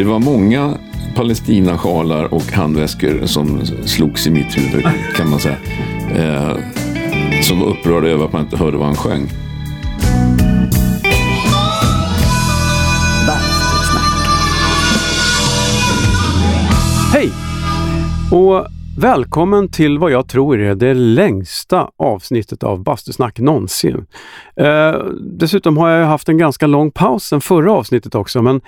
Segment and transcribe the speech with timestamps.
[0.00, 0.78] Det var många
[1.14, 4.84] palestinasjalar och handväskor som slogs i mitt huvud
[5.16, 5.56] kan man säga.
[6.16, 6.56] Eh,
[7.42, 9.28] som var upprörda över att man inte hörde vad han sjöng.
[17.12, 17.30] Hej!
[18.32, 18.66] Och
[19.00, 24.06] välkommen till vad jag tror är det längsta avsnittet av Bastusnack någonsin.
[24.56, 28.60] Eh, dessutom har jag haft en ganska lång paus sen förra avsnittet också, men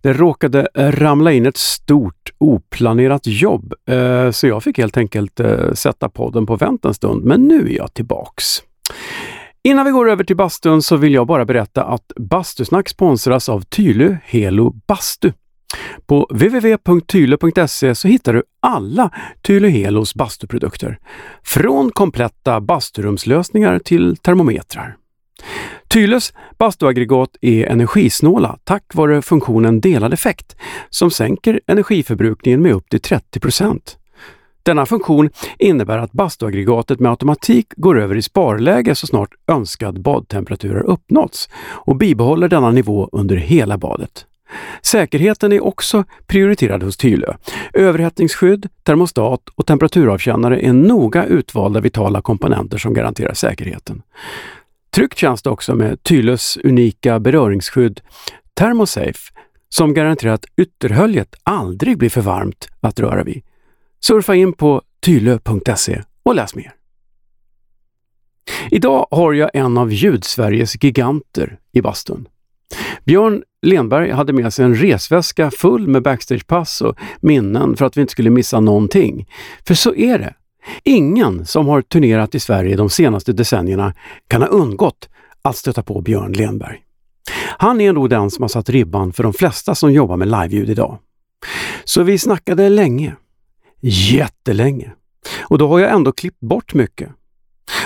[0.00, 5.72] det råkade ramla in ett stort oplanerat jobb, eh, så jag fick helt enkelt eh,
[5.72, 7.24] sätta podden på vänt en stund.
[7.24, 8.62] Men nu är jag tillbaks.
[9.64, 13.60] Innan vi går över till bastun så vill jag bara berätta att Bastusnack sponsras av
[13.60, 15.32] Tylö Helo Bastu.
[16.06, 19.10] På www.tyle.se så hittar du alla
[19.42, 20.98] Tyle Helos bastuprodukter.
[21.44, 24.96] Från kompletta basturumslösningar till termometrar.
[25.88, 30.56] Tyles bastuaggregat är energisnåla tack vare funktionen delad effekt
[30.90, 33.80] som sänker energiförbrukningen med upp till 30%
[34.64, 40.74] denna funktion innebär att bastuaggregatet med automatik går över i sparläge så snart önskad badtemperatur
[40.74, 44.26] har uppnåtts och bibehåller denna nivå under hela badet.
[44.82, 47.34] Säkerheten är också prioriterad hos Tylö.
[47.72, 54.02] Överhettningsskydd, termostat och temperaturavkännare är noga utvalda vitala komponenter som garanterar säkerheten.
[54.94, 58.00] Tryggt känns det också med Tylös unika beröringsskydd
[58.54, 59.32] Thermosafe
[59.68, 63.42] som garanterar att ytterhöljet aldrig blir för varmt att röra vid.
[64.00, 66.74] Surfa in på tylö.se och läs mer.
[68.70, 72.28] Idag har jag en av Ljudsveriges giganter i bastun.
[73.04, 78.00] Björn Lenberg hade med sig en resväska full med backstagepass och minnen för att vi
[78.00, 79.28] inte skulle missa någonting.
[79.66, 80.34] För så är det.
[80.84, 83.94] Ingen som har turnerat i Sverige de senaste decennierna
[84.28, 85.08] kan ha undgått
[85.42, 86.78] att stöta på Björn Lenberg.
[87.58, 90.70] Han är nog den som har satt ribban för de flesta som jobbar med liveljud
[90.70, 90.98] idag.
[91.84, 93.16] Så vi snackade länge.
[93.80, 94.92] Jättelänge.
[95.40, 97.10] Och då har jag ändå klippt bort mycket.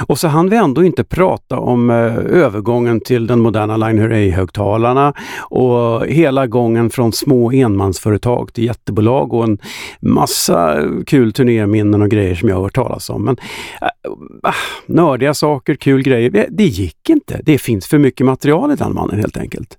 [0.06, 5.14] Och så hann vi ändå inte prata om eh, övergången till den moderna Line Hurray-högtalarna
[5.40, 9.58] och hela gången från små enmansföretag till jättebolag och en
[10.00, 13.24] massa kul turnéminnen och grejer som jag har hört talas om.
[13.24, 13.36] Men
[13.80, 14.52] äh,
[14.86, 17.40] Nördiga saker, kul grejer, det, det gick inte.
[17.44, 19.78] Det finns för mycket material i den mannen helt enkelt.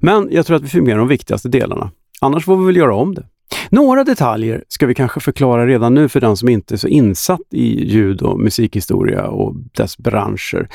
[0.00, 1.90] Men jag tror att vi fick med de viktigaste delarna.
[2.20, 3.26] Annars får vi väl göra om det.
[3.70, 7.40] Några detaljer ska vi kanske förklara redan nu för den som inte är så insatt
[7.50, 10.68] i ljud och musikhistoria och dess branscher.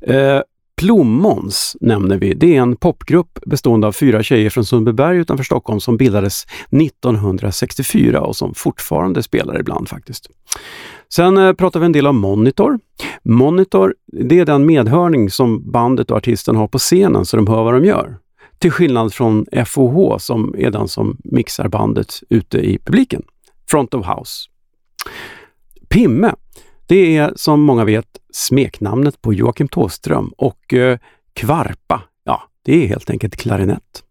[0.00, 0.40] Eh,
[0.76, 2.34] Plommons nämner vi.
[2.34, 8.20] Det är en popgrupp bestående av fyra tjejer från Sundbyberg utanför Stockholm som bildades 1964
[8.20, 10.30] och som fortfarande spelar ibland faktiskt.
[11.14, 12.78] Sen eh, pratar vi en del om Monitor.
[13.22, 17.64] Monitor, det är den medhörning som bandet och artisten har på scenen så de hör
[17.64, 18.16] vad de gör.
[18.62, 23.22] Till skillnad från FOH som är den som mixar bandet ute i publiken.
[23.70, 24.48] Front of House.
[25.88, 26.34] Pimme,
[26.86, 30.98] det är som många vet smeknamnet på Joakim Tåström och eh,
[31.32, 34.02] Kvarpa, ja, det är helt enkelt klarinett.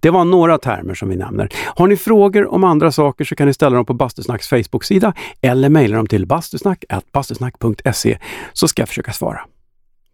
[0.00, 1.48] Det var några termer som vi nämner.
[1.76, 5.68] Har ni frågor om andra saker så kan ni ställa dem på Bastusnacks Facebook-sida eller
[5.68, 8.18] mejla dem till bastusnack.bastusnack.se
[8.52, 9.40] så ska jag försöka svara.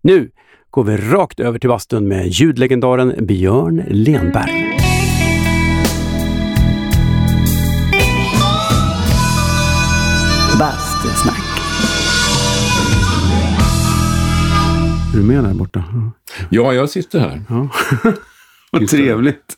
[0.02, 0.30] Nu
[0.70, 4.78] går vi rakt över till bastun med ljudlegendaren Björn Lenberg.
[10.58, 11.36] Bastusnack.
[15.12, 15.84] Är du med där borta?
[16.50, 17.42] Ja, jag sitter här.
[17.48, 17.68] Ja.
[18.70, 19.56] Vad trevligt.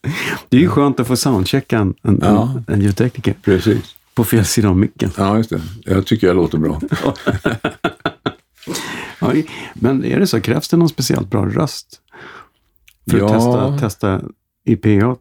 [0.48, 2.54] Det är ju skönt att få soundchecka en, en, ja.
[2.66, 3.34] en, en ljudtekniker.
[3.42, 3.94] Precis.
[4.14, 5.10] På fel sida av micken.
[5.16, 5.60] Ja, just det.
[5.84, 6.80] Jag tycker jag låter bra.
[9.74, 12.00] Men är det så, krävs det någon speciellt bra röst?
[13.10, 13.26] För ja.
[13.26, 14.28] att testa, testa
[14.64, 15.16] IPA?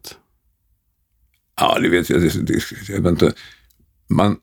[1.60, 2.20] Ja, det vet jag.
[2.20, 2.54] Det, det,
[2.88, 3.32] jag vet inte.
[4.08, 4.36] Man,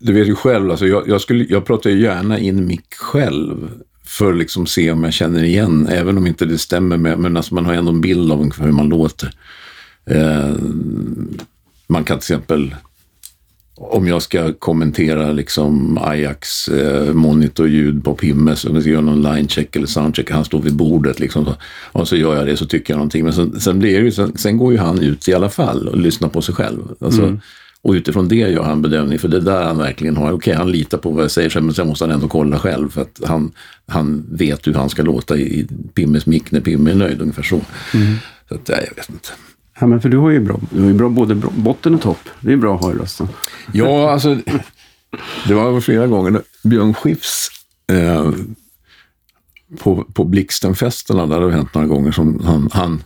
[0.00, 3.70] du vet ju själv, alltså jag, jag, skulle, jag pratar ju gärna in mick själv
[4.04, 7.36] för att liksom se om jag känner igen, även om inte det stämmer med, men
[7.36, 9.34] alltså man har ändå en bild av hur man låter.
[10.06, 10.54] Eh,
[11.86, 12.74] man kan till exempel
[13.76, 19.22] om jag ska kommentera liksom Ajax eh, monitorljud på Pimmes, om jag ska göra någon
[19.22, 21.44] linecheck eller soundcheck, han står vid bordet liksom.
[21.44, 21.56] Så,
[21.92, 23.24] och så gör jag det så tycker jag någonting.
[23.24, 25.98] Men sen, sen, blir ju, sen, sen, går ju han ut i alla fall och
[25.98, 26.82] lyssnar på sig själv.
[27.00, 27.40] Alltså, mm.
[27.82, 30.54] Och utifrån det gör han bedömning, för det är där han verkligen har, okej okay,
[30.54, 33.20] han litar på vad jag säger, men sen måste han ändå kolla själv för att
[33.24, 33.52] han,
[33.86, 37.60] han vet hur han ska låta i Pimmes mick när Pimme är nöjd, ungefär så.
[37.94, 38.14] Mm.
[38.48, 39.28] Så att, nej, jag vet inte.
[39.80, 42.28] Ja, men för du har ju bra, du har ju bra både botten och topp.
[42.40, 43.28] Det är bra att ha i rösten.
[43.72, 44.38] Ja, alltså.
[45.46, 46.42] Det var flera gånger.
[46.62, 47.48] Björn Skifs
[47.92, 48.30] eh,
[49.78, 53.02] på, på Blixtenfesterna, där har det hänt några gånger, som han, han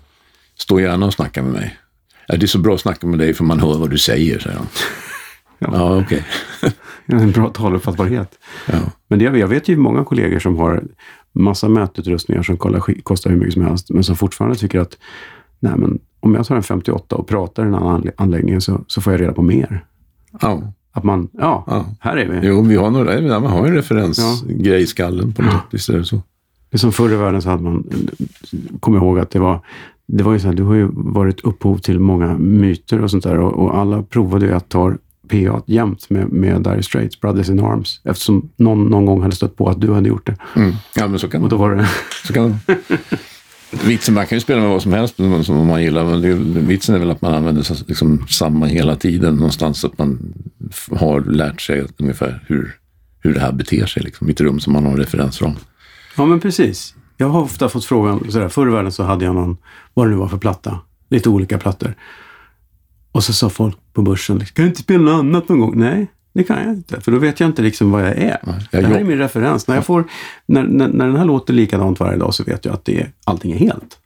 [0.56, 1.78] står gärna och snackar med mig.
[2.26, 4.38] Ja, det är så bra att snacka med dig för man hör vad du säger,
[4.38, 4.66] säger han.
[5.58, 6.24] Ja, ja okej.
[6.62, 6.72] Okay.
[7.22, 8.38] en bra taluppfattbarhet.
[8.66, 8.78] Ja.
[9.08, 10.84] Men det, jag vet ju många kollegor som har
[11.32, 12.56] massa mätutrustningar som
[13.02, 14.96] kostar hur mycket som helst, men som fortfarande tycker att
[15.60, 19.00] nej, men om jag tar en 58 och pratar i den här anläggningen så, så
[19.00, 19.84] får jag reda på mer.
[20.40, 20.62] Ja.
[20.92, 21.86] Att man, ja, ja.
[22.00, 22.48] här är vi.
[22.48, 24.76] Jo, vi har några, man har en referensgrej ja.
[24.76, 25.60] i skallen på något ja.
[25.70, 26.16] Visst är det så.
[26.70, 27.84] Det är som förr i världen så hade man,
[28.80, 29.60] kom ihåg att det var,
[30.06, 33.24] det var ju så här, du har ju varit upphov till många myter och sånt
[33.24, 34.94] där och, och alla provade ju att ta
[35.28, 39.56] PA jämt med, med Dire Straits, Brothers in Arms, eftersom någon någon gång hade stött
[39.56, 40.36] på att du hade gjort det.
[40.56, 40.72] Mm.
[40.96, 41.88] Ja, men så kan och då var det.
[42.26, 42.76] Så kan det.
[43.70, 46.94] Vitsen, man kan ju spela med vad som helst som man gillar, men det, vitsen
[46.94, 50.34] är väl att man använder liksom samma hela tiden någonstans, så att man
[50.90, 52.76] har lärt sig ungefär hur,
[53.20, 55.52] hur det här beter sig, liksom, i ett rum som man har en referensram.
[56.16, 56.94] Ja, men precis.
[57.16, 59.56] Jag har ofta fått frågan, sådär, förr i världen så hade jag någon,
[59.94, 61.94] vad det nu var för platta, lite olika plattor.
[63.12, 65.78] Och så sa folk på börsen, kan du inte spela något annat någon gång?
[65.78, 66.06] Nej,
[66.38, 68.38] det kan jag inte, för då vet jag inte liksom vad jag är.
[68.70, 69.66] Jag det här är min referens.
[69.66, 70.04] När, jag får,
[70.46, 73.12] när, när, när den här låter likadant varje dag så vet jag att det är,
[73.24, 73.98] allting är helt.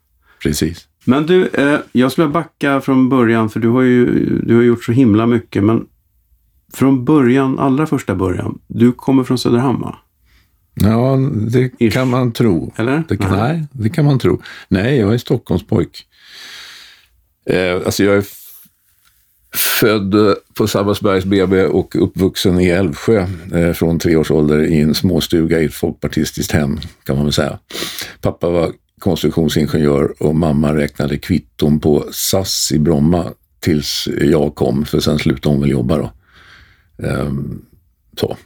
[0.43, 0.89] Precis.
[1.05, 4.07] Men du, eh, jag skulle backa från början, för du har ju
[4.47, 5.65] du har gjort så himla mycket.
[5.65, 5.87] Men
[6.75, 9.99] från början, allra första början, du kommer från Söderhamn va?
[10.75, 11.19] Ja,
[11.51, 11.93] det Ish.
[11.93, 12.73] kan man tro.
[12.77, 13.03] Eller?
[13.09, 14.43] Det kan, nej, det kan man tro.
[14.69, 16.07] Nej, jag är Stockholmspojk.
[17.47, 18.25] Eh, alltså jag är
[19.57, 20.15] född
[20.55, 25.61] på Sabbatsbergs BB och uppvuxen i Älvsjö eh, från tre års ålder i en småstuga
[25.61, 27.59] i ett folkpartistiskt hem, kan man väl säga.
[28.21, 35.01] Pappa var konstruktionsingenjör och mamma räknade kvitton på SAS i Bromma tills jag kom, för
[35.01, 36.13] sen slutade hon väl jobba då.
[37.07, 37.63] Ehm,
[38.21, 38.37] så.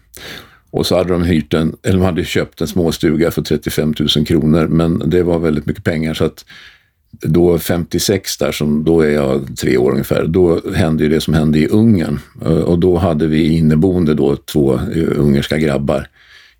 [0.70, 4.26] Och så hade de hyrt en, eller de hade köpt en småstuga för 35 000
[4.26, 6.44] kronor, men det var väldigt mycket pengar så att
[7.20, 11.34] då 56 där, som, då är jag tre år ungefär, då hände ju det som
[11.34, 12.18] hände i Ungern.
[12.44, 16.08] Eh, och då hade vi inneboende då två eh, ungerska grabbar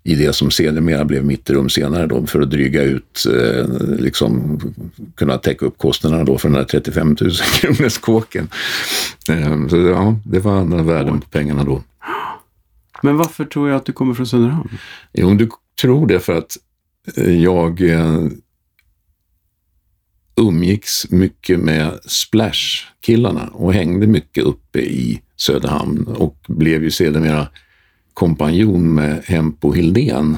[0.07, 3.65] i det som sedermera blev mitt rum senare då, för att dryga ut, eh,
[3.99, 4.59] liksom
[5.15, 8.47] kunna täcka upp kostnaderna då för den där 35 000 kronors kåken.
[9.29, 11.83] Eh, så ja, det var andra värden på pengarna då.
[13.01, 14.69] Men varför tror jag att du kommer från Söderhamn?
[15.13, 15.49] Jo, du
[15.81, 16.57] tror det för att
[17.15, 17.81] eh, jag
[20.37, 27.47] umgicks mycket med Splash-killarna och hängde mycket uppe i Söderhamn och blev ju sedermera
[28.13, 30.37] kompanjon med Hempo Hildén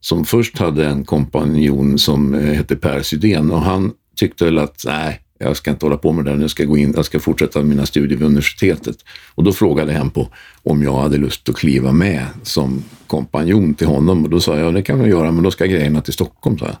[0.00, 4.82] som först hade en kompanjon som eh, hette Per Sydén och han tyckte väl att
[4.86, 7.62] nej, jag ska inte hålla på med det, nu ska, gå in, jag ska fortsätta
[7.62, 8.96] mina studier vid universitetet.
[9.34, 10.26] Och då frågade Hempo
[10.62, 14.66] om jag hade lust att kliva med som kompanjon till honom och då sa jag,
[14.66, 16.76] ja det kan jag göra, men då ska grejerna till Stockholm, sa jag.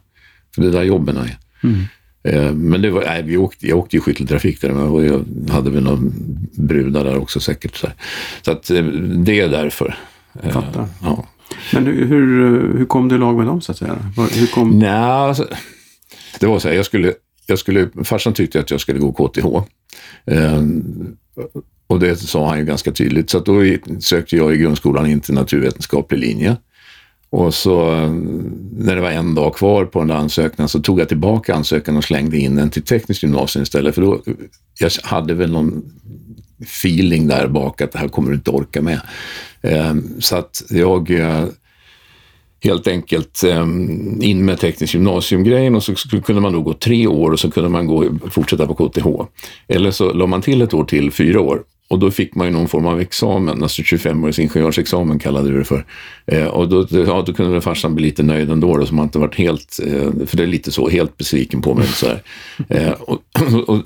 [0.54, 1.38] För det är där jobben är.
[1.62, 1.84] Mm.
[2.24, 5.70] Eh, men det var, nej, vi åkte, jag åkte ju skytteltrafik där och jag hade
[5.70, 6.12] väl någon
[6.52, 7.76] brudar där också säkert.
[7.76, 7.88] Så,
[8.42, 9.96] så att eh, det är därför.
[10.42, 10.86] Eh, Fattar.
[11.02, 11.26] Ja.
[11.72, 13.96] Men hur, hur kom du i lag med dem så att säga?
[14.32, 14.78] Hur kom...
[14.78, 15.48] Nej, alltså,
[16.40, 17.12] det var så här, jag skulle,
[17.46, 19.46] jag skulle, farsan tyckte att jag skulle gå KTH.
[21.86, 23.30] och det sa han ju ganska tydligt.
[23.30, 23.62] Så då
[24.00, 26.56] sökte jag i grundskolan in till naturvetenskaplig linje.
[27.34, 27.94] Och så
[28.72, 31.96] när det var en dag kvar på den där ansökan så tog jag tillbaka ansökan
[31.96, 33.94] och slängde in den till tekniskt gymnasium istället.
[33.94, 34.22] För då,
[34.80, 35.82] jag hade väl någon
[36.62, 39.00] feeling där bak att det här kommer du inte orka med.
[39.62, 41.44] Ehm, så att jag eh,
[42.64, 47.30] helt enkelt ehm, in med tekniskt gymnasium-grejen och så kunde man då gå tre år
[47.30, 49.06] och så kunde man gå, fortsätta på KTH.
[49.68, 51.62] Eller så la man till ett år till, fyra år.
[51.88, 55.64] Och då fick man ju någon form av examen, alltså 25-års ingenjörsexamen kallade vi det
[55.64, 55.84] för.
[56.26, 59.04] Eh, och då, ja, då kunde väl farsan bli lite nöjd ändå, då, som man
[59.04, 61.86] inte varit helt, eh, för det är lite så, helt besviken på mig.
[61.86, 62.06] Så
[62.68, 63.22] eh, och,
[63.54, 63.82] och, och,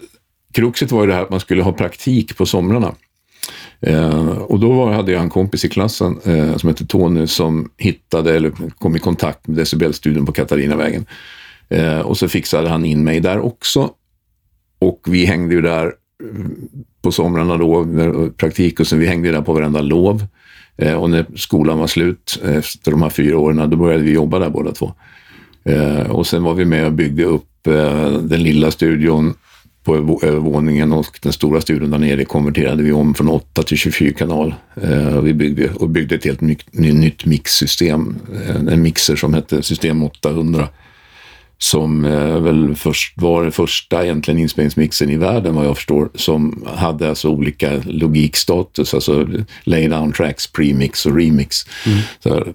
[0.55, 2.95] kruxet var ju det här att man skulle ha praktik på somrarna.
[3.81, 7.71] Eh, och då var, hade jag en kompis i klassen eh, som hette Tony som
[7.77, 11.07] hittade, eller kom i kontakt med Decibelstudion på Katarinavägen.
[11.69, 13.91] Eh, och så fixade han in mig där också.
[14.79, 16.47] Och vi hängde ju där eh,
[17.03, 20.27] på somrarna då, eh, praktik och sen vi hängde där på varenda lov.
[20.77, 24.13] Eh, och när skolan var slut eh, efter de här fyra åren, då började vi
[24.13, 24.93] jobba där båda två.
[25.65, 29.35] Eh, och sen var vi med och byggde upp eh, den lilla studion
[29.85, 34.13] på övervåningen och den stora studion där nere konverterade vi om från 8 till 24
[34.13, 34.55] kanal.
[35.23, 38.17] Vi byggde, och byggde ett helt nytt, nytt mixsystem,
[38.71, 40.69] en mixer som hette System 800
[41.59, 46.65] som eh, väl först var den första egentligen inspelningsmixen i världen vad jag förstår, som
[46.77, 49.29] hade alltså olika logikstatus, alltså
[49.65, 51.57] lay down tracks, premix och remix.
[51.87, 52.55] Mm.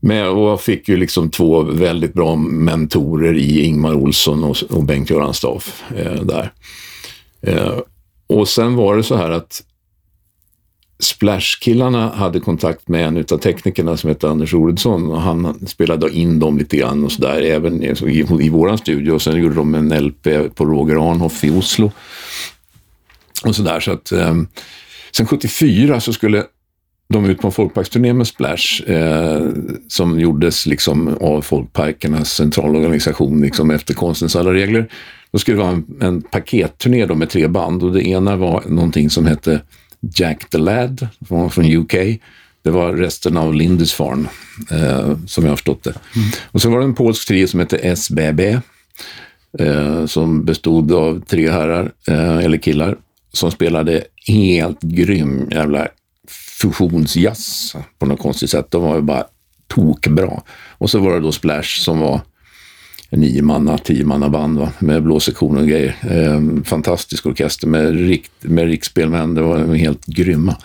[0.00, 5.34] Men, jag fick ju liksom två väldigt bra mentorer i Ingmar Olsson och, och Bengt-Göran
[5.34, 6.52] Staff eh, där.
[7.42, 7.78] Eh,
[8.26, 9.62] och sen var det så här att
[10.98, 16.38] Splash-killarna hade kontakt med en av teknikerna som hette Anders Oredsson och han spelade in
[16.38, 19.12] dem lite grann och sådär, även i, i, i våran studio.
[19.12, 21.92] Och sen gjorde de en LP på Roger Arnhoff i Oslo.
[23.44, 24.34] Och sådär, så att eh,
[25.12, 26.44] sen 74 så skulle
[27.08, 29.48] de ut på en folkparksturné med Splash eh,
[29.88, 34.88] som gjordes liksom av Folkparkernas centralorganisation liksom efter konstens alla regler.
[35.30, 39.10] Då skulle det vara en, en paketturné med tre band och det ena var någonting
[39.10, 39.60] som hette
[40.00, 41.94] Jack the Lad från, från UK.
[42.62, 44.28] Det var resten av Lindisfarne,
[44.70, 45.90] eh, som jag har förstått det.
[45.90, 46.28] Mm.
[46.52, 48.60] Och så var det en polsk trio som hette SBB,
[49.58, 52.96] eh, som bestod av tre herrar, eh, eller killar,
[53.32, 55.88] som spelade helt grym jävla
[56.62, 58.70] fusionsjazz på något konstigt sätt.
[58.70, 59.24] De var ju bara
[59.66, 60.42] tokbra.
[60.78, 62.20] Och så var det då Splash som var
[63.10, 64.72] nio manna, tio manna band va?
[64.78, 65.96] med blåsektion och grejer.
[66.10, 69.34] Eh, fantastisk orkester med, rikt, med riksspelmän.
[69.34, 70.56] Det var helt grymma.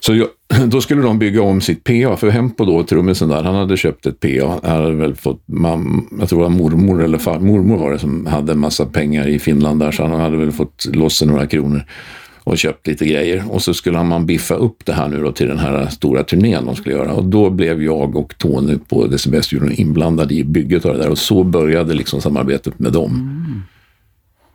[0.00, 0.28] Så jag,
[0.70, 4.06] då skulle de bygga om sitt PA, för Hempo då, trummisen där, han hade köpt
[4.06, 4.60] ett PA.
[4.62, 7.98] Han hade väl fått, mam, jag tror det var mormor eller far, mormor var det
[7.98, 11.46] som hade en massa pengar i Finland där, så han hade väl fått loss några
[11.46, 11.84] kronor
[12.48, 13.44] och köpt lite grejer.
[13.50, 16.66] Och så skulle man biffa upp det här nu då till den här stora turnén
[16.66, 17.12] de skulle göra.
[17.12, 21.10] Och då blev jag och Tony på Decibelstudion inblandade i bygget av det där.
[21.10, 23.10] Och så började liksom samarbetet med dem.
[23.10, 23.62] Mm.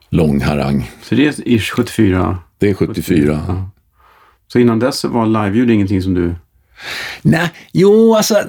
[0.09, 0.91] Lång harang.
[1.01, 2.37] Så det är 74?
[2.57, 3.03] Det är 74.
[3.03, 3.69] 74 ja.
[4.47, 6.35] Så innan dess var liveljud ingenting som du...
[7.21, 8.43] Nej, jo alltså.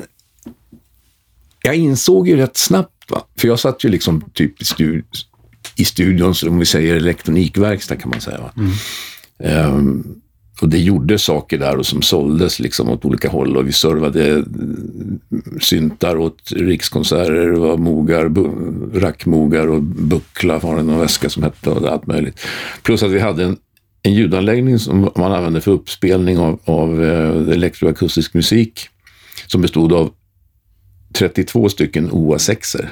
[1.62, 3.22] Jag insåg ju rätt snabbt, va?
[3.36, 5.02] för jag satt ju liksom typ i, stu
[5.76, 8.40] i studion, om vi säger elektronikverkstad kan man säga.
[8.40, 8.52] Va?
[8.56, 8.72] Mm.
[9.38, 10.20] Um,
[10.60, 14.30] och det gjorde saker där och som såldes liksom åt olika håll och vi servade
[14.30, 15.20] mm,
[15.60, 18.32] syntar åt rikskonserter, det var mogar,
[19.00, 22.40] rackmogar och buckla var det någon väska som hette och allt möjligt.
[22.82, 23.56] Plus att vi hade en,
[24.02, 28.88] en ljudanläggning som man använde för uppspelning av, av eh, elektroakustisk musik
[29.46, 30.12] som bestod av
[31.12, 32.88] 32 stycken OA6er.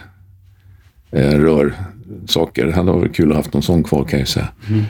[1.10, 2.66] Eh, rörsaker.
[2.66, 4.48] Det hade varit kul att ha haft någon sån kvar kan jag säga.
[4.68, 4.84] Mm.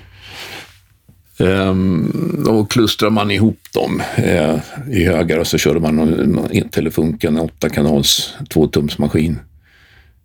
[1.39, 4.57] Um, då klustrar man ihop dem eh,
[4.91, 9.39] i högar och så körde man en Telefunken 8-kanals tvåtumsmaskin.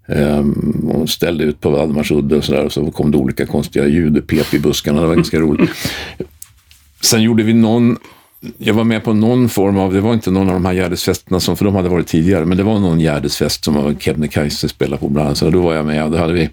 [0.08, 4.14] Um, och ställde ut på Valdemarsudde och sådär och så kom det olika konstiga ljud,
[4.14, 5.70] det pep i buskarna, det var ganska roligt.
[7.02, 7.98] Sen gjorde vi någon
[8.58, 11.40] jag var med på någon form av, det var inte någon av de här Gärdesfesterna
[11.40, 15.10] som, för de hade varit tidigare, men det var någon Gärdesfest som Kebnekaise spelade på
[15.10, 16.50] bland annat, så då var jag med och då hade vi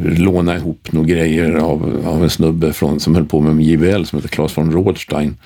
[0.00, 4.18] låna ihop några grejer av, av en snubbe från, som höll på med JBL som
[4.18, 5.36] heter Claes von Rothstein.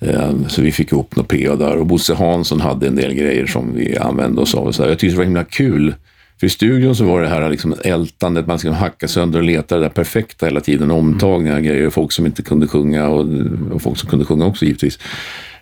[0.00, 3.46] Eh, så vi fick ihop något PA där och Bosse Hansson hade en del grejer
[3.46, 4.72] som vi använde oss av.
[4.72, 5.94] Så jag tyckte det var himla kul.
[6.40, 9.74] För i studion så var det här liksom ältandet, man skulle hacka sönder och leta
[9.76, 10.90] det där perfekta hela tiden.
[10.90, 13.26] Omtagningar och grejer, folk som inte kunde sjunga och,
[13.72, 14.98] och folk som kunde sjunga också givetvis.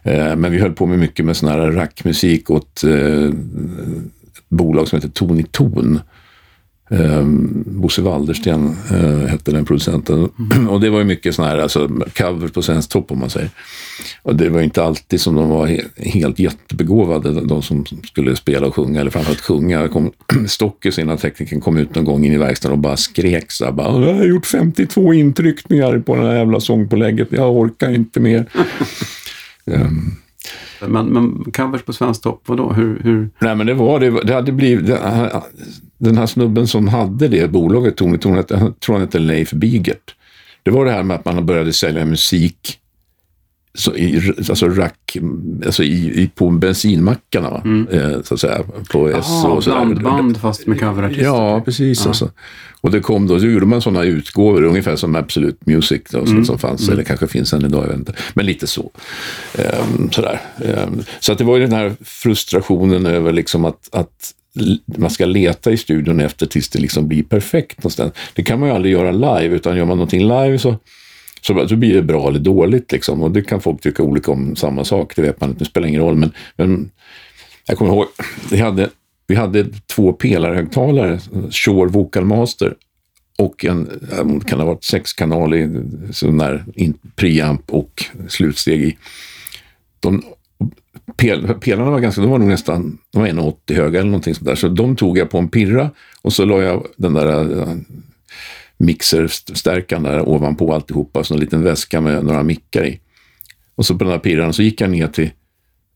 [0.03, 4.89] Eh, men vi höll på med mycket med sån här rackmusik åt eh, ett bolag
[4.89, 6.01] som heter Tony Ton
[6.91, 7.25] Eh,
[7.67, 10.29] Bosse Waldersten eh, hette den producenten.
[10.39, 10.69] Mm.
[10.69, 13.51] Och det var ju mycket sådana här, alltså cover på svensk topp om man säger.
[14.23, 18.67] Och det var inte alltid som de var he helt jättebegåvade, de som skulle spela
[18.67, 19.89] och sjunga, eller framförallt sjunga.
[19.89, 20.13] Kom,
[20.49, 23.73] Stockes, innan tekniken kom ut någon gång in i verkstaden och bara skrek så här,
[23.73, 28.47] bara, jag har gjort 52 intryckningar på den här jävla sångpålägget, jag orkar inte mer.
[29.65, 30.17] um,
[30.81, 32.73] Men, men covers på Svensk topp, vadå?
[32.73, 33.31] Hur, hur?
[33.39, 34.11] Nej, men det var det.
[34.25, 34.87] Det hade blivit...
[34.87, 35.43] Det,
[35.99, 40.15] den här snubben som hade det bolaget, Tony Tony, jag tror han hette Leif Bigert.
[40.63, 42.78] Det var det här med att man började sälja musik
[43.75, 45.17] så i, alltså rack,
[45.67, 47.89] alltså i, i, på bensinmackarna, mm.
[47.89, 48.63] eh, så att säga.
[48.91, 49.85] På Aha, och sådär.
[49.85, 51.25] blandband fast med coverartister.
[51.25, 52.01] Ja, precis.
[52.01, 52.09] Ja.
[52.09, 52.31] Alltså.
[52.81, 56.45] Och det kom då, så gjorde man sådana utgåvor, ungefär som Absolute Music då, mm.
[56.45, 56.93] som fanns, mm.
[56.93, 58.13] eller kanske finns än idag, jag vet inte.
[58.35, 58.91] Men lite så.
[59.59, 60.41] Um, sådär.
[60.59, 64.35] Um, så att det var ju den här frustrationen över liksom att, att
[64.97, 68.13] man ska leta i studion efter tills det liksom blir perfekt någonstans.
[68.35, 70.77] Det kan man ju aldrig göra live, utan gör man någonting live så
[71.41, 73.23] så, så blir det bra eller dåligt liksom.
[73.23, 75.89] Och det kan folk tycka olika om samma sak, det vet man inte, det spelar
[75.89, 76.17] ingen roll.
[76.17, 76.91] Men, men
[77.67, 78.07] jag kommer ihåg,
[78.51, 78.91] vi hade,
[79.27, 81.19] vi hade två pelarhögtalare,
[81.51, 82.75] Shure Vocal Master
[83.39, 84.01] och en,
[84.47, 85.71] kan ha varit sexkanalig
[86.11, 86.65] sån där
[87.17, 88.97] preamp och slutsteg i.
[90.01, 90.23] De,
[91.17, 94.47] pel, pelarna var ganska, de var nog nästan, de var 1,80 höga eller någonting sånt
[94.47, 94.55] där.
[94.55, 95.91] Så de tog jag på en pirra
[96.23, 97.75] och så la jag den där eh,
[98.79, 103.01] mixerstärkan där ovanpå alltihopa, så en liten väska med några mickar i.
[103.75, 105.31] Och så på den här pirran så gick jag ner till,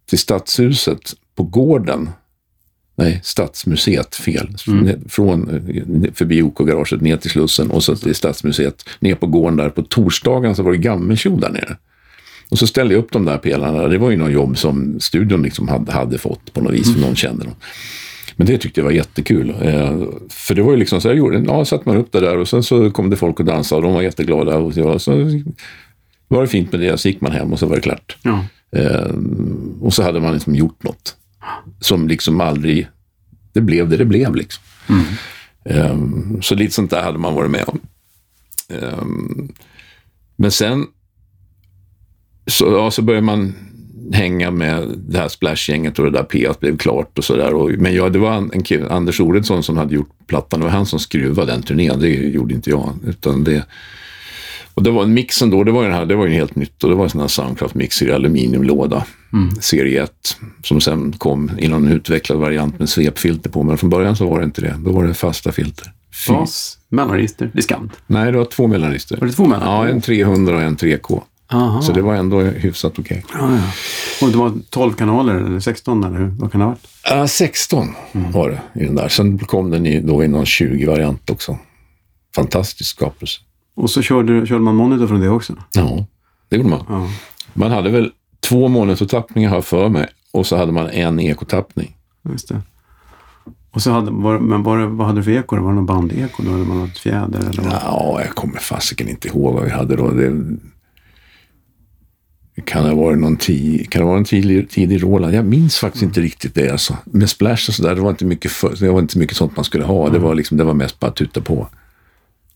[0.07, 2.11] till stadshuset på gården
[2.95, 4.57] Nej, Stadsmuseet, fel.
[4.67, 5.09] Mm.
[5.09, 8.89] Från, eh, förbi OK-garaget ner till Slussen och så till Stadsmuseet.
[9.01, 9.71] Ner på gården där.
[9.71, 11.77] På torsdagen så var det gammeltjo där nere.
[12.49, 13.89] Och så ställde jag upp de där pelarna.
[13.89, 16.91] Det var ju något jobb som studion liksom hade, hade fått på något vis, för
[16.91, 17.01] mm.
[17.01, 17.55] någon kände dem.
[18.43, 19.51] Men det tyckte jag var jättekul.
[19.51, 22.39] Eh, för det var ju liksom så jag gjorde, ja, satte man upp det där
[22.39, 24.57] och sen så kom det folk och dansade och de var jätteglada.
[24.57, 25.13] Och så, så
[26.29, 28.17] var det fint med det, så gick man hem och så var det klart.
[28.23, 28.45] Ja.
[28.77, 29.15] Eh,
[29.81, 31.17] och så hade man liksom gjort något
[31.81, 32.89] som liksom aldrig,
[33.53, 34.63] det blev det det blev liksom.
[34.89, 35.05] Mm.
[35.65, 37.81] Eh, så lite sånt där hade man varit med om.
[40.37, 40.87] Men sen
[42.47, 43.55] så, ja, så började man
[44.13, 47.77] hänga med det här Splash-gänget och det där P blev klart och sådär.
[47.77, 50.61] Men ja, det var en, en kille, Anders Oredsson som hade gjort plattan.
[50.61, 52.01] Det var han som skruvade den turnén.
[52.01, 52.95] Det gjorde inte jag.
[53.07, 53.65] Utan det,
[54.75, 56.85] och det var mixen då, det var ju den här, det var ju helt nytt
[56.85, 59.55] och det var en sån här Soundcraft-mixer i aluminiumlåda, mm.
[59.61, 63.63] serie 1, som sen kom i någon utvecklad variant med svepfilter på.
[63.63, 64.77] Men från början så var det inte det.
[64.85, 65.93] Då var det fasta filter.
[66.27, 67.93] Fas, mellanregister, diskant?
[68.07, 69.17] Nej, det var två mellanregister.
[69.17, 69.89] Var det två mellanregister?
[69.89, 71.23] Ja, en 300 och en 3K.
[71.53, 71.83] Aha.
[71.83, 73.25] Så det var ändå hyfsat okej.
[73.25, 73.41] Okay.
[73.41, 73.63] Ja, ja.
[74.27, 76.77] Och det var 12 kanaler eller 16 eller vad kan det ha
[77.11, 77.23] varit?
[77.23, 78.33] Uh, 16 mm.
[78.33, 79.09] var det i den där.
[79.09, 81.59] Sen kom den i, då i någon 20-variant också.
[82.35, 83.41] Fantastisk skapelse.
[83.75, 85.55] Och så körde, körde man monitor från det också?
[85.73, 86.07] Ja,
[86.49, 86.85] det gjorde man.
[86.89, 87.09] Ja.
[87.55, 91.97] Man hade väl två monitortappningar här för mig och så hade man en ekotappning.
[92.29, 92.63] Just det.
[93.71, 95.57] Och så hade, var, men var, vad hade du för eko?
[95.57, 96.43] Var det någon bandeko?
[96.43, 97.41] Eller var det något fjäder?
[97.41, 97.73] Eller vad?
[97.73, 100.11] Ja, jag kommer fasiken inte ihåg vad vi hade då.
[100.11, 100.33] Det,
[102.65, 105.35] kan det ha varit någon tid, kan det vara en tidig, tidig Roland?
[105.35, 106.71] Jag minns faktiskt inte riktigt det.
[106.71, 106.97] Alltså.
[107.05, 109.65] Med splash och sådär, det var inte mycket, för, det var inte mycket sånt man
[109.65, 110.09] skulle ha.
[110.09, 111.69] Det, var liksom, det var mest bara att tuta på.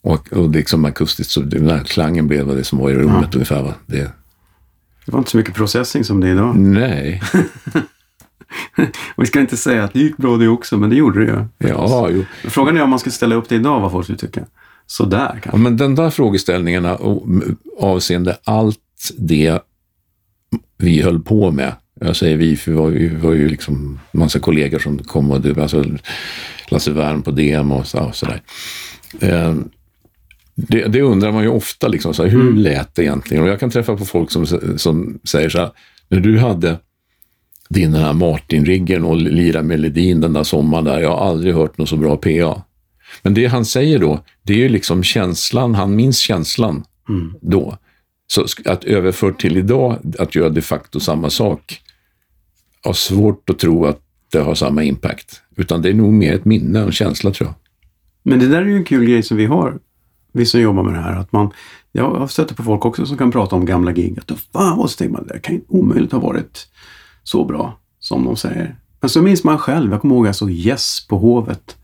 [0.00, 3.34] Och, och liksom akustiskt, så den där klangen blev det som var i rummet ja.
[3.34, 3.62] ungefär.
[3.62, 3.75] Va?
[3.86, 4.10] Det,
[5.06, 6.56] det var inte så mycket processing som det är idag.
[6.56, 7.22] Nej.
[9.16, 11.68] vi ska inte säga att det gick bra det också, men det gjorde det ju.
[11.68, 12.25] Ja, jo.
[12.44, 14.40] Frågan är om man ska ställa upp det idag, vad folk skulle tycka.
[14.86, 15.50] Sådär kanske.
[15.52, 16.98] Ja, men den där frågeställningarna
[17.80, 18.78] avseende allt
[19.18, 19.62] det
[20.78, 21.72] vi höll på med.
[22.00, 25.40] Jag säger vi, för vi var, vi var ju liksom massa kollegor som kom och
[25.40, 25.84] du, alltså
[26.68, 28.42] Lasse Wern på DM och så, sådär.
[29.20, 29.54] Eh,
[30.54, 32.56] det, det, undrar man ju ofta, liksom, så här, hur mm.
[32.56, 33.42] lät det egentligen?
[33.42, 35.70] Och jag kan träffa på folk som, som säger så här,
[36.08, 36.78] när du hade
[37.68, 41.78] din den här Martin-riggen och lira melodin den där sommaren där, jag har aldrig hört
[41.78, 42.62] något så bra PA.
[43.22, 47.34] Men det han säger då, det är ju liksom känslan, han minns känslan mm.
[47.40, 47.78] då.
[48.26, 51.82] Så att överföra till idag, att göra de facto samma sak,
[52.84, 54.00] har svårt att tro att
[54.32, 55.42] det har samma impact.
[55.56, 57.54] Utan det är nog mer ett minne och en känsla tror jag.
[58.22, 59.78] Men det där är ju en kul grej som vi har,
[60.32, 61.16] vi som jobbar med det här.
[61.16, 61.50] Att man,
[61.92, 64.18] jag har stött på folk också som kan prata om gamla gig.
[64.18, 66.68] Att fan, och så tänker man, det kan ju omöjligt ha varit
[67.22, 68.76] så bra som de säger.
[69.00, 71.76] Men så minns man själv, jag kommer ihåg att jag såg Yes på Hovet.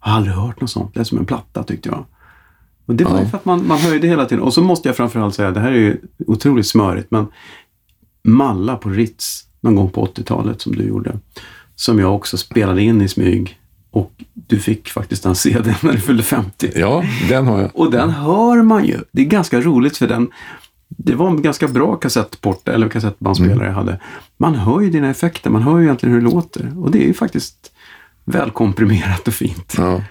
[0.00, 0.94] Jag har aldrig hört något sånt.
[0.94, 2.04] Det är som en platta tyckte jag.
[2.88, 4.44] Och det var ju för att man, man höjde hela tiden.
[4.44, 7.26] Och så måste jag framförallt säga, det här är ju otroligt smörigt, men
[8.22, 11.18] Malla på Ritz någon gång på 80-talet som du gjorde,
[11.74, 13.58] som jag också spelade in i smyg.
[13.90, 16.70] Och du fick faktiskt den CDn när du fyllde 50.
[16.74, 17.70] Ja, den har jag.
[17.74, 18.98] Och den hör man ju.
[19.12, 20.30] Det är ganska roligt för den
[20.88, 23.66] det var en ganska bra kassettport eller kassettbandspelare mm.
[23.66, 24.00] jag hade.
[24.36, 26.72] Man hör ju dina effekter, man hör ju egentligen hur det låter.
[26.78, 27.72] Och det är ju faktiskt
[28.24, 29.74] välkomprimerat och fint.
[29.78, 30.02] Ja.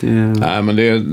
[0.00, 0.10] Det...
[0.12, 1.04] Nej, men det,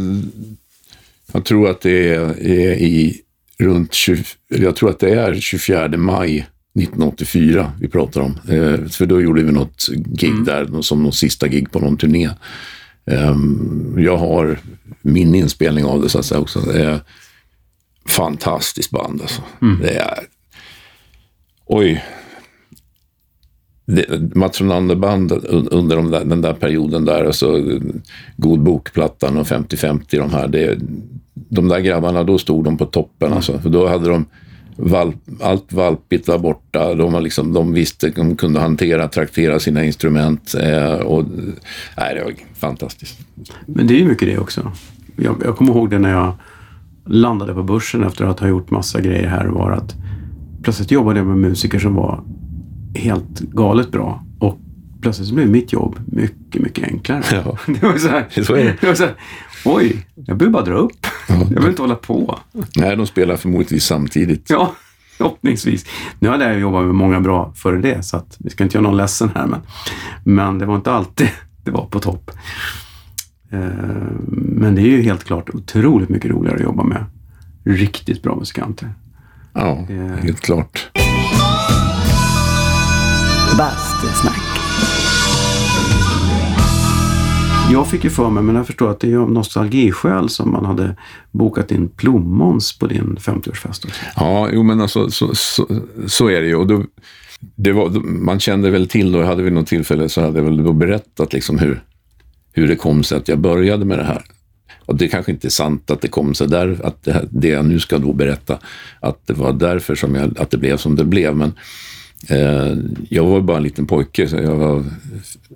[1.32, 2.42] jag tror att det är,
[2.78, 3.22] i
[3.60, 6.38] runt 20, jag tror att det är 24 maj
[6.80, 8.40] 1984 vi pratar om.
[8.50, 10.44] Eh, för då gjorde vi något gig mm.
[10.44, 12.30] där, som något sista gig på någon turné.
[13.06, 13.36] Eh,
[13.98, 14.60] jag har
[15.02, 16.60] min inspelning av det så att säga också.
[16.60, 17.00] Det är
[18.06, 19.42] fantastiskt band alltså.
[19.62, 19.82] Mm.
[19.82, 20.20] Det är...
[21.66, 22.04] Oj,
[24.34, 25.32] Mats Ronander-band
[25.72, 27.60] under de där, den där perioden där, alltså
[28.38, 30.80] God bokplattan och 50-50 de här, det,
[31.34, 33.38] de där grabbarna, då stod de på toppen mm.
[33.38, 33.60] alltså.
[33.60, 34.26] För då hade de
[34.76, 36.96] valp, allt valpigt var borta.
[36.96, 40.56] De, var liksom, de visste, de kunde hantera, traktera sina instrument.
[40.60, 41.26] Eh, och,
[41.98, 43.20] nej, det var fantastiskt.
[43.66, 44.72] Men det är ju mycket det också.
[45.16, 46.34] Jag, jag kommer ihåg det när jag
[47.06, 49.96] landade på börsen efter att ha gjort massa grejer här och var att
[50.64, 52.24] plötsligt jobbade jag med musiker som var
[52.96, 54.24] helt galet bra.
[54.40, 54.60] Och
[55.02, 57.24] plötsligt så blev mitt jobb mycket, mycket enklare.
[57.32, 57.58] Ja.
[57.74, 58.78] Det var så här, så är det.
[58.82, 59.16] det var så här,
[59.66, 61.08] oj, jag behöver bara dra upp.
[61.28, 61.36] Ja.
[61.36, 62.40] Jag behöver inte hålla på.
[62.76, 64.50] Nej, de spelar förmodligen samtidigt.
[64.50, 64.76] Ja,
[65.18, 65.86] förhoppningsvis.
[66.20, 68.88] Nu hade jag jobbat med många bra före det, så att vi ska inte göra
[68.88, 69.48] någon ledsen här.
[69.48, 69.60] Men,
[70.24, 71.30] men det var inte alltid
[71.64, 72.32] det var på topp.
[73.52, 73.60] Eh,
[74.28, 77.06] men det är ju helt klart otroligt mycket roligare att jobba med
[77.64, 78.94] riktigt bra musikanter.
[79.54, 80.90] Ja, eh, helt klart.
[83.58, 84.42] Bastusnack.
[87.72, 90.66] Jag fick ju för mig, men jag förstår att det är av nostalgiskäl som man
[90.66, 90.96] hade
[91.32, 93.88] bokat in plommons på din 50-årsfest.
[94.16, 95.68] Ja, jo men alltså så, så,
[96.08, 96.56] så är det ju.
[96.56, 96.84] Och då,
[97.56, 100.64] det var, man kände väl till då, hade vi något tillfälle så hade jag väl
[100.64, 101.84] då berättat liksom hur,
[102.52, 104.24] hur det kom sig att jag började med det här.
[104.86, 107.66] Och det kanske inte är sant att det kom sig där, att det, det jag
[107.66, 108.58] nu ska då berätta,
[109.00, 111.36] att det var därför som jag, att det blev som det blev.
[111.36, 111.54] Men
[112.30, 112.78] Eh,
[113.10, 114.84] jag var bara en liten pojke, så jag, var,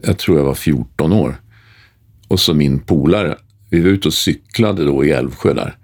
[0.03, 1.41] jag tror jag var 14 år.
[2.27, 3.37] Och så min polare,
[3.69, 5.77] vi var ute och cyklade då i Älvsjö där.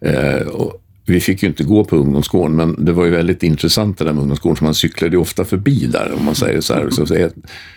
[0.00, 3.98] Eh, och vi fick ju inte gå på ungdomsgården, men det var ju väldigt intressant
[3.98, 6.74] det där med ungdomsgården, så man cyklade ju ofta förbi där, om man säger så
[6.74, 6.90] här.
[6.90, 7.28] Så se,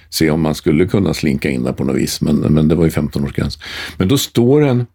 [0.10, 2.84] se om man skulle kunna slinka in där på något vis, men, men det var
[2.84, 3.60] ju 15-årsgräns.
[3.98, 4.86] Men då står en,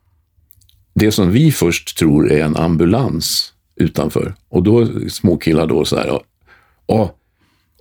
[0.95, 4.35] det som vi först tror är en ambulans utanför.
[4.49, 6.21] Och då småkillar då så här,
[6.87, 7.15] ja,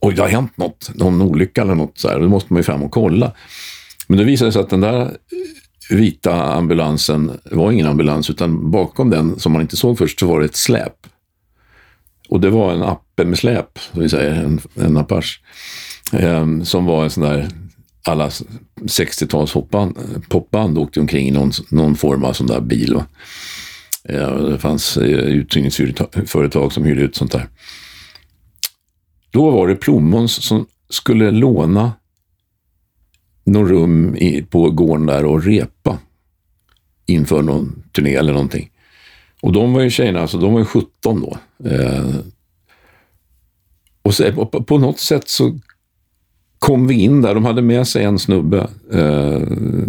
[0.02, 2.64] oj, det har hänt något, någon olycka eller något så här, då måste man ju
[2.64, 3.32] fram och kolla.
[4.08, 9.10] Men det visade sig att den där eh, vita ambulansen var ingen ambulans, utan bakom
[9.10, 11.08] den, som man inte såg först, så var det ett släp.
[12.30, 15.40] Och det var en appe med släp, som vi säger, en, en Apache,
[16.14, 17.48] eh, som var en sån där,
[18.04, 18.30] alla
[18.82, 19.54] 60-tals
[20.30, 22.94] popband åkte omkring i någon, någon form av sån där bil.
[22.94, 23.06] Va?
[24.04, 27.48] Eh, det fanns eh, uthyrningsföretag som hyrde ut sånt där.
[29.32, 31.94] Då var det Plommons som skulle låna
[33.44, 36.00] någon rum i, på gården där och repa
[37.06, 38.72] inför någon turné eller någonting.
[39.42, 41.38] Och de var ju tjejerna, alltså de var ju 17 då.
[41.70, 42.16] Eh,
[44.02, 45.60] och så, på, på, något sätt så
[46.60, 47.34] kom vi in där.
[47.34, 49.36] De hade med sig en snubbe, eh,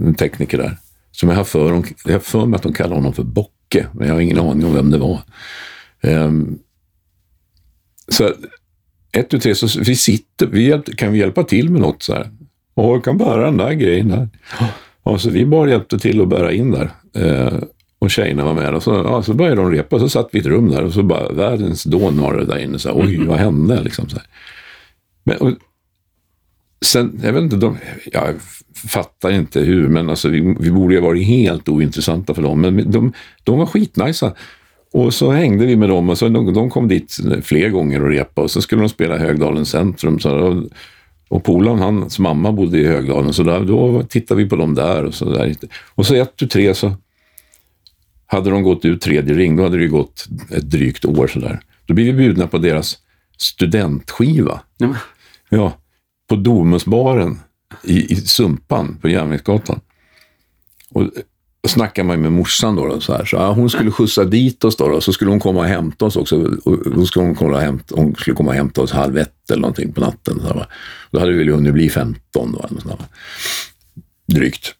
[0.07, 0.76] en tekniker där,
[1.11, 4.14] som jag har för, jag för mig att de kallar honom för Bocke, men jag
[4.14, 5.20] har ingen aning om vem det var.
[6.00, 6.33] Eh,
[8.09, 8.35] så
[9.12, 12.31] ett, tu, tre, så vi sitter, vi kan vi hjälpa till med något så här?
[12.75, 14.29] Och jag kan bära den där grejen där.
[15.03, 16.90] Och så vi bara hjälpte till att bära in där.
[17.16, 17.59] Eh,
[17.98, 18.75] och tjejerna var med.
[18.75, 19.98] Och så, ja, så började de repa.
[19.98, 22.59] Så satt vi i ett rum där och så bara världens dån var det där
[22.59, 22.79] inne.
[22.79, 23.83] Så här, Oj, vad hände?
[23.83, 24.27] Liksom, så här.
[25.25, 25.53] Men, och,
[26.85, 27.79] sen, jag vet inte, de,
[28.12, 28.35] jag
[28.75, 32.61] fattar inte hur, men alltså, vi, vi borde ju ha varit helt ointressanta för dem.
[32.61, 33.12] Men de,
[33.44, 34.35] de var skitnajsa.
[34.92, 38.09] Och så hängde vi med dem och så de, de kom dit fler gånger och
[38.09, 40.18] repa och så skulle de spela Högdalens centrum.
[40.18, 40.64] Så, och,
[41.28, 45.05] och polaren, hans mamma bodde i Högdalen, så där, då tittade vi på dem där.
[45.05, 45.57] Och så, där.
[45.94, 46.92] och så ett, tu, tre så
[48.26, 51.61] hade de gått ut tredje ring, då hade det gått ett drygt år sådär.
[51.87, 52.98] Då blev vi bjudna på deras
[53.38, 54.61] studentskiva.
[54.81, 54.94] Mm.
[55.48, 55.72] Ja,
[56.28, 57.38] på Domusbaren
[57.85, 59.81] i, i Sumpan på Järnvägsgatan.
[60.90, 61.11] Och
[61.68, 63.25] snackade man med morsan då, då så här.
[63.25, 66.05] Så, ja, hon skulle skjutsa dit oss då, då, så skulle hon komma och hämta
[66.05, 66.38] oss också.
[66.94, 69.61] Då skulle hon, komma och hämta, hon skulle komma och hämta oss halv ett eller
[69.61, 70.40] någonting på natten.
[70.40, 70.66] Så här,
[71.11, 72.98] Då hade vi väl hunnit bli 15 då, så här,
[74.27, 74.75] drygt.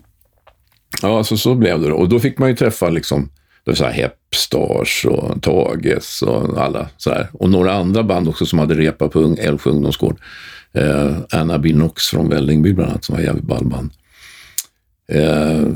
[1.03, 1.95] Ja, så, så blev det då.
[1.95, 3.29] Och då fick man ju träffa liksom,
[3.65, 7.29] det så här Hepstars och Tages och alla så här.
[7.33, 10.21] Och några andra band också som hade repat på Älvsjö ungdomsgård.
[10.73, 13.91] Eh, Anna Binox från Vällingby bland annat, som var jävligt ballband
[15.15, 15.67] eh,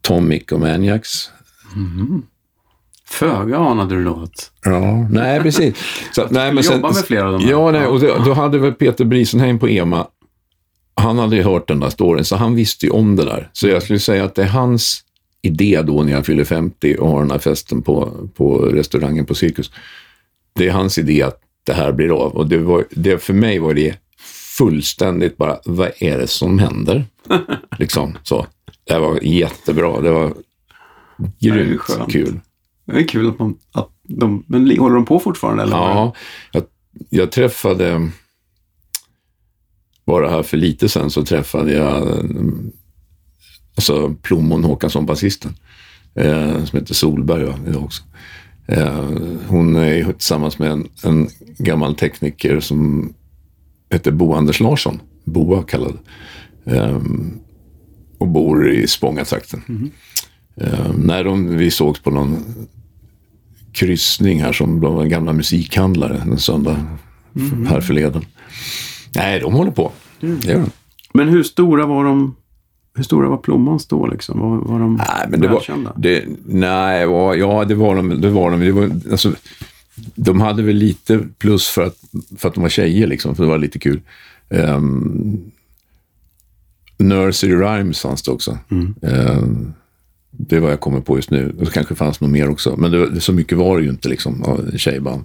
[0.00, 1.30] Tomic och Maniacs.
[1.76, 2.22] Mm.
[3.06, 4.50] Föga anade du något.
[4.64, 5.74] Ja, nej precis.
[6.12, 7.42] Så, nej, men sen, jobba med flera av dem.
[7.48, 10.06] Ja, nej, och då, då hade väl Peter Brisenheim på EMA,
[10.94, 13.50] han hade ju hört den där storyn, så han visste ju om det där.
[13.52, 15.04] Så jag skulle säga att det är hans
[15.42, 19.34] idé då när jag fyller 50 och har den här festen på, på restaurangen på
[19.34, 19.70] Cirkus.
[20.52, 22.32] Det är hans idé att det här blir av.
[22.32, 23.94] Och det var, det, för mig var det
[24.58, 27.04] fullständigt bara, vad är det som händer?
[27.78, 28.46] liksom så.
[28.88, 30.00] Det var jättebra.
[30.00, 30.34] Det var
[31.38, 32.40] grymt det kul.
[32.84, 35.62] Det är kul att, man, att de, men håller de på fortfarande?
[35.62, 36.14] Eller ja,
[36.52, 36.62] jag,
[37.08, 38.10] jag träffade,
[40.06, 42.08] bara här för lite sen så träffade jag
[43.74, 45.54] alltså Plommon Håkansson, basisten,
[46.14, 48.02] eh, som heter Solberg va, idag också.
[48.66, 49.04] Eh,
[49.48, 53.12] hon är tillsammans med en, en gammal tekniker som
[53.90, 55.98] heter Bo Anders Larsson, Boa kallad.
[56.64, 56.98] Eh,
[58.18, 59.62] och bor i Spångatrakten.
[59.68, 59.90] Mm.
[60.62, 62.44] Uh, när de, vi sågs på någon
[63.72, 66.86] kryssning här som de var gamla musikhandlare en söndag
[67.36, 67.66] mm.
[67.66, 68.24] här förleden.
[69.14, 69.92] Nej, de håller på.
[70.20, 70.40] Mm.
[70.40, 70.70] De.
[71.12, 72.36] Men hur stora var de?
[72.94, 74.06] Hur stora var Plommons då?
[74.06, 74.40] Liksom?
[74.40, 75.62] Var, var de nej, men det var,
[75.96, 78.20] det, Nej, var, ja det var de.
[78.20, 78.60] Det var de.
[78.60, 79.32] Det var, alltså,
[80.14, 81.96] de hade väl lite plus för att,
[82.36, 84.00] för att de var tjejer, liksom, för det var lite kul.
[84.48, 85.50] Um,
[86.98, 88.58] Nursery Rhymes fanns det också.
[88.70, 88.94] Mm.
[89.02, 89.42] Eh,
[90.30, 91.54] det är vad jag kommer på just nu.
[91.58, 92.76] Det kanske fanns något mer också.
[92.76, 95.24] Men det, så mycket var det ju inte liksom av tjejband.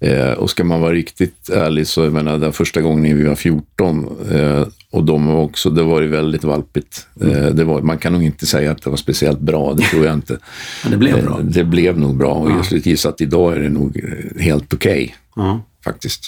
[0.00, 3.34] Eh, och ska man vara riktigt ärlig så, jag menar, den första gången vi var
[3.34, 7.06] 14 eh, Och de var också, det var ju väldigt valpigt.
[7.20, 10.04] Eh, det var, man kan nog inte säga att det var speciellt bra, det tror
[10.04, 10.38] jag inte.
[10.82, 11.40] Men det blev bra.
[11.42, 14.74] Det blev nog bra och jag skulle gissa att idag är det nog eh, helt
[14.74, 15.60] okej, Ja.
[15.84, 16.24] faktiskt.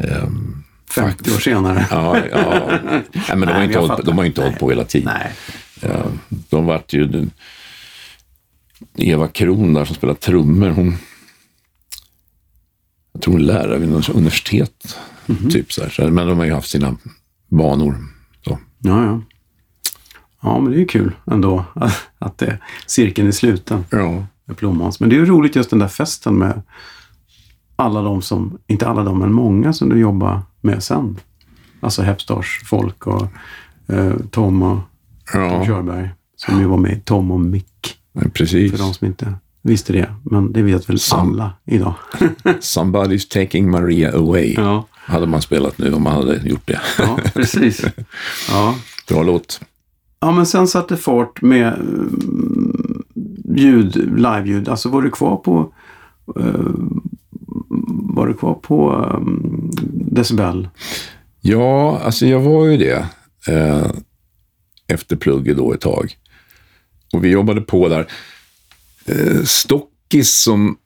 [0.00, 1.86] Ehm, 50 år senare.
[1.90, 2.78] Ja, ja.
[3.12, 5.12] Nej, men de har Nej, inte jag hållit, de har inte hållit på hela tiden.
[5.14, 5.32] Nej.
[6.28, 7.28] De vart ju...
[8.96, 10.96] Eva Kron där som spelar trummor, hon...
[13.12, 14.98] Jag tror hon är lärare vid något universitet.
[15.26, 15.50] Mhm.
[15.50, 16.10] Typ så här.
[16.10, 16.96] Men de har ju haft sina
[17.48, 17.96] banor.
[18.44, 18.58] Så.
[18.78, 19.20] Ja, ja.
[20.42, 21.64] Ja, men det är ju kul ändå
[22.18, 24.26] att det, cirkeln är sluten Ja.
[24.44, 25.00] med Plommons.
[25.00, 26.62] Men det är ju roligt just den där festen med
[27.76, 31.16] alla de som, inte alla de, men många som du jobbar med sen.
[31.80, 33.26] Alltså Hepstars folk och
[33.88, 34.78] eh, Tom och
[35.32, 37.96] Tom ja, Körberg som ju var med Tom och Mick.
[38.12, 38.70] men precis.
[38.70, 40.14] För de som inte visste det.
[40.22, 41.94] Men det vet väl Sam- alla idag.
[42.44, 44.54] Somebody's taking Maria away.
[44.56, 46.80] ja, Hade man spelat nu om man hade gjort det.
[46.98, 47.84] ja, precis.
[48.50, 48.74] Ja.
[49.08, 49.60] Bra låt.
[50.20, 53.02] Ja, men sen satte fart med mm,
[53.56, 54.68] ljud, live-ljud.
[54.68, 55.72] Alltså var du kvar på
[56.40, 56.54] eh,
[58.24, 59.70] var du kvar på um,
[60.10, 60.68] decibel?
[61.40, 63.06] Ja, alltså jag var ju det
[63.48, 63.90] eh,
[64.86, 66.16] efter plugget då ett tag.
[67.12, 68.06] Och vi jobbade på där.
[69.06, 70.76] Eh, Stockis som,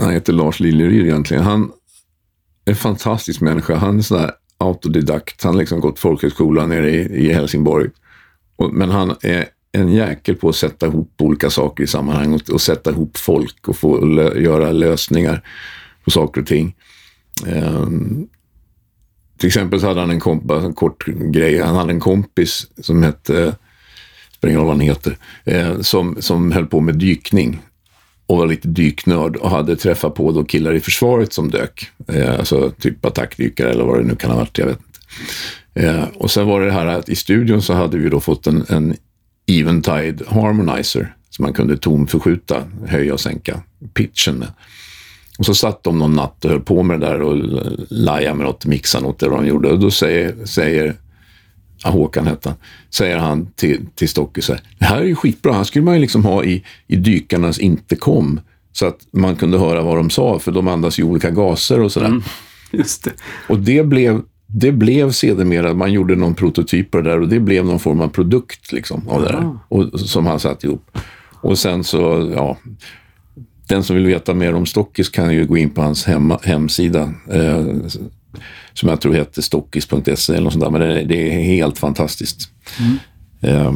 [0.00, 1.72] han heter Lars Liljeryd egentligen, han
[2.64, 3.76] är en fantastisk människa.
[3.76, 5.42] Han är sån där autodidakt.
[5.42, 7.90] Han har liksom gått folkhögskola nere i, i Helsingborg.
[8.56, 12.50] Och, men han är en jäkel på att sätta ihop olika saker i sammanhang och,
[12.50, 15.42] och sätta ihop folk och få lö, göra lösningar
[16.04, 16.76] på saker och ting.
[17.46, 18.28] Ehm,
[19.38, 21.60] till exempel så hade han en, kompis, en kort grej.
[21.62, 23.56] Han hade en kompis som hette,
[24.36, 27.60] spelar ingen roll vad han heter, eh, som, som höll på med dykning
[28.26, 31.90] och var lite dyknörd och hade träffat på då killar i försvaret som dök.
[32.08, 35.00] Eh, alltså typ attackdykare eller vad det nu kan ha varit, jag vet inte.
[35.74, 38.64] Eh, och sen var det här att i studion så hade vi då fått en,
[38.68, 38.96] en
[39.46, 43.62] Eventide Harmonizer som man kunde tonförskjuta, höja och sänka
[43.94, 44.48] pitchen med.
[45.40, 47.36] Och så satt de någon natt och höll på med det där och
[47.88, 49.68] lajade med något, mixade något eller vad de gjorde.
[49.72, 50.96] Och då säger, säger
[51.84, 52.58] ja, Håkan hette han,
[52.90, 55.94] säger han till, till Stocke så här, det här är ju skitbra, här skulle man
[55.94, 58.40] ju liksom ha i, i dykarnas intercom
[58.72, 61.92] så att man kunde höra vad de sa, för de andas ju olika gaser och
[61.92, 62.22] sådär.
[62.70, 63.12] Just det.
[63.48, 67.40] Och det blev, det blev sedermera, man gjorde någon prototyp på det där och det
[67.40, 69.58] blev någon form av produkt liksom av det där.
[69.68, 70.90] Och, som han satt ihop.
[71.42, 72.56] Och sen så, ja,
[73.70, 77.12] den som vill veta mer om Stockis kan ju gå in på hans hemma, hemsida.
[77.30, 77.66] Eh,
[78.72, 80.70] som jag tror heter stockis.se eller något sånt där.
[80.70, 82.48] Men det, det är helt fantastiskt.
[83.40, 83.72] Eh,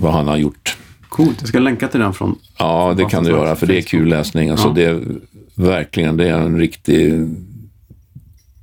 [0.00, 0.76] vad han har gjort.
[1.08, 1.36] Coolt.
[1.40, 2.38] Jag ska länka till den från...
[2.58, 4.50] Ja, det kan du göra, för det är kul läsning.
[4.50, 4.72] Alltså, Ja.
[4.74, 5.02] det är
[5.54, 7.28] verkligen, det är en riktig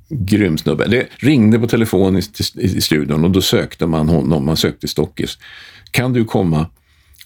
[0.08, 0.88] grym snubbe.
[0.88, 2.22] Det ringde på telefon i,
[2.54, 5.38] i, i studion och då sökte man honom, man sökte Stockis.
[5.90, 6.66] Kan du komma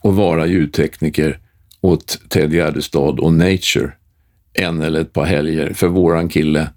[0.00, 1.38] och vara ljudtekniker
[1.80, 3.92] åt Ted Gärdestad och Nature
[4.52, 5.72] en eller ett par helger?
[5.72, 6.70] För våran kille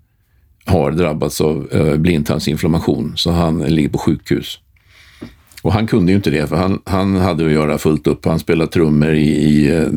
[0.66, 4.60] har drabbats av eh, blindtarmsinflammation, så han ligger på sjukhus.
[5.62, 8.26] Och han kunde ju inte det, för han, han hade att göra fullt upp.
[8.26, 9.88] Han spelade trummor i, i eh,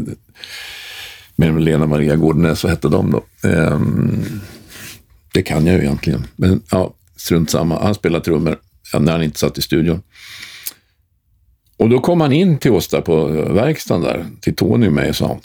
[1.37, 3.49] med Lena Maria Gårdenäs, vad hette de då?
[3.49, 4.41] Um,
[5.33, 7.83] det kan jag ju egentligen, men ja, strunt samma.
[7.83, 8.59] Han spelade trummor
[9.01, 10.03] när han inte satt i studion.
[11.77, 15.09] Och då kom han in till oss där på verkstaden där, till Tony och mig
[15.09, 15.41] och sa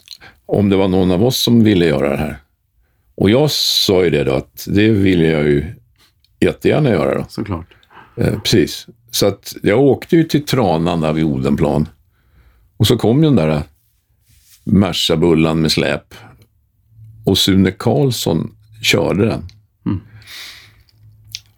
[0.46, 2.38] om det var någon av oss som ville göra det här.
[3.16, 5.66] Och jag sa ju det då att det vill jag ju
[6.40, 7.26] jättegärna göra då.
[7.30, 7.66] Såklart.
[8.18, 8.88] Eh, precis.
[9.12, 11.90] Så att jag åkte ju till Tranan där vid Odenplan.
[12.78, 13.64] Och så kom ju den där
[14.64, 16.14] Merca-bullan med släp.
[17.26, 19.44] Och Sune Karlsson körde den.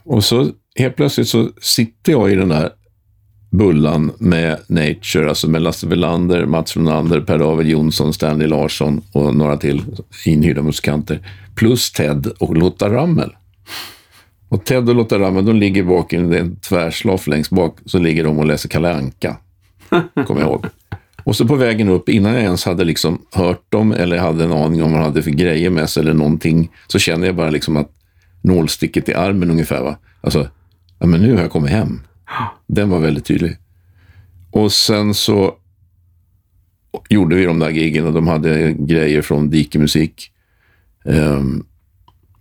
[0.03, 2.71] Och så helt plötsligt så sitter jag i den där
[3.51, 9.57] bullan med Nature, alltså med Lasse Welander, Mats Ronander, Per-David Jonsson, Stanley Larsson och några
[9.57, 9.83] till
[10.25, 11.27] inhyrda musikanter.
[11.55, 13.31] Plus Ted och Lotta Rammel.
[14.49, 18.23] Och Ted och Lotta Rammel, de ligger bak i en tvärslaff längst bak, så ligger
[18.23, 19.37] de och läser Kalle Anka.
[20.27, 20.65] Kommer jag ihåg.
[21.23, 24.51] Och så på vägen upp, innan jag ens hade liksom hört dem eller hade en
[24.51, 27.49] aning om vad de hade för grejer med sig eller någonting, så kände jag bara
[27.49, 27.91] liksom att
[28.41, 29.81] nålsticket i armen ungefär.
[29.81, 29.97] Va?
[30.21, 30.47] Alltså,
[30.99, 32.01] ja men nu har jag kommit hem.
[32.67, 33.57] Den var väldigt tydlig.
[34.51, 35.55] Och sen så
[37.09, 40.31] gjorde vi de där giggen och de hade grejer från Dikemusik.
[41.05, 41.65] Um, ehm,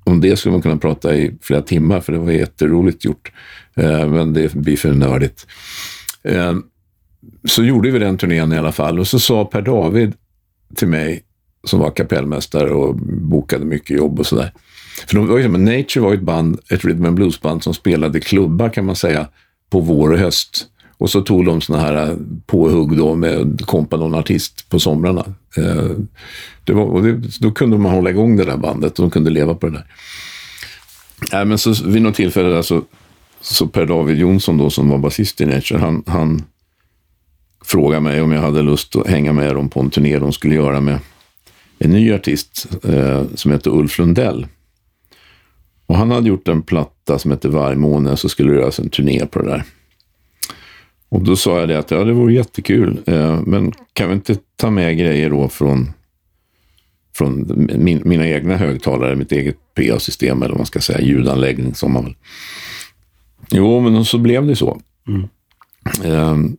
[0.04, 3.32] om det skulle man kunna prata i flera timmar, för det var jätteroligt gjort.
[3.78, 5.46] Uh, men det blir för nördigt.
[6.22, 6.54] Eh,
[7.44, 10.12] så gjorde vi den turnén i alla fall och så sa Per David
[10.74, 11.22] till mig
[11.64, 14.52] som var kapellmästare och bokade mycket jobb och sådär.
[15.06, 18.68] För de var ju, Nature var ett band, ett rhythm and blues-band som spelade klubbar
[18.68, 19.28] kan man säga,
[19.70, 20.66] på vår och höst.
[20.98, 25.24] Och så tog de såna här eh, påhugg då med kompa någon artist på somrarna.
[25.56, 25.90] Eh,
[26.64, 29.30] det var, och det, då kunde man hålla igång det där bandet och de kunde
[29.30, 29.86] leva på det där.
[31.32, 32.82] Nej, men så vid något tillfälle där så,
[33.40, 36.42] så Per David Jonsson då som var basist i Nature, han, han
[37.64, 40.54] frågade mig om jag hade lust att hänga med dem på en turné de skulle
[40.54, 40.98] göra med
[41.78, 44.46] en ny artist eh, som heter Ulf Lundell.
[45.90, 49.26] Och han hade gjort en platta som heter Vargmåne, så skulle det göras en turné
[49.26, 49.64] på det där.
[51.08, 54.36] Och då sa jag det att ja, det vore jättekul, eh, men kan vi inte
[54.56, 55.92] ta med grejer då från,
[57.14, 57.46] från
[57.78, 62.04] min, mina egna högtalare, mitt eget PA-system eller vad man ska säga, ljudanläggning som man
[62.04, 62.14] väl.
[63.50, 64.80] Jo, men så blev det så.
[65.08, 65.28] Mm.
[66.04, 66.52] Eh,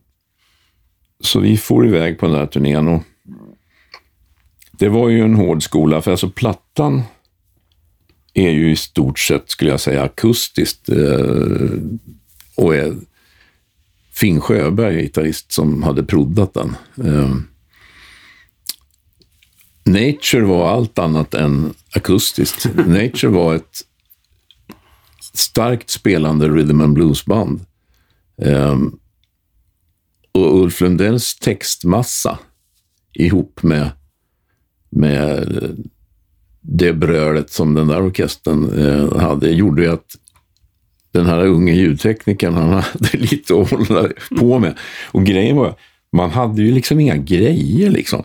[1.20, 3.02] så vi for iväg på den där turnén och
[4.72, 7.02] det var ju en hård skola, för alltså plattan
[8.34, 11.78] är ju i stort sett, skulle jag säga, akustiskt eh,
[12.56, 12.96] och är
[14.12, 16.76] Finn Sjöberg, gitarrist, som hade proddat den.
[17.04, 17.36] Eh,
[19.84, 22.64] Nature var allt annat än akustiskt.
[22.74, 23.80] Nature var ett
[25.34, 27.60] starkt spelande rhythm and blues-band.
[28.42, 28.78] Eh,
[30.32, 32.38] och Ulf Lundells textmassa
[33.12, 33.90] ihop med,
[34.90, 35.48] med
[36.62, 40.16] det brölet som den där orkestern eh, hade gjorde ju att
[41.12, 44.78] den här unge ljudteknikern, han hade lite att hålla på med.
[45.10, 45.74] Och grejen var,
[46.12, 48.24] man hade ju liksom inga grejer liksom.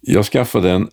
[0.00, 0.88] Jag skaffade en,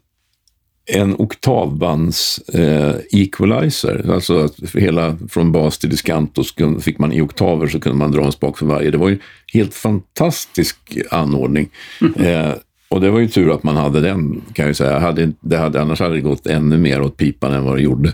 [0.85, 7.13] en oktavbands eh, equalizer, alltså att hela från bas till diskant och så fick man
[7.13, 8.91] i oktaver så kunde man dra en spak för varje.
[8.91, 9.19] Det var ju
[9.53, 10.77] helt fantastisk
[11.11, 11.69] anordning.
[12.01, 12.13] Mm.
[12.15, 12.55] Eh,
[12.93, 14.99] och det var ju tur att man hade den, kan jag säga.
[14.99, 18.13] Hade, det hade, annars hade det gått ännu mer åt pipan än vad det gjorde.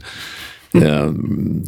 [0.72, 0.88] Mm.
[0.88, 1.13] Eh,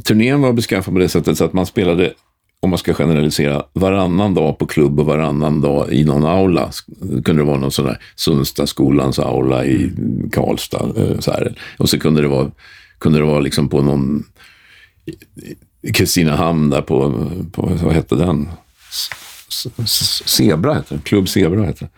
[0.04, 2.14] turnén var beskaffad på det sättet så att man spelade,
[2.60, 6.72] om man ska generalisera, varannan dag på klubb och varannan dag i någon aula.
[7.00, 9.92] Det kunde det vara någon sån där Sundsta-skolans aula i
[10.32, 10.94] Karlstad.
[10.98, 11.56] Eh, så här.
[11.78, 12.52] Och så kunde det vara,
[13.00, 14.24] kunde det vara liksom på någon
[15.94, 18.50] Kristinehamn där på, på, vad hette den?
[20.26, 21.02] Zebra heter det.
[21.04, 21.92] Klubb Zebra heter det.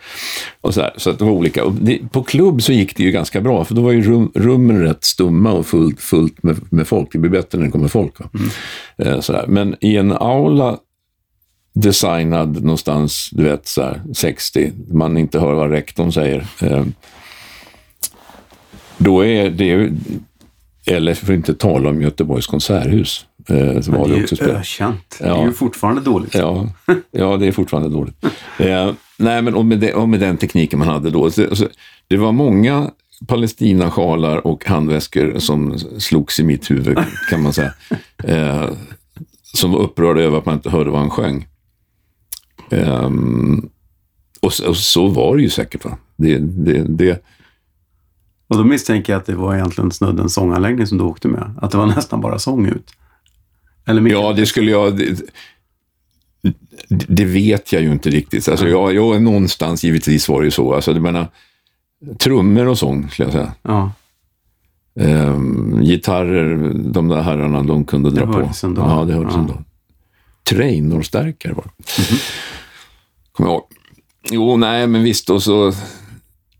[0.61, 1.65] Och så här, så att det var olika.
[1.65, 4.81] Det, på klubb så gick det ju ganska bra, för då var ju rum, rummen
[4.81, 7.11] rätt stumma och fullt, fullt med, med folk.
[7.11, 8.15] Det blir bättre när det kommer folk.
[8.19, 8.49] Mm.
[8.97, 9.47] Eh, så där.
[9.47, 10.77] Men i en aula
[11.73, 16.47] designad någonstans, du vet, så här, 60, man inte hör vad rektorn säger.
[16.61, 16.83] Eh,
[18.97, 19.91] då är det
[20.85, 23.25] eller för att inte tala om Göteborgs konserthus.
[23.47, 25.17] Eh, som var det, är ju ökänt.
[25.19, 25.25] Ja.
[25.25, 26.35] Det är ju fortfarande dåligt.
[26.35, 26.69] Ja,
[27.11, 28.15] ja det är fortfarande dåligt.
[28.59, 31.31] Eh, nej, men och med, det, och med, den tekniken man hade då.
[31.31, 31.67] Så, så,
[32.07, 32.91] det var många
[33.27, 36.97] Palestinasjalar och handväskor som slogs i mitt huvud,
[37.29, 37.73] kan man säga.
[38.23, 38.69] Eh,
[39.41, 41.47] som var upprörda över att man inte hörde vad han sjöng.
[42.69, 43.09] Eh,
[44.41, 45.85] och, och, så var det ju säkert.
[45.85, 45.97] Va?
[46.15, 47.23] Det, det, det,
[48.47, 51.55] och då misstänker jag att det var egentligen snudden sånganläggning som du åkte med.
[51.61, 52.91] Att det var nästan bara sång ut.
[53.85, 54.97] Eller ja, det skulle jag...
[54.97, 55.21] Det,
[56.89, 58.49] det, vet jag ju inte riktigt.
[58.49, 60.73] Alltså, jag, jag, någonstans givetvis var det ju så.
[60.73, 61.27] Alltså, det menar,
[62.19, 63.53] trummor och sång, skulle jag säga.
[63.61, 63.91] Ja.
[64.99, 68.51] Ehm, gitarrer, de där herrarna, de kunde dra på.
[68.63, 68.81] Ändå.
[68.81, 69.39] Ja, det hördes ja.
[69.39, 69.63] ändå.
[70.43, 71.97] Trainorstärkare var det.
[71.97, 72.21] Mm -hmm.
[73.31, 73.67] Kommer jag ihåg.
[74.31, 75.29] Jo, nej, men visst.
[75.29, 75.73] Och så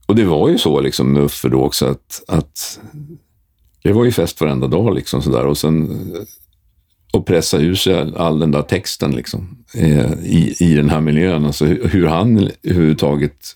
[0.06, 2.80] och det var ju så liksom med Uffe då också att, att
[3.84, 5.46] det var ju fest varenda dag liksom sådär.
[5.46, 6.12] Och sen
[7.14, 11.46] och pressa ur sig all den där texten liksom eh, i, i den här miljön.
[11.46, 13.56] Alltså hur han överhuvudtaget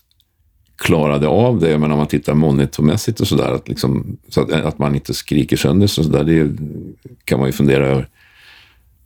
[0.78, 1.78] klarade av det.
[1.78, 5.56] Men om man tittar monitormässigt och sådär, att, liksom, så att, att man inte skriker
[5.56, 6.56] sönder så där, det
[7.24, 8.08] kan man ju fundera över.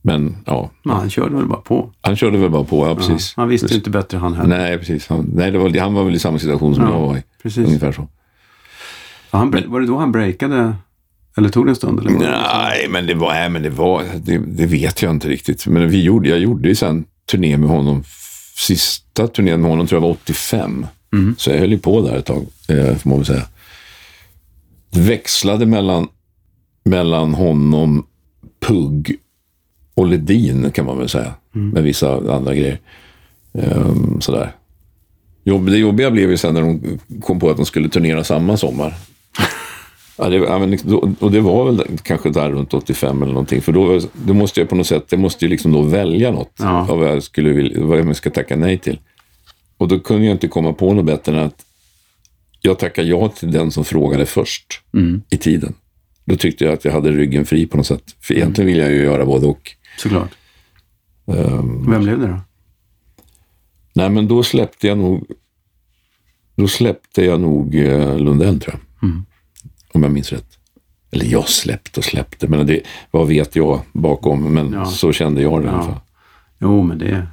[0.03, 0.71] Men ja.
[0.83, 1.93] Men han körde väl bara på?
[2.01, 3.35] Han körde väl bara på, ja precis.
[3.37, 3.79] Ja, han visste precis.
[3.79, 4.59] inte bättre han heller.
[4.59, 5.09] Nej, precis.
[5.09, 7.23] Han, nej, det var, han var väl i samma situation som ja, jag var i.
[7.43, 7.67] Precis.
[7.67, 8.09] Ungefär så.
[9.31, 10.75] Han, men, var det då han breakade?
[11.37, 12.01] Eller tog det en stund?
[12.01, 15.67] Eller nej, men det var, nej, men det, var det, det, vet jag inte riktigt.
[15.67, 18.05] Men vi gjorde, jag gjorde ju sen turné med honom.
[18.57, 20.87] Sista turnén med honom tror jag var 85.
[21.13, 21.35] Mm.
[21.39, 23.43] Så jag höll ju på där ett tag, eh, får man väl säga.
[24.91, 26.09] Det växlade mellan,
[26.85, 28.07] mellan honom,
[28.61, 29.17] Pugg
[29.95, 31.35] och Ledin kan man väl säga.
[31.55, 31.69] Mm.
[31.69, 32.79] Med vissa andra grejer.
[33.53, 34.53] Um, sådär.
[35.45, 38.95] Det jobbiga blev ju sen när de kom på att de skulle turnera samma sommar.
[40.19, 43.63] Ja, det, ja, men, liksom, och det var väl kanske där runt 85 eller någonting.
[43.63, 46.53] För då, då måste jag på något sätt, jag måste ju liksom då välja något
[46.59, 46.91] ja.
[46.91, 48.99] av vad jag, skulle vilja, vad jag ska tacka nej till.
[49.77, 51.65] Och då kunde jag inte komma på något bättre än att
[52.61, 55.23] jag tackade ja till den som frågade först Mm.
[55.31, 55.75] i tiden.
[56.25, 58.17] Då tyckte jag att jag hade ryggen fri på något sätt.
[58.21, 59.71] För egentligen vill jag ju göra både och.
[59.99, 60.31] Såklart.
[61.27, 62.41] Ehm, Vem blev det då?
[63.93, 65.27] nej, men då släppte jag nog
[66.57, 69.09] då släppte jag nog eh, Lundell, tror jag.
[69.09, 69.25] Mm.
[69.95, 70.47] Om jag minns rätt.
[71.11, 72.81] Eller jag släppte och släppte, men det,
[73.11, 74.55] vad vet jag bakom?
[74.55, 74.85] Men Ja.
[74.87, 75.83] så kände jag det i alla Ja.
[75.85, 76.01] fall.
[76.59, 77.27] Jo, men det,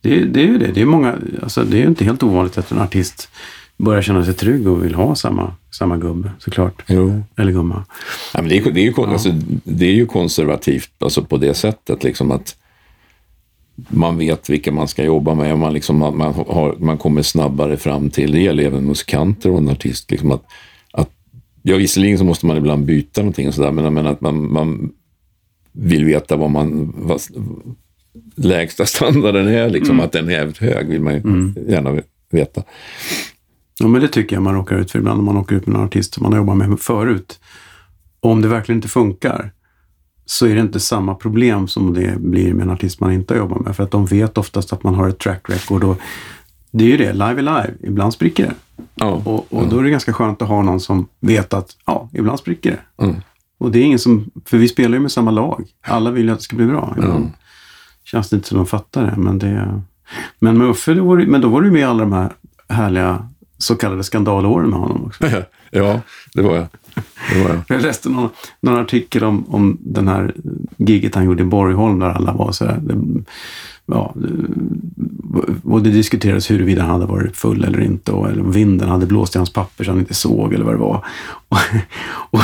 [0.00, 0.66] det, det är ju det.
[0.72, 3.28] Det är, många, alltså, det är ju inte helt ovanligt att en artist
[3.76, 6.82] börjar känna sig trygg och vill ha samma, samma gubbe, såklart.
[6.86, 7.22] Jo.
[7.36, 7.84] Eller gumma.
[8.34, 9.32] Ja, men det, är, det, är ju, kon- alltså,
[9.64, 12.56] det är ju konservativt alltså på det sättet liksom att
[13.88, 17.76] man vet vilka man ska jobba med och man, liksom, man, har, man kommer snabbare
[17.76, 20.44] fram till, det gäller även musikanter och en artist, liksom att
[21.66, 24.92] ja, visserligen så måste man ibland byta någonting och sådär, men, men att man, man
[25.72, 27.20] vill veta vad man, vad
[28.34, 32.62] lägsta standarden är, liksom, att den är jävligt hög vill man ju gärna veta.
[33.78, 35.76] Ja, men det tycker jag man råkar ut för ibland när man åker ut med
[35.76, 37.40] en artist som man har jobbat med förut.
[38.20, 39.52] Om det verkligen inte funkar
[40.26, 43.38] så är det inte samma problem som det blir med en artist man inte har
[43.38, 43.76] jobbat med.
[43.76, 46.00] För att de vet oftast att man har ett track record och
[46.70, 47.74] det är ju det, live är live.
[47.82, 48.54] Ibland spricker det.
[48.94, 49.22] Ja.
[49.24, 52.38] Och, och då är det ganska skönt att ha någon som vet att ja, ibland
[52.38, 53.04] spricker det.
[53.04, 53.16] Mm.
[53.58, 55.66] Och det är ingen som, för vi spelar ju med samma lag.
[55.86, 56.94] Alla vill ju att det ska bli bra.
[56.96, 57.32] Ibland
[58.04, 59.16] känns det inte som de fattar det.
[59.16, 59.82] Men, det,
[60.38, 62.32] men med Uffe, då var men då var du med i alla de här
[62.68, 63.28] härliga
[63.58, 65.24] så kallade skandalåren med honom också.
[65.70, 66.00] ja,
[66.34, 66.66] det var jag.
[67.32, 67.62] Det var jag.
[67.68, 68.30] Jag läste någon,
[68.60, 70.34] någon artikel om, om den här
[70.76, 72.80] giget han gjorde i Borgholm där alla var så här.
[73.86, 78.52] Ja, det- och det diskuterades huruvida han hade varit full eller inte och eller om
[78.52, 81.04] vinden hade blåst i hans papper så han inte såg eller vad det var.
[81.48, 81.58] Och,
[82.30, 82.40] och,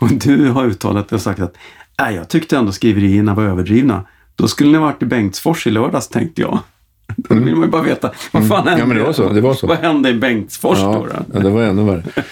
[0.00, 1.54] och du har uttalat och sagt att
[2.00, 4.04] Nej, jag tyckte ändå skriverierna var överdrivna.
[4.36, 6.58] Då skulle ni varit i Bengtsfors i lördags tänkte jag.
[7.16, 8.70] Då vill man ju bara veta, vad fan hände?
[8.72, 8.78] Mm.
[8.80, 9.66] Ja, men det var så, det var så.
[9.66, 10.84] Vad hände i Bengtsfors då?
[10.84, 11.24] Ja, då?
[11.34, 12.02] ja, det var ännu värre.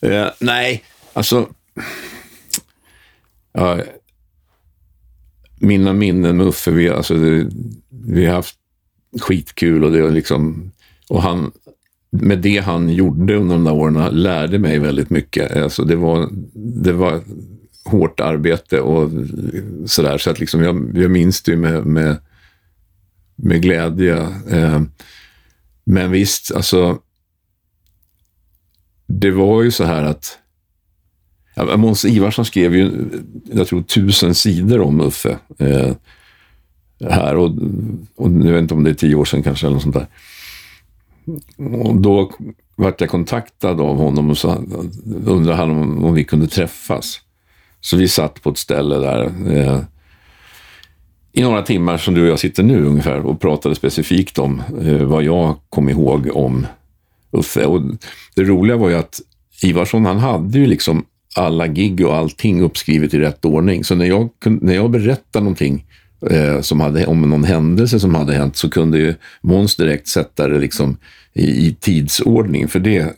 [0.00, 0.82] Eh, nej,
[1.12, 1.46] alltså...
[3.52, 3.78] Ja,
[5.58, 7.48] mina minnen med Uffe, vi, alltså, det,
[7.90, 8.56] vi har haft
[9.20, 10.72] skitkul och det är liksom...
[11.08, 11.52] Och han,
[12.10, 15.56] med det han gjorde under de där åren lärde mig väldigt mycket.
[15.56, 17.20] Alltså, det, var, det var
[17.84, 19.10] hårt arbete och
[19.86, 20.18] sådär.
[20.18, 22.16] Så att liksom jag, jag minns det ju med, med,
[23.36, 24.16] med glädje.
[24.50, 24.82] Eh,
[25.84, 26.98] men visst, alltså
[29.06, 30.38] det var ju så här att
[31.56, 32.90] ja, Måns Ivarsson skrev ju,
[33.52, 35.38] jag tror, tusen sidor om Uffe.
[35.58, 35.92] Eh,
[37.00, 37.50] här och,
[38.16, 40.06] och nu vet inte om det är tio år sedan kanske eller något sånt där.
[41.78, 42.32] Och då
[42.76, 44.64] vart jag kontaktad av honom och så
[45.26, 47.20] undrade han om, om vi kunde träffas.
[47.80, 49.80] Så vi satt på ett ställe där eh,
[51.32, 55.02] i några timmar som du och jag sitter nu ungefär och pratade specifikt om eh,
[55.02, 56.66] vad jag kom ihåg om
[57.30, 57.64] Uffe.
[57.64, 57.82] Och
[58.34, 59.20] det roliga var ju att
[59.62, 61.04] Ivarsson, han hade ju liksom
[61.38, 63.84] alla gig och allting uppskrivet i rätt ordning.
[63.84, 65.84] Så när jag, när jag berättade någonting
[66.30, 70.48] eh, som hade, om någon händelse som hade hänt så kunde ju Måns direkt sätta
[70.48, 70.96] det liksom
[71.34, 72.68] i, i tidsordning.
[72.68, 73.16] För det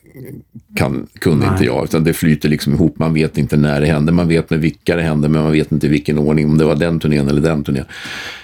[0.76, 1.52] kan, kunde Nej.
[1.52, 2.98] inte jag, utan det flyter liksom ihop.
[2.98, 4.12] Man vet inte när det hände.
[4.12, 6.64] Man vet med vilka det hände, men man vet inte i vilken ordning, om det
[6.64, 7.84] var den turnén eller den turnén.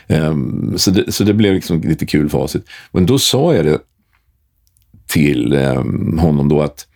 [0.07, 2.65] Ehm, så, det, så det blev liksom lite kul facit.
[2.93, 3.79] Men då sa jag det
[5.07, 5.85] till eh,
[6.19, 6.87] honom då att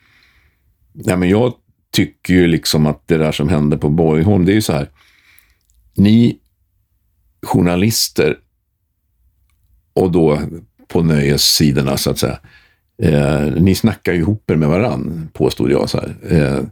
[0.92, 1.52] ja, men jag
[1.98, 4.90] tycker ju liksom att det där som hände på Borgholm, det är ju så här.
[5.94, 6.38] Ni
[7.42, 8.38] journalister
[9.92, 10.40] och då
[10.88, 12.38] på nöjessidorna så att säga.
[13.02, 15.90] Eh, ni snackar ju ihop er med varann, påstod jag.
[15.90, 16.16] Så här.
[16.30, 16.64] Eh,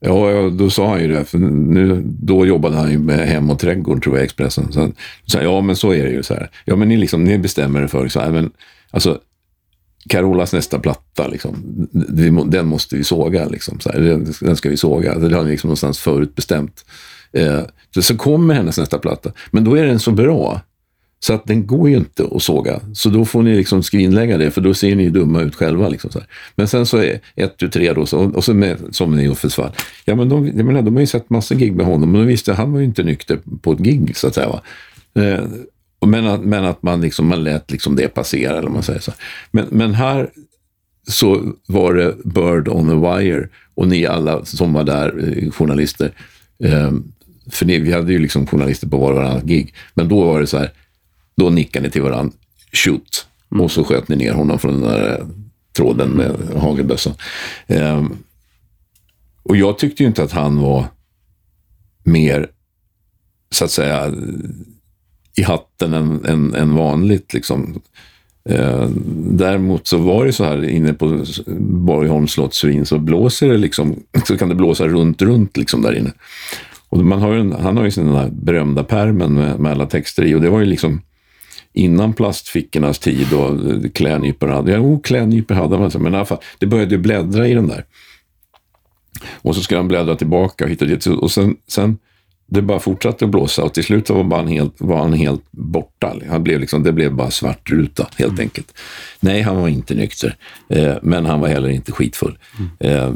[0.00, 1.24] ja, då sa han ju det.
[1.24, 4.72] För nu, då jobbade han ju med Hem och trädgård, tror jag, Expressen.
[4.72, 4.94] Så han
[5.34, 6.22] här, ja, men så är det ju.
[6.22, 6.50] så här.
[6.64, 8.50] Ja, men ni, liksom, ni bestämmer er för, så här, men,
[8.90, 9.20] alltså,
[10.08, 11.54] Carolas nästa platta, liksom,
[12.46, 13.48] den måste vi såga.
[13.48, 14.00] Liksom, så här,
[14.40, 15.18] den, ska vi såga.
[15.18, 16.84] Det har ni liksom någonstans förutbestämt.
[17.32, 17.60] Eh,
[17.94, 19.32] så, så kommer hennes nästa platta.
[19.50, 20.60] Men då är den så bra
[21.20, 22.80] så att den går ju inte att såga.
[22.94, 25.88] Så då får ni liksom skrinlägga det, för då ser ni ju dumma ut själva.
[25.88, 26.28] Liksom så här.
[26.54, 29.38] Men sen så är ett, tu, tre då, så, och så med, som i och
[29.38, 29.72] fall.
[30.04, 32.26] Ja, men de, jag menar, de har ju sett massa gig med honom, men de
[32.26, 34.48] visste han var ju inte nykter på ett gig, så att säga.
[34.48, 34.62] Va?
[35.22, 35.44] Eh,
[36.00, 39.12] men, att, men att man, liksom, man lät liksom det passera, eller man säger så.
[39.50, 40.30] Men, men här
[41.08, 46.12] så var det Bird on the wire och ni alla som var där, eh, journalister,
[46.64, 46.92] eh,
[47.50, 50.40] för ni, vi hade ju liksom journalister på var och varannat gig, men då var
[50.40, 50.70] det så här,
[51.36, 52.36] då nickade ni till varandra,
[52.72, 55.26] shoot, och så sköt ni ner honom från den där eh,
[55.76, 57.14] tråden med hagelbössan.
[57.66, 58.04] Eh,
[59.42, 60.84] och jag tyckte ju inte att han var
[62.04, 62.50] mer,
[63.50, 64.14] så att säga,
[65.36, 67.34] i hatten än, än, än vanligt.
[67.34, 67.80] Liksom.
[68.48, 68.88] Eh,
[69.30, 71.24] däremot så var det så här inne på
[71.60, 76.12] Borgholms slottsvin så blåser det liksom, så kan det blåsa runt, runt liksom där inne.
[76.88, 79.86] Och man har ju en, han har ju sin där berömda permen med, med alla
[79.86, 81.00] texter i och det var ju liksom
[81.72, 86.24] innan plastfickornas tid och eh, klädnypor hade, ja, oh, klädnypor hade man, men i alla
[86.24, 87.84] fall, det började bläddra i den där.
[89.32, 91.06] Och så skulle han bläddra tillbaka och hitta dit.
[91.06, 91.98] Och sen, sen
[92.46, 96.16] det bara fortsatte att blåsa och till slut var han helt, var han helt borta.
[96.28, 98.42] Han blev liksom, det blev bara svart ruta helt mm.
[98.42, 98.74] enkelt.
[99.20, 100.36] Nej, han var inte nykter,
[100.68, 102.38] eh, men han var heller inte skitfull.
[102.58, 102.70] Mm.
[102.78, 103.14] Eh,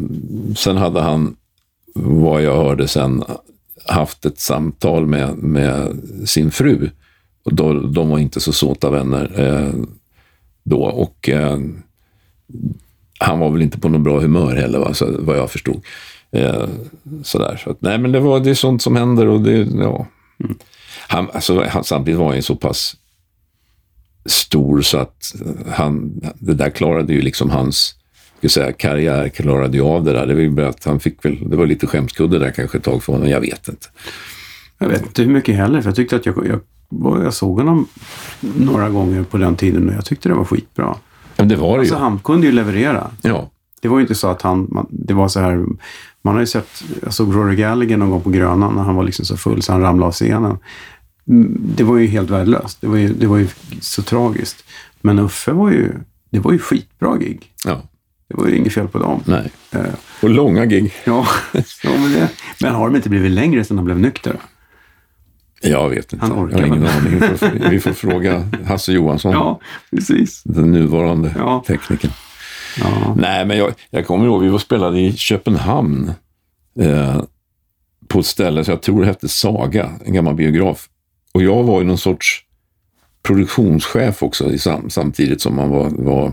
[0.56, 1.36] sen hade han,
[1.94, 3.24] vad jag hörde sen,
[3.86, 6.90] haft ett samtal med, med sin fru.
[7.44, 9.84] Och då, de var inte så såta vänner eh,
[10.62, 11.58] då och eh,
[13.18, 15.82] han var väl inte på något bra humör heller, va, så, vad jag förstod.
[16.32, 16.68] Eh,
[17.22, 17.60] sådär.
[17.64, 20.06] Så att, nej, men det, var, det är sånt som händer och det, ja.
[20.44, 20.58] Mm.
[21.08, 22.96] Han, alltså, han, samtidigt var han ju så pass
[24.26, 25.34] stor så att
[25.72, 27.94] han, det där klarade ju liksom hans
[28.40, 30.26] ska säga, karriär klarade ju av det där.
[30.26, 33.02] Det var ju att han fick väl, det var lite skämskudde där kanske ett tag
[33.02, 33.86] för honom, jag vet inte.
[34.78, 36.60] Jag vet inte hur mycket heller, för jag tyckte att jag, jag,
[37.24, 37.86] jag såg honom
[38.40, 40.96] några gånger på den tiden och jag tyckte det var skitbra.
[41.36, 42.00] Ja, det var det alltså, ju.
[42.00, 43.10] Han kunde ju leverera.
[43.22, 43.50] Ja.
[43.80, 45.66] Det var ju inte så att han, man, det var så här,
[46.22, 49.04] man har ju sett, jag såg Rory Gallagher någon gång på Grönan när han var
[49.04, 50.58] liksom så full så han ramlade av scenen.
[51.28, 52.80] Mm, det var ju helt värdelöst.
[52.80, 53.48] Det var ju, det var ju
[53.80, 54.64] så tragiskt.
[55.00, 55.92] Men Uffe var ju,
[56.30, 57.52] det var ju skitbra gig.
[57.64, 57.82] Ja.
[58.28, 59.22] Det var ju inget fel på dem.
[59.24, 59.50] Nej.
[59.74, 59.82] Uh,
[60.22, 60.94] och långa gig.
[61.04, 61.26] Ja,
[61.82, 64.32] ja men, det, men har de inte blivit längre sedan de blev nyktra?
[65.62, 66.26] Jag vet inte.
[66.26, 67.20] Han orkar jag har ingen aning.
[67.20, 69.32] Vi får, vi får fråga Hasse Johansson.
[69.40, 69.60] Ja,
[69.90, 70.42] precis.
[70.44, 71.64] Den nuvarande ja.
[71.66, 72.10] teknikern.
[72.78, 73.14] Ja.
[73.16, 76.12] Nej, men jag, jag kommer ihåg, vi var spelade i Köpenhamn
[76.80, 77.22] eh,
[78.08, 80.88] på ett ställe, så jag tror det hette Saga, en gammal biograf.
[81.32, 82.44] Och jag var ju någon sorts
[83.22, 86.32] produktionschef också sam, samtidigt som man var, var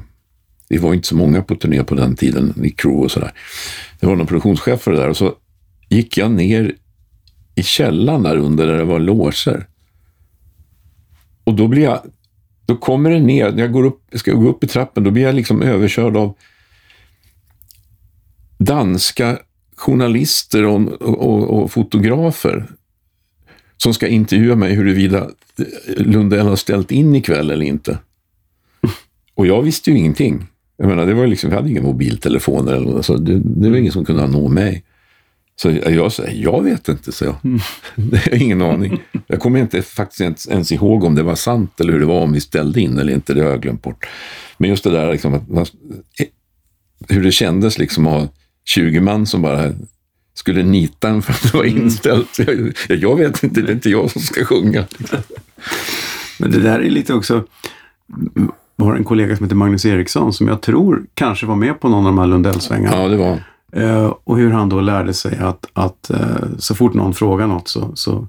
[0.69, 3.31] vi var inte så många på turné på den tiden, i crew och sådär.
[3.99, 5.33] Det var någon produktionschef för det där och så
[5.89, 6.75] gick jag ner
[7.55, 9.67] i källaren där under där det var loger.
[11.43, 12.01] Och då blev jag
[12.67, 15.23] då kommer det ner, när jag går upp, ska gå upp i trappen, då blir
[15.23, 16.33] jag liksom överkörd av
[18.57, 19.39] danska
[19.75, 22.65] journalister och, och, och fotografer
[23.77, 25.29] som ska intervjua mig huruvida
[25.87, 27.97] Lundell har ställt in ikväll eller inte.
[29.35, 30.47] Och jag visste ju ingenting.
[30.77, 33.77] Jag menar, det var liksom, vi hade inga mobiltelefoner eller något, så det, det var
[33.77, 34.83] ingen som kunde nå mig.
[35.61, 37.35] Så jag sa, jag vet inte, så jag.
[37.43, 37.59] Mm.
[37.95, 39.01] Det har ingen aning.
[39.27, 42.21] Jag kommer inte faktiskt ens, ens ihåg om det var sant eller hur det var,
[42.21, 44.07] om vi ställde in eller inte, det har jag glömt bort.
[44.57, 45.65] Men just det där liksom, att man,
[47.09, 48.29] hur det kändes liksom att ha
[48.65, 49.73] 20 man som bara
[50.33, 51.83] skulle nita en för att det var mm.
[51.83, 52.39] inställt.
[52.39, 54.85] Jag, jag vet inte, det är inte jag som ska sjunga.
[56.39, 57.43] Men det där är lite också,
[58.77, 61.89] vi har en kollega som heter Magnus Eriksson som jag tror kanske var med på
[61.89, 62.97] någon av de här Lundellsvängarna.
[62.97, 66.75] Ja, det var Eh, Eh, och hur han då lärde sig att, att eh, så
[66.75, 68.27] fort någon frågar något så, så,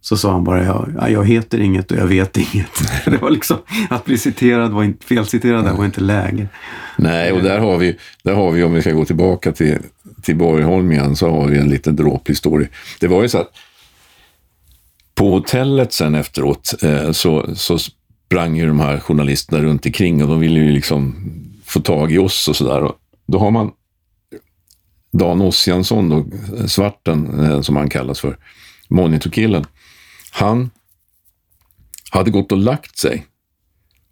[0.00, 2.70] så sa han bara ja, jag heter inget och jag vet inget.
[3.04, 3.56] det var liksom,
[3.90, 6.48] att bli citerad var inte, felciterad där var inte läge.
[6.96, 9.78] Nej, och där har vi, där har vi om vi ska gå tillbaka till,
[10.22, 12.68] till Borgholm igen, så har vi en liten dråphistoria.
[13.00, 13.50] Det var ju så att
[15.14, 20.28] på hotellet sen efteråt eh, så, så sprang ju de här journalisterna runt omkring och
[20.28, 21.32] de ville ju liksom
[21.64, 22.92] få tag i oss och sådär.
[23.26, 23.70] Då har man
[25.12, 26.24] Dan Ossiansson, då,
[26.68, 28.36] svarten eh, som han kallas för,
[28.88, 29.64] monitorkillen,
[30.30, 30.70] han
[32.10, 33.26] hade gått och lagt sig.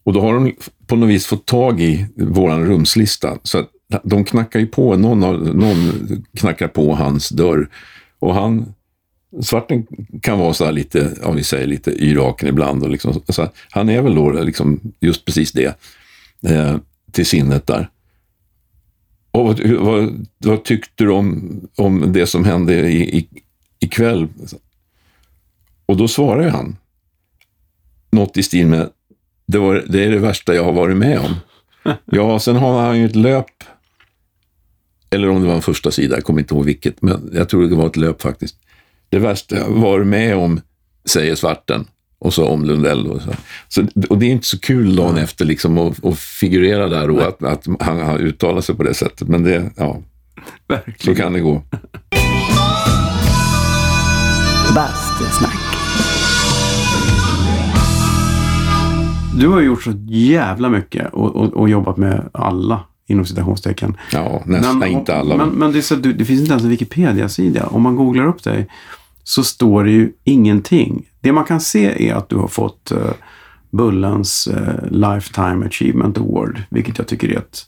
[0.05, 0.53] Och då har de
[0.87, 3.39] på något vis fått tag i vår rumslista.
[3.43, 3.71] Så att
[4.05, 5.93] de knackar ju på, någon, av, någon
[6.35, 7.69] knackar på hans dörr.
[8.19, 8.75] Och han,
[9.43, 9.87] svarten
[10.23, 12.83] kan vara så här lite, om vi säger lite yraken ibland.
[12.83, 15.79] Och liksom, så han är väl då liksom just precis det
[16.47, 16.77] eh,
[17.13, 17.89] till sinnet där.
[19.31, 23.29] Och vad, vad, vad, tyckte du om, om det som hände i, i,
[23.81, 24.29] ikväll?
[25.87, 26.77] Och då svarar han
[28.11, 28.91] något i stil med
[29.47, 31.35] det, var, det är det värsta jag har varit med om.
[32.05, 33.65] Ja, sen har han ju ett löp,
[35.11, 37.69] eller om det var en första sida, jag kommer inte ihåg vilket, men jag tror
[37.69, 38.57] det var ett löp faktiskt.
[39.09, 40.61] Det värsta jag har varit med om,
[41.05, 41.87] säger svarten
[42.21, 43.07] och så om Lundell.
[43.07, 43.31] Och, så.
[43.69, 45.25] Så, och det är inte så kul dagen mm.
[45.25, 48.95] efter liksom att, att figurera där och att, att han har uttalat sig på det
[48.95, 49.29] sättet.
[49.29, 50.03] Men det, ja,
[50.69, 51.17] Verkligen.
[51.17, 51.63] så kan det gå.
[54.75, 55.59] Bastusnack.
[59.39, 63.97] Du har gjort så jävla mycket och, och, och jobbat med alla inom citationstecken.
[64.13, 65.37] Ja, nästan men, inte alla.
[65.37, 67.67] Men, men det, så, det finns inte ens en Wikipedia-sida.
[67.67, 68.69] Om man googlar upp dig
[69.25, 71.07] så står det ju ingenting.
[71.21, 73.13] Det man kan se är att du har fått uh,
[73.71, 77.67] Bullens eh, Lifetime Achievement Award, vilket jag tycker är ett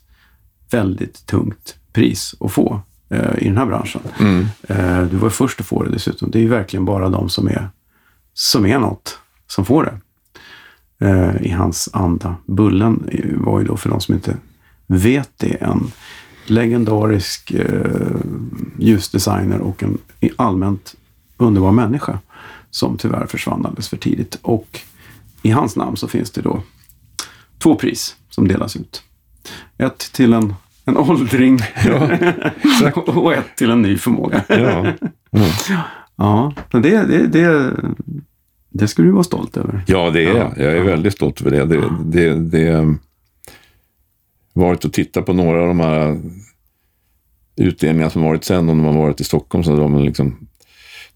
[0.71, 4.01] väldigt tungt pris att få eh, i den här branschen.
[4.19, 4.45] Mm.
[4.67, 6.31] Eh, du var först att få det dessutom.
[6.31, 7.69] Det är ju verkligen bara de som är,
[8.33, 9.99] som är något som får det.
[11.07, 12.35] Eh, I hans anda.
[12.45, 14.37] Bullen var ju då, för de som inte
[14.87, 15.91] vet det, en
[16.45, 18.15] legendarisk eh,
[18.77, 19.97] ljusdesigner och en
[20.35, 20.95] allmänt
[21.37, 22.19] underbar människa
[22.71, 24.39] som tyvärr försvann alldeles för tidigt.
[24.41, 24.79] Och
[25.41, 26.63] i hans namn så finns det då
[27.57, 29.03] två pris som delas ut.
[29.77, 30.53] Ett till en,
[30.85, 34.43] en åldring Ja, och ett till en ny förmåga.
[34.47, 34.93] ja.
[35.31, 35.83] Ja.
[36.15, 37.73] Ja, men det, det, det,
[38.69, 39.83] det ska du vara stolt över.
[39.87, 40.53] ja, det är jag.
[40.57, 41.65] Jag är väldigt stolt över det.
[41.65, 42.95] Det, det, det
[44.53, 46.21] varit och tittat på några av de här
[47.55, 49.63] utdelningarna som varit sen, om de har varit i Stockholm.
[49.63, 50.47] Så de, liksom,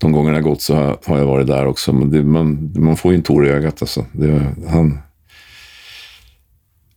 [0.02, 1.93] de gånger det har gått så har, har jag varit där också.
[1.93, 3.82] Men det, man, man får ju en tår i ögat.
[3.82, 4.06] Alltså.
[4.12, 4.98] Det, han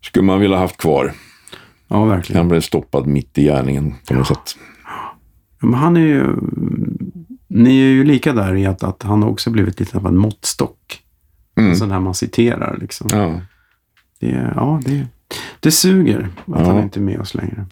[0.01, 1.12] skulle man vilja haft kvar.
[1.88, 2.38] Ja, verkligen.
[2.40, 4.57] Han blev stoppad mitt i gärningen på något sätt.
[4.84, 5.16] Ja,
[5.66, 6.36] Men han är ju...
[7.51, 11.03] Ni är ju lika där i att, att han också blivit lite av en måttstock.
[11.57, 11.70] Mm.
[11.70, 13.09] En sån här man citerar liksom.
[13.12, 13.40] Ja.
[14.20, 15.07] Det, ja, det,
[15.61, 16.64] det suger att Ja.
[16.66, 17.66] han inte är med oss längre.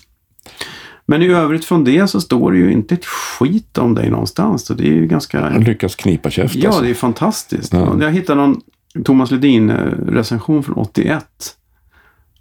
[1.07, 4.67] Men i övrigt från det så står det ju inte ett skit om dig någonstans.
[4.67, 5.41] Så det är ju ganska...
[5.41, 6.55] Han lyckas knipa käft.
[6.55, 6.83] Ja, alltså.
[6.83, 7.73] det är fantastiskt.
[7.73, 7.97] Ja.
[8.01, 8.61] Jag hittade någon
[9.05, 11.27] Thomas Ledin-recension från 81.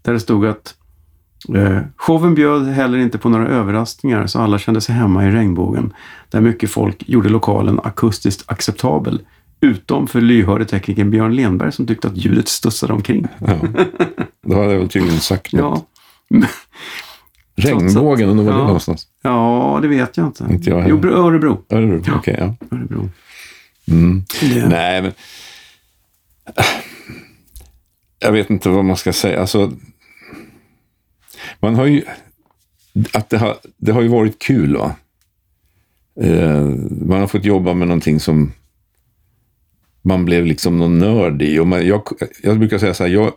[0.02, 0.74] Där det stod att
[1.56, 5.94] eh, showen bjöd heller inte på några överraskningar så alla kände sig hemma i regnbågen.
[6.30, 9.22] Där mycket folk gjorde lokalen akustiskt acceptabel.
[9.62, 13.28] Utom för lyhörde teknikern Björn Lenberg som tyckte att ljudet studsade omkring.
[13.38, 13.60] Ja.
[14.48, 15.86] Då hade jag väl tydligen sagt något.
[16.30, 16.42] Ja,
[17.56, 18.66] Regnbågen, undrar var det Ja.
[18.66, 19.08] någonstans?
[19.22, 20.48] ja det vet jag inte.
[20.50, 20.90] Inte jag heller.
[20.90, 21.64] jo, Bro- Örebro.
[21.70, 22.14] Örebro?
[22.16, 22.56] Okej, ja.
[22.78, 23.10] Örebro.
[23.88, 24.24] Mm.
[24.42, 24.68] Det.
[24.70, 25.12] Nej, men...
[28.20, 29.42] Jag vet inte vad man ska säga.
[29.42, 29.72] Alltså,
[31.60, 32.04] man har ju...
[33.14, 34.96] Att det, har, det har ju varit kul, va?
[36.22, 36.62] Eh,
[37.06, 38.52] man har fått jobba med någonting som
[40.02, 41.60] man blev liksom någon nörd i.
[41.60, 42.02] Och man, jag,
[42.44, 43.34] jag brukar säga så här, jag,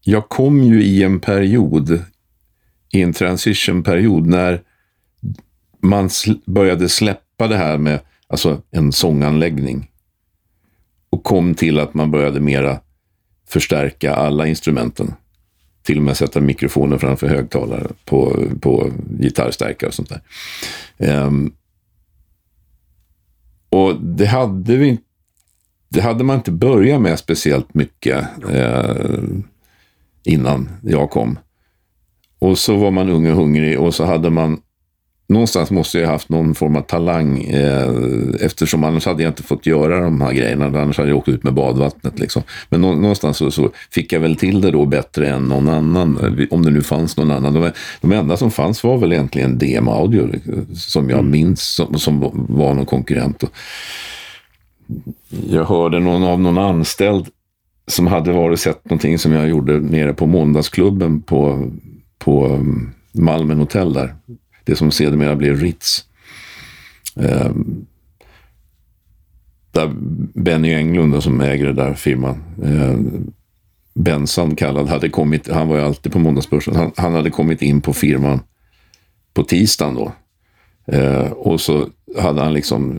[0.00, 2.04] jag kom ju i en period,
[2.92, 4.62] i en transitionperiod när
[5.80, 9.90] man sl- började släppa det här med alltså en sånganläggning
[11.10, 12.80] och kom till att man började mera
[13.48, 15.14] förstärka alla instrumenten.
[15.82, 20.22] Till och med sätta mikrofoner framför högtalare på, på gitarrstärkare och sånt där.
[21.26, 21.54] Um,
[23.70, 24.98] och det hade vi
[25.88, 29.22] det hade man inte börjat med speciellt mycket eh,
[30.22, 31.38] innan jag kom.
[32.40, 34.60] Och så var man ung och hungrig och så hade man
[35.30, 37.90] någonstans måste jag ha haft någon form av talang eh,
[38.40, 40.64] eftersom annars hade jag inte fått göra de här grejerna.
[40.64, 42.18] Annars hade jag åkt ut med badvattnet.
[42.18, 42.42] Liksom.
[42.68, 46.36] Men nå, någonstans så, så fick jag väl till det då bättre än någon annan.
[46.50, 47.54] Om det nu fanns någon annan.
[47.54, 47.70] De,
[48.00, 50.28] de enda som fanns var väl egentligen DM Audio
[50.74, 53.42] som jag minns som, som var någon konkurrent.
[53.42, 53.50] Och
[55.50, 57.26] jag hörde någon av någon anställd
[57.86, 61.70] som hade varit sett någonting som jag gjorde nere på måndagsklubben på,
[62.24, 64.14] på mm, Malmen hotell där.
[64.64, 66.04] Det som sedermera blev Ritz.
[67.16, 67.50] Eh,
[69.72, 69.90] där
[70.34, 72.98] Benny Englund som äger den där firman, eh,
[73.94, 77.80] Bensan kallad, hade kommit, han var ju alltid på måndagsbörsen, han, han hade kommit in
[77.80, 78.40] på firman
[79.34, 80.12] på tisdagen då.
[80.96, 82.98] Eh, och så hade han liksom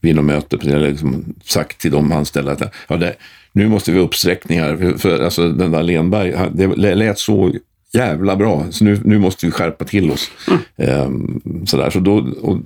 [0.00, 3.14] vid något möte liksom sagt till de anställda att ja, det,
[3.52, 4.76] nu måste vi ha uppsträckning här.
[4.76, 7.52] För, för alltså, den där Lenberg, han- det lät så
[7.92, 8.66] jävla bra.
[8.70, 10.30] Så nu, nu måste vi skärpa till oss.
[10.76, 11.90] Ehm, sådär.
[11.90, 12.58] Så då, och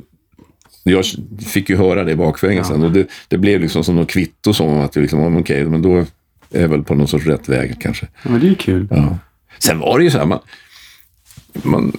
[0.83, 1.05] jag
[1.47, 2.83] fick ju höra det bakvägen sen.
[2.83, 5.83] Och det, det blev liksom som något kvitto som att vi liksom, ja, okej, men
[5.83, 5.97] då
[6.51, 8.07] är jag väl på någon sorts rätt väg kanske.
[8.23, 8.89] Ja, men det är ju kul.
[8.91, 9.18] Ja.
[9.59, 10.39] Sen var det ju så här, man,
[11.53, 11.93] man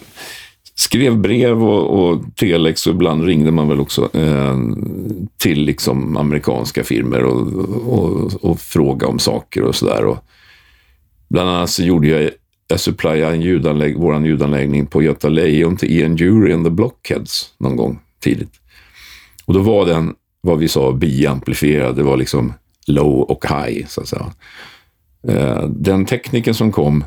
[0.75, 4.57] skrev brev och, och telex och ibland ringde man väl också eh,
[5.37, 7.47] till liksom amerikanska firmor och,
[7.99, 10.17] och, och fråga om saker och sådär.
[11.29, 12.29] Bland annat så gjorde jag,
[12.71, 16.69] Eh, jag supplyade en ljudanlägg, vår ljudanläggning på Göta Lejon till Ian Jury and the
[16.69, 18.59] Blockheads någon gång tidigt.
[19.45, 21.95] Och då var den, vad vi sa, biamplifierad.
[21.95, 22.53] Det var liksom
[22.87, 24.33] low och high, så att säga.
[25.27, 27.03] Eh, den tekniken som kom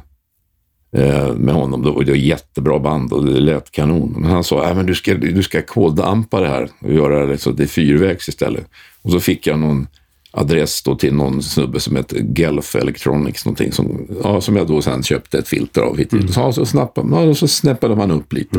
[0.97, 4.15] eh, med honom, det var ett jättebra band och det lät kanon.
[4.19, 7.39] Men han sa, äh, men du ska, du ska kodampa det här och göra det
[7.39, 8.67] så att det är fyrvägs istället.
[9.03, 9.87] Och så fick jag någon
[10.35, 14.83] adress då till någon snubbe som heter Gelf Electronics, någonting som, ja, som jag då
[14.83, 15.97] sen köpte ett filter av.
[15.97, 16.13] Hit.
[16.13, 16.29] Mm.
[16.29, 18.59] Så, så, snappade, ja, så snäppade man upp lite.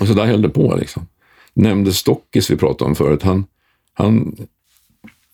[0.00, 1.06] Och så där höll det på liksom.
[1.54, 3.22] Nämnde Stockis vi pratade om förut.
[3.22, 3.46] Han,
[3.94, 4.36] han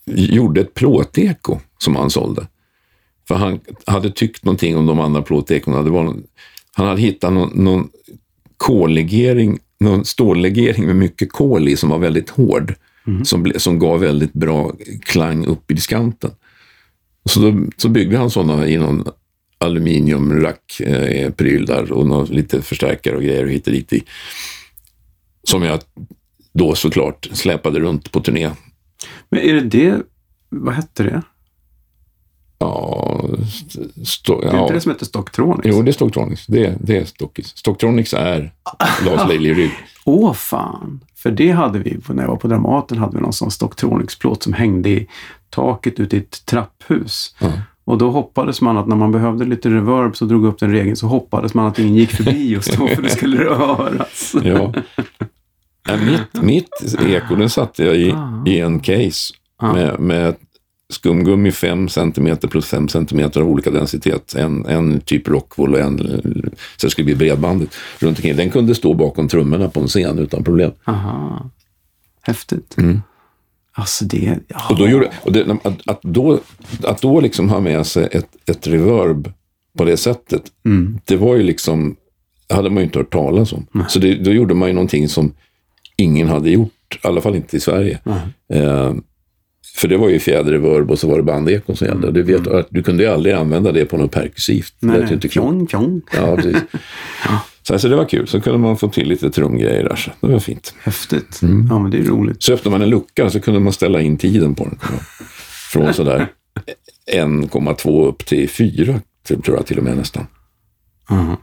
[0.05, 2.47] gjorde ett plåteko som han sålde.
[3.28, 5.82] För han hade tyckt någonting om de andra plåtekorna.
[5.82, 6.22] Det var någon,
[6.74, 7.89] han hade hittat någon, någon
[8.57, 12.74] kollegering, någon stållegering med mycket kol i som var väldigt hård.
[13.07, 13.24] Mm.
[13.24, 16.30] Som, som gav väldigt bra klang upp i diskanten.
[17.24, 19.05] Så, då, så byggde han sådana i någon
[19.59, 24.02] aluminiumrack-pryl eh, där och någon, lite förstärkare och grejer och hit och dit i.
[25.42, 25.80] Som jag
[26.52, 28.50] då såklart släpade runt på turné.
[29.28, 30.02] Men är det det,
[30.48, 31.22] vad hette det?
[32.59, 33.20] Ja,
[34.05, 34.62] sto, det är ja.
[34.62, 35.68] inte det som heter Stocktronics?
[35.68, 36.46] Jo, det är Stocktronics.
[36.46, 37.57] Det, det är Stockis.
[37.57, 38.52] Stocktronics är
[39.05, 39.70] Lars Leili
[40.05, 41.05] Åh fan!
[41.25, 44.53] För det hade vi, när jag var på Dramaten, hade vi någon sån Stocktronics-plåt som
[44.53, 45.09] hängde i
[45.51, 47.37] taket ute i ett trapphus.
[47.41, 47.53] Mm.
[47.85, 50.97] Och då hoppades man att när man behövde lite reverb så drog upp den regeln
[50.97, 54.35] så hoppades man att ingen gick förbi just då för det skulle röras.
[54.45, 54.72] ja.
[56.05, 58.45] Mitt, mitt eko, den satte jag i, ah.
[58.47, 59.72] i en case ah.
[59.72, 60.35] med, med
[60.95, 64.34] skumgummi 5 cm plus 5 cm av olika densitet.
[64.34, 65.99] En, en typ rockwool och en,
[66.76, 68.36] så det skulle bli bredbandet runt omkring.
[68.36, 70.70] Den kunde stå bakom trummorna på en scen utan problem.
[70.84, 71.51] Aha.
[72.22, 72.78] Häftigt.
[72.78, 73.01] Mm.
[73.72, 74.38] Alltså det...
[74.49, 74.61] Ja.
[74.70, 76.40] Och då gjorde, och det, att, att, då,
[76.82, 79.32] att då liksom ha med sig ett, ett reverb
[79.78, 81.01] på det sättet, mm.
[81.05, 81.97] det var ju liksom,
[82.49, 83.66] hade man ju inte hört talas om.
[83.72, 83.84] Nej.
[83.88, 85.32] Så det, då gjorde man ju någonting som
[85.97, 88.01] ingen hade gjort, i alla fall inte i Sverige.
[88.53, 88.95] Eh,
[89.77, 92.11] för det var ju fjäderreverb och så var det bandekon som gällde.
[92.12, 92.64] Du, vet, mm.
[92.70, 94.75] du kunde ju aldrig använda det på något perkursivt.
[94.81, 96.03] Nej, det inte fjong, fjong.
[96.12, 96.57] Ja, precis.
[97.25, 97.45] ja.
[97.62, 98.27] Så alltså, det var kul.
[98.27, 99.97] Så kunde man få till lite trumgrejer där.
[99.97, 100.75] Så det var fint.
[100.83, 101.43] Häftigt.
[101.43, 101.66] Mm.
[101.70, 102.43] Ja, men det är roligt.
[102.43, 104.79] Så öppnade man en lucka så kunde man ställa in tiden på den.
[105.72, 106.27] Från sådär
[107.12, 110.27] 1,2 upp till 4, tror jag till och med nästan.
[111.11, 111.37] Mm.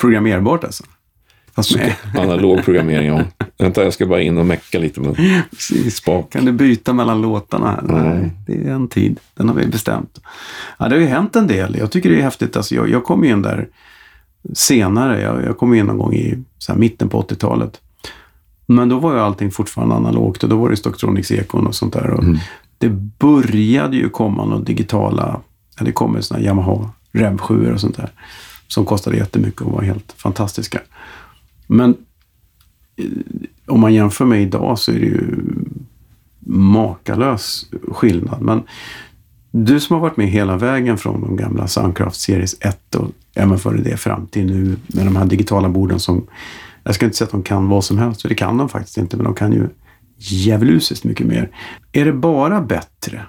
[0.00, 0.84] Programmerbart alltså?
[1.56, 1.94] Med.
[2.14, 3.22] Analog programmering, ja.
[3.58, 5.42] Vänta, jag ska bara in och mecka lite med
[5.92, 6.32] spak.
[6.32, 7.70] Kan du byta mellan låtarna?
[7.70, 7.82] Här?
[7.82, 9.20] Nej, det är en tid.
[9.34, 10.20] Den har vi bestämt.
[10.78, 11.76] Ja, det har ju hänt en del.
[11.78, 12.56] Jag tycker det är häftigt.
[12.56, 13.68] Alltså, jag, jag kom in där
[14.52, 15.20] senare.
[15.20, 17.80] Jag, jag kom in någon gång i så här, mitten på 80-talet.
[18.66, 21.92] Men då var ju allting fortfarande analogt och då var det Stocktronics ekon och sånt
[21.92, 22.10] där.
[22.10, 22.38] Och mm.
[22.78, 22.88] Det
[23.18, 25.40] började ju komma några digitala,
[25.78, 28.10] ja, det kommer såna Yamaha Rev 7 och sånt där.
[28.68, 30.80] Som kostade jättemycket och var helt fantastiska.
[31.66, 31.96] Men
[32.96, 33.06] eh,
[33.66, 35.36] om man jämför med idag så är det ju
[36.46, 38.42] makalös skillnad.
[38.42, 38.62] Men
[39.50, 43.58] du som har varit med hela vägen från de gamla Soundcraft Series 1 och även
[43.58, 46.26] före det fram till nu med de här digitala borden som
[46.84, 48.96] jag ska inte säga att de kan vad som helst, för det kan de faktiskt
[48.96, 49.68] inte, men de kan ju
[50.16, 51.50] djävulusiskt mycket mer.
[51.92, 53.22] Är det bara bättre?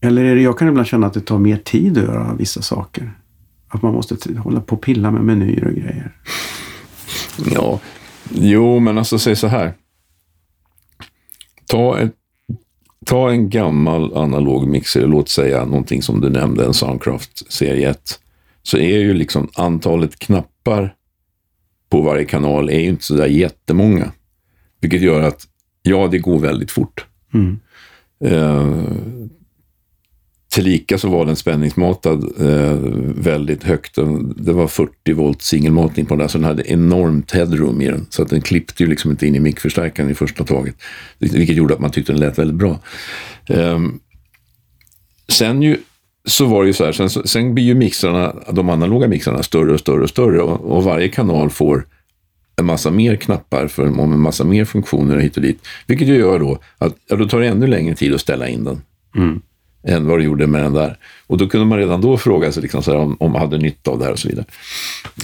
[0.00, 2.62] Eller är det, jag kan ibland känna att det tar mer tid att göra vissa
[2.62, 3.12] saker.
[3.68, 6.12] Att man måste hålla på och pilla med menyer och grejer.
[7.54, 7.80] Ja,
[8.30, 9.72] jo, men alltså säg så här.
[11.66, 12.14] Ta, ett,
[13.06, 18.20] ta en gammal analog mixer, låt säga någonting som du nämnde, en Soundcraft serie 1.
[18.62, 20.94] Så är ju liksom antalet knappar
[21.88, 24.12] på varje kanal är ju inte så där jättemånga.
[24.80, 25.46] Vilket gör att,
[25.82, 27.06] ja, det går väldigt fort.
[27.34, 27.60] Mm.
[28.24, 28.84] Uh,
[30.50, 32.78] Tillika så var den spänningsmatad eh,
[33.14, 33.98] väldigt högt.
[34.36, 38.06] Det var 40 volt singelmatning på den där, så den hade enormt headroom i den.
[38.10, 40.74] Så att den klippte ju liksom inte in i mickförstärkaren i första taget.
[41.18, 42.80] Vilket gjorde att man tyckte den lät väldigt bra.
[43.46, 43.78] Eh,
[45.28, 45.76] sen ju,
[46.24, 49.72] så var det ju så här, sen, sen blir ju mixarna, de analoga mixarna större
[49.72, 51.86] och större och större och, och varje kanal får
[52.56, 55.66] en massa mer knappar för om en massa mer funktioner hit och dit.
[55.86, 58.64] Vilket ju gör då att ja, då tar det ännu längre tid att ställa in
[58.64, 58.82] den.
[59.16, 59.40] Mm
[59.82, 60.96] än vad det gjorde med den där.
[61.26, 63.58] Och då kunde man redan då fråga sig liksom så här, om, om man hade
[63.58, 64.46] nytta av det här och så vidare.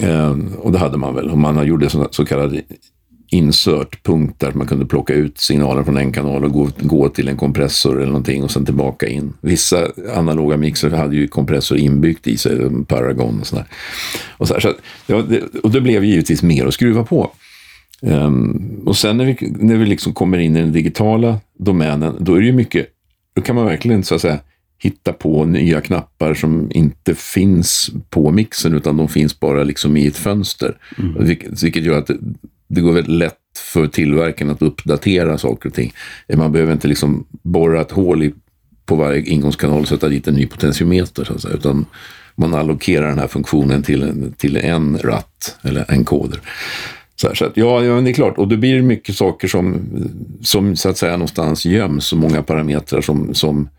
[0.01, 1.29] Eh, och det hade man väl.
[1.29, 2.61] Om man gjorde så, så kallade
[3.31, 7.95] insert-punkter, man kunde plocka ut signalen från en kanal och gå, gå till en kompressor
[7.95, 9.33] eller någonting och sen tillbaka in.
[9.41, 13.65] Vissa analoga mixer hade ju kompressor inbyggt i sig, Paragon och sådär.
[14.37, 14.73] Och, så här, så
[15.07, 17.31] ja, det, och det blev givetvis mer att skruva på.
[18.01, 22.35] Um, och sen när vi, när vi liksom kommer in i den digitala domänen, då
[22.35, 22.87] är det ju mycket
[23.35, 24.39] då kan man verkligen så att säga
[24.77, 30.07] hitta på nya knappar som inte finns på mixen utan de finns bara liksom i
[30.07, 30.77] ett fönster.
[30.97, 31.25] Mm.
[31.25, 32.17] Vilket, vilket gör att det,
[32.67, 33.39] det går väldigt lätt
[33.73, 35.93] för tillverkaren att uppdatera saker och ting.
[36.35, 38.33] Man behöver inte liksom borra ett hål i,
[38.85, 41.85] på varje ingångskanal och sätta dit en ny potentiometer, så att säga, utan
[42.35, 46.39] man allokerar den här funktionen till en, till en ratt eller en koder.
[47.15, 48.37] Så, här, så att, ja, ja, det är klart.
[48.37, 49.81] Och då blir det mycket saker som,
[50.41, 53.69] som så att säga någonstans göms och många parametrar som, som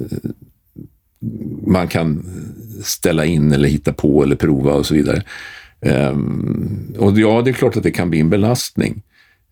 [0.00, 0.30] eh,
[1.66, 2.26] man kan
[2.82, 5.22] ställa in eller hitta på eller prova och så vidare.
[5.80, 6.16] Eh,
[6.98, 9.02] och ja, det är klart att det kan bli en belastning.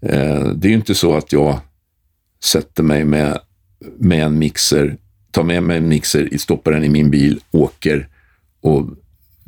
[0.02, 1.60] Eh, det är ju inte så att jag
[2.44, 3.38] sätter mig med,
[3.98, 4.96] med en mixer,
[5.30, 8.08] tar med mig en mixer, stoppar den i min bil, åker
[8.60, 8.90] och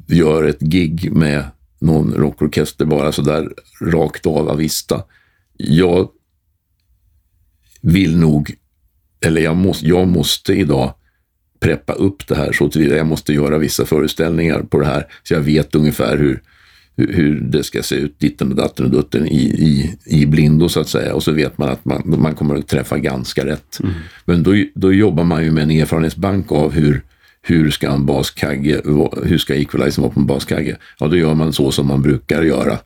[0.06, 1.44] gör ett gig med
[1.78, 3.48] någon rockorkester bara sådär
[3.80, 5.02] rakt av avista.
[5.56, 6.08] Jag
[7.82, 8.54] vill nog,
[9.20, 10.94] eller jag måste, jag måste idag
[11.60, 15.34] preppa upp det här så tillvida jag måste göra vissa föreställningar på det här så
[15.34, 16.42] jag vet ungefär hur,
[16.96, 20.80] hur det ska se ut, ditten och datten och dutten i, i, i blindo så
[20.80, 21.14] att säga.
[21.14, 23.80] Och så vet man att man, man kommer att träffa ganska rätt.
[23.82, 23.94] Mm.
[24.24, 27.02] Men då, då jobbar man ju med en erfarenhetsbank av hur,
[27.48, 28.80] hur ska en baskagge,
[29.22, 30.76] hur ska equalizern vara på en baskagge?
[30.98, 32.78] Ja, då gör man så som man brukar göra.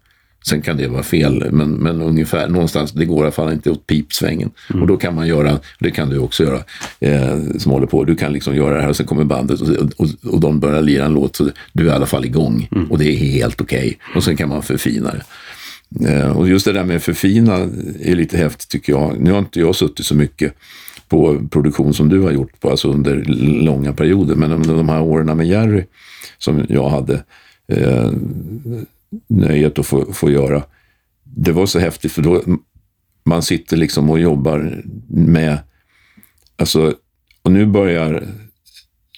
[0.46, 3.70] Sen kan det vara fel, men, men ungefär någonstans, det går i alla fall inte
[3.70, 4.50] åt pipsvängen.
[4.70, 4.82] Mm.
[4.82, 6.62] Och då kan man göra, det kan du också göra,
[7.00, 9.68] eh, som håller på, du kan liksom göra det här och sen kommer bandet och,
[9.96, 12.68] och, och de börjar lira en låt, så du är i alla fall igång.
[12.72, 12.90] Mm.
[12.90, 13.78] Och det är helt okej.
[13.78, 13.96] Okay.
[14.14, 15.24] Och sen kan man förfina det.
[15.98, 17.54] Eh, och just det där med förfina
[18.00, 19.20] är lite häftigt tycker jag.
[19.20, 20.54] Nu har inte jag suttit så mycket
[21.10, 23.24] på produktion som du har gjort på, alltså under
[23.64, 25.84] långa perioder, men under de här åren med Jerry
[26.38, 27.24] som jag hade,
[27.68, 28.10] eh,
[29.26, 30.62] nöjet att få, få göra.
[31.24, 32.42] Det var så häftigt för då
[33.24, 35.58] man sitter liksom och jobbar med,
[36.56, 36.94] alltså,
[37.42, 38.28] och nu börjar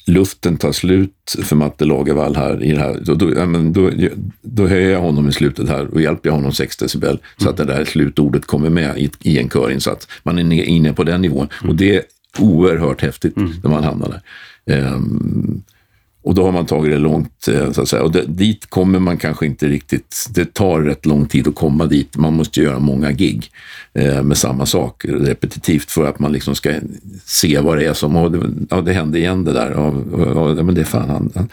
[0.05, 3.01] luften ta slut för Matte Lagervall här i det här.
[3.05, 3.31] Då, då,
[3.71, 3.91] då,
[4.43, 7.21] då höjer jag honom i slutet här och hjälper jag honom 6 decibel mm.
[7.37, 10.09] så att det där slutordet kommer med i, i en körinsats.
[10.23, 11.71] Man är inne på den nivån mm.
[11.71, 12.03] och det är
[12.39, 13.53] oerhört häftigt mm.
[13.63, 14.95] när man hamnar där.
[14.95, 15.63] Um,
[16.23, 18.03] och då har man tagit det långt, eh, så att säga.
[18.03, 20.27] Och det, dit kommer man kanske inte riktigt.
[20.31, 22.17] Det tar rätt lång tid att komma dit.
[22.17, 23.51] Man måste göra många gig
[23.95, 26.75] eh, med samma sak repetitivt för att man liksom ska
[27.25, 29.73] se vad det är som, och det, ja, det hände igen det där.
[29.73, 29.95] Och,
[30.37, 31.49] och, men det är fan, han, han,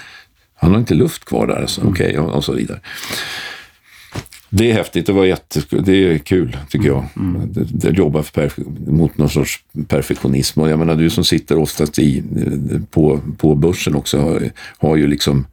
[0.55, 1.81] han har inte luft kvar där, alltså.
[1.81, 2.79] okej, okay, och, och så vidare.
[4.49, 7.05] Det är häftigt, det var jätte, det är kul tycker jag.
[7.15, 7.53] Mm.
[7.53, 8.51] Det, det jobbar för
[8.91, 10.61] mot någon sorts perfektionism.
[10.61, 12.23] Och jag menar, du som sitter oftast i,
[12.91, 15.47] på, på börsen också har, har ju liksom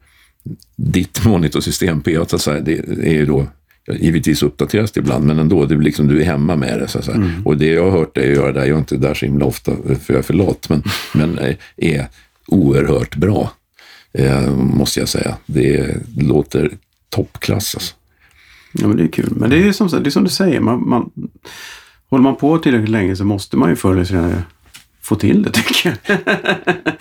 [0.75, 2.79] ditt monitorsystem, P8, så här, det
[3.09, 3.47] är ju då
[3.93, 6.87] Givetvis uppdateras det ibland, men ändå, är liksom, du är hemma med det.
[6.87, 7.45] Så att mm.
[7.45, 9.71] Och det jag har hört dig göra där, jag är inte där så himla ofta
[9.75, 10.83] för jag är för lat, men,
[11.13, 12.07] men eh, är
[12.47, 13.51] oerhört bra,
[14.13, 15.37] eh, måste jag säga.
[15.45, 16.71] Det låter
[17.09, 17.95] toppklass alltså.
[18.81, 19.33] Ja, men det är kul.
[19.35, 21.09] Men det är som, det är som du säger, man, man,
[22.09, 24.43] håller man på tillräckligt länge så måste man ju förr eller senare
[25.01, 26.17] få till det tycker jag.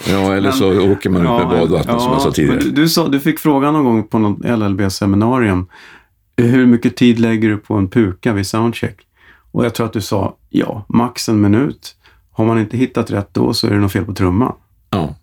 [0.08, 2.60] ja, eller så men, åker man ut med badvatten ja, som jag sa tidigare.
[2.60, 5.66] Du, du, sa, du fick frågan någon gång på något LLB-seminarium.
[6.36, 8.96] Hur mycket tid lägger du på en puka vid soundcheck?
[9.52, 11.96] Och jag tror att du sa, ja, max en minut.
[12.32, 14.54] Har man inte hittat rätt då så är det något fel på trumman.
[14.90, 15.14] Ja.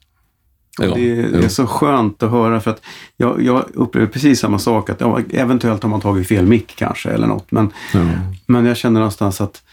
[0.79, 2.81] Ja, det, är, det, är så skönt att höra för att
[3.17, 4.89] jag, jag upplever precis samma sak.
[4.89, 7.51] Att ja, eventuellt har man tagit fel mick kanske eller något.
[7.51, 7.99] Men, ja.
[8.45, 9.63] men jag känner någonstans att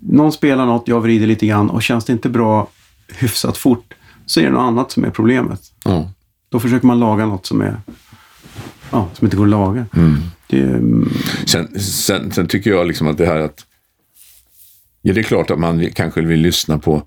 [0.00, 2.68] någon spelar något, jag vrider lite grann och känns det inte bra
[3.08, 3.94] hyfsat fort
[4.26, 5.60] så är det något annat som är problemet.
[6.48, 7.80] Då försöker man laga något som, är,
[8.90, 9.86] ja, som inte går att laga.
[9.96, 10.16] Mm.
[10.46, 10.82] Det,
[11.46, 13.66] sen, sen, sen, tycker jag liksom att det här att
[15.02, 17.02] Ja, det är klart att man kanske vill lyssna på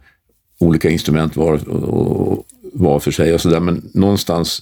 [0.59, 3.59] olika instrument var, och, var för sig och sådär.
[3.59, 4.61] Men någonstans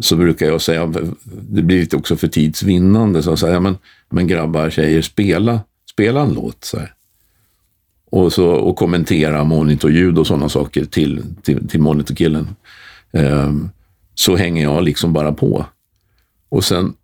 [0.00, 0.92] så brukar jag säga,
[1.24, 3.76] det blir lite också för tidsvinnande, så säger säga, men,
[4.10, 5.60] men grabbar, tjejer, spela,
[5.90, 6.64] spela en låt.
[6.64, 6.94] Så här.
[8.10, 12.48] Och, så, och kommentera monitorljud och sådana saker till, till, till monitorkillen.
[13.12, 13.70] Um,
[14.14, 15.66] så hänger jag liksom bara på.
[16.48, 16.94] Och sen,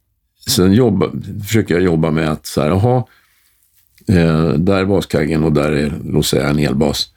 [0.49, 1.11] sen jobba,
[1.43, 3.05] försöker jag jobba med att så här, jaha,
[4.09, 7.13] eh, där är baskaggen och där är, låt säga, en elbas.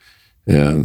[0.46, 0.80] Eh,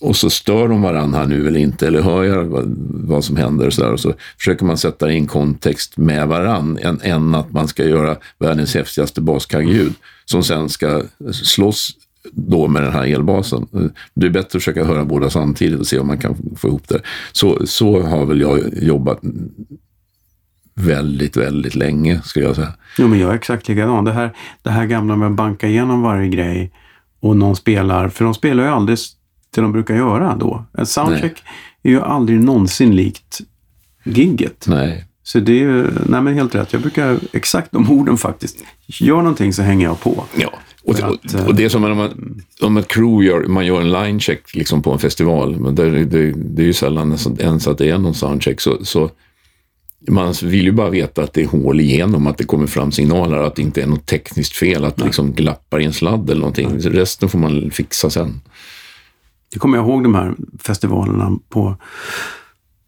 [0.00, 3.36] och så stör de varandra här nu eller inte, eller hör jag vad, vad som
[3.36, 3.92] händer och så där.
[3.92, 8.16] Och så försöker man sätta in kontext med varann, än, än att man ska göra
[8.38, 9.92] världens häftigaste baskaggljud
[10.24, 11.96] som sen ska slåss
[12.32, 13.66] då med den här elbasen.
[14.14, 16.88] Det är bättre att försöka höra båda samtidigt och se om man kan få ihop
[16.88, 17.00] det.
[17.32, 19.20] Så, så har väl jag jobbat
[20.74, 22.72] väldigt, väldigt länge, skulle jag säga.
[22.98, 24.04] Jo, men jag är exakt likadan.
[24.04, 24.32] Det här,
[24.62, 26.72] det här gamla med att banka igenom varje grej
[27.20, 28.98] och någon spelar, för de spelar ju aldrig
[29.54, 30.64] det de brukar göra då.
[30.78, 31.52] En soundcheck nej.
[31.82, 33.40] är ju aldrig någonsin likt
[34.04, 34.64] gigget.
[34.68, 35.04] Nej.
[35.22, 36.72] Så det är ju, nej men helt rätt.
[36.72, 38.56] Jag brukar exakt de orden faktiskt.
[38.86, 40.24] Gör någonting så hänger jag på.
[40.36, 40.52] Ja,
[40.84, 43.80] och, det, att, och det är som om, man, om ett crew gör, man gör
[43.80, 45.60] en linecheck liksom på en festival.
[45.60, 48.60] Men det, det, det är ju sällan ens att det är någon soundcheck.
[48.60, 49.10] Så, så
[50.08, 53.36] man vill ju bara veta att det är hål igenom, att det kommer fram signaler,
[53.36, 56.40] att det inte är något tekniskt fel, att det liksom glappar i en sladd eller
[56.40, 56.78] någonting.
[56.78, 58.40] Resten får man fixa sen.
[59.52, 61.76] Det kommer jag ihåg de här festivalerna på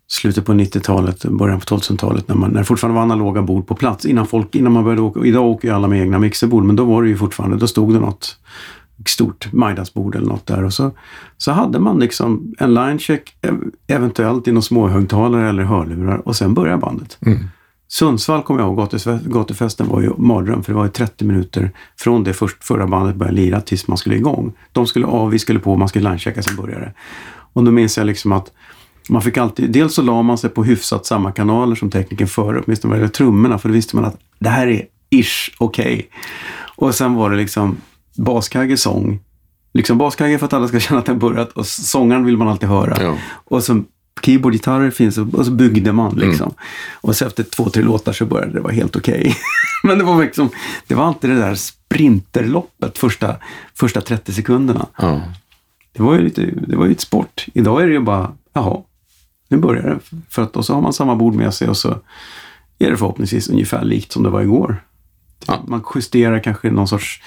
[0.09, 3.75] slutet på 90-talet, början på 2000-talet när, man, när det fortfarande var analoga bord på
[3.75, 4.07] plats.
[4.07, 6.85] Innan, folk, innan man började åka, idag åker ju alla med egna mixerbord, men då
[6.85, 8.39] var det ju fortfarande, då stod det något
[9.07, 10.65] stort Majdansbord eller något där.
[10.65, 10.91] Och så,
[11.37, 13.37] så hade man liksom en linecheck,
[13.87, 17.19] eventuellt i någon småhögtalare eller hörlurar och sen började bandet.
[17.27, 17.39] Mm.
[17.93, 21.71] Sundsvall kommer jag ihåg, gatufest- gatufesten var ju mardröm för det var ju 30 minuter
[21.97, 24.53] från det först, förra bandet började lira tills man skulle igång.
[24.73, 26.93] De skulle av, vi skulle på, man skulle linechecka, sen började.
[27.53, 28.53] Och då minns jag liksom att
[29.09, 32.63] man fick alltid, dels så la man sig på hyfsat samma kanaler som tekniken före,
[32.65, 36.09] åtminstone vad gäller trummorna, för då visste man att det här är ish okej.
[36.77, 37.77] Och sen var det liksom
[38.17, 39.21] baskagge sång.
[39.75, 42.69] Liksom baskagge för att alla ska känna att den börjat och sångaren vill man alltid
[42.69, 43.03] höra.
[43.03, 43.17] Ja.
[43.33, 43.83] Och så
[44.21, 46.55] keyboard, gitarrer finns och så byggde man liksom.
[46.93, 49.37] Och så efter två, tre låtar så började det vara helt okej.
[49.85, 50.51] Men det var liksom,
[50.87, 53.37] det var alltid det där sprinterloppet första,
[53.75, 54.87] första 30 sekunderna.
[54.97, 55.21] Ja.
[55.93, 57.47] Det var ju lite, det var ju ett sport.
[57.55, 58.83] Idag är det ju bara, jaha,
[59.49, 59.99] nu börjar det.
[60.29, 61.89] För att, och så har man samma bord med sig och så
[62.79, 64.83] är det förhoppningsvis ungefär likt som det var igår.
[65.47, 65.65] Ja.
[65.67, 67.23] Man justerar kanske någon sorts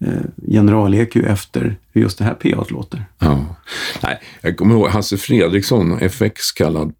[0.00, 3.04] Eh, general-EQ efter hur just det här PA låter.
[3.18, 3.56] Ja.
[4.02, 6.92] Nej, jag kommer ihåg Hasse Fredriksson, FX kallad.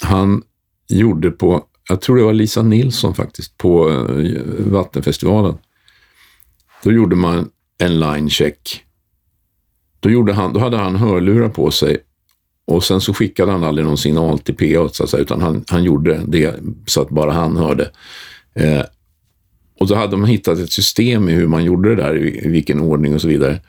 [0.00, 0.42] Han
[0.88, 5.58] gjorde på, jag tror det var Lisa Nilsson faktiskt, på eh, Vattenfestivalen.
[6.82, 8.84] Då gjorde man en line check.
[10.00, 11.98] Då, gjorde han, då hade han hörlurar på sig
[12.64, 15.64] och sen så skickade han aldrig någon signal till PA så att säga, utan han,
[15.68, 16.54] han gjorde det
[16.86, 17.90] så att bara han hörde.
[18.54, 18.82] Eh,
[19.78, 22.80] och då hade de hittat ett system i hur man gjorde det där, i, vilken
[22.80, 23.60] ordning och så vidare.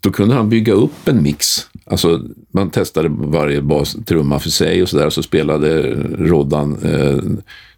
[0.00, 1.46] Då kunde han bygga upp en mix.
[1.84, 2.20] Alltså,
[2.50, 5.10] man testade varje bas, trumma för sig och så där.
[5.10, 7.18] Så spelade Roddan eh,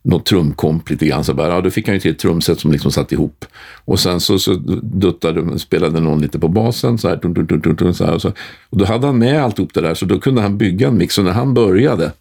[0.02, 1.24] något trumkomp lite grann.
[1.24, 3.44] Så bara, ja, då fick han ju till ett trumset som liksom satt ihop.
[3.84, 7.16] Och sen så, så duttade, spelade någon lite på basen så här.
[7.16, 8.32] Dun, dun, dun, dun, dun, så här och, så.
[8.70, 9.94] och då hade han med alltihop det där.
[9.94, 11.18] Så då kunde han bygga en mix.
[11.18, 12.12] Och när han började,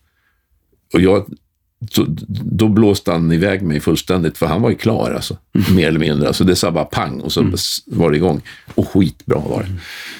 [0.94, 1.26] och jag
[1.92, 5.38] så, då blåste han iväg mig fullständigt, för han var ju klar alltså.
[5.76, 6.28] Mer eller mindre.
[6.28, 7.52] Alltså, det sa bara pang och så
[7.86, 8.42] var det igång.
[8.76, 9.70] Och skitbra var det.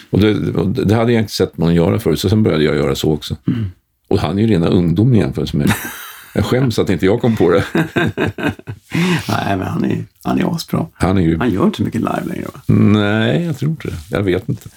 [0.10, 2.76] Och det, och det hade jag inte sett någon göra förut, så sen började jag
[2.76, 3.36] göra så också.
[4.08, 5.74] Och han är ju rena ungdom i jämförelse med
[6.34, 7.64] Jag skäms att inte jag kom på det.
[9.30, 10.86] Nej, men han är, han är asbra.
[10.94, 11.38] Han är ju...
[11.38, 12.62] Han gör inte så mycket live längre va?
[12.76, 13.96] Nej, jag tror inte det.
[14.10, 14.70] Jag vet inte.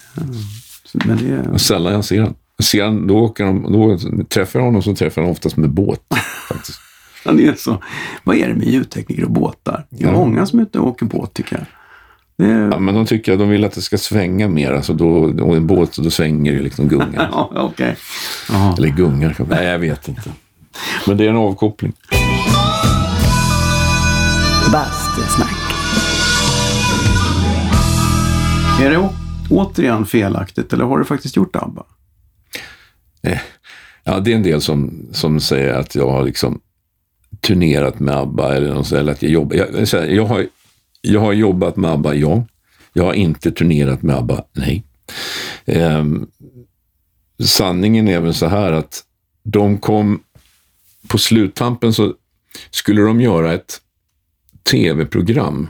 [0.85, 1.59] Så- Men det är...
[1.59, 2.35] Sällan jag ser honom.
[2.63, 5.71] Ser han, då, åker de, då träffar jag honom så träffar jag honom oftast med
[5.71, 6.01] båt.
[6.49, 6.79] Faktiskt.
[7.25, 7.83] Han är så...
[8.25, 9.87] Vad är det med ljudtekniker och båtar?
[9.91, 10.13] Det är Ja.
[10.13, 11.67] många som inte åker båt tycker jag.
[12.47, 12.71] Det är...
[12.71, 14.73] Ja, men de tycker att de vill att det ska svänga mer.
[14.73, 15.09] Alltså då,
[15.43, 17.29] och en båt, då svänger det liksom gungar.
[17.55, 17.73] Ja.
[18.49, 18.75] Jaha.
[18.79, 19.35] Eller gungar.
[19.37, 19.55] kanske.
[19.55, 20.31] Nej, jag vet inte.
[21.07, 21.93] Men det är en avkoppling.
[24.73, 25.57] Bastusnack.
[28.81, 29.09] Är det
[29.51, 31.83] återigen felaktigt eller har du faktiskt gjort ABBA?
[33.23, 33.41] Eh,
[34.05, 36.61] ja, det är en del som, som säger att jag har liksom
[37.41, 39.57] turnerat med ABBA eller, något, eller att jag jobbar.
[39.57, 40.47] Jag, jag, jag, har,
[41.01, 42.47] jag har jobbat med ABBA, ja.
[42.93, 44.85] Jag har inte turnerat med ABBA, nej.
[45.65, 46.05] Eh,
[47.45, 49.05] sanningen är väl så här att
[49.43, 50.23] de kom
[51.09, 52.15] på sluttampen så
[52.71, 53.81] skulle de göra ett
[54.71, 55.69] tv-program.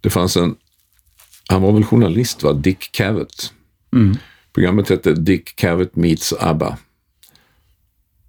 [0.00, 0.56] Det fanns en,
[1.48, 3.52] han var väl journalist va, Dick Cavett.
[3.92, 4.16] Mm.
[4.58, 6.78] Programmet hette Dick Cavett meets ABBA.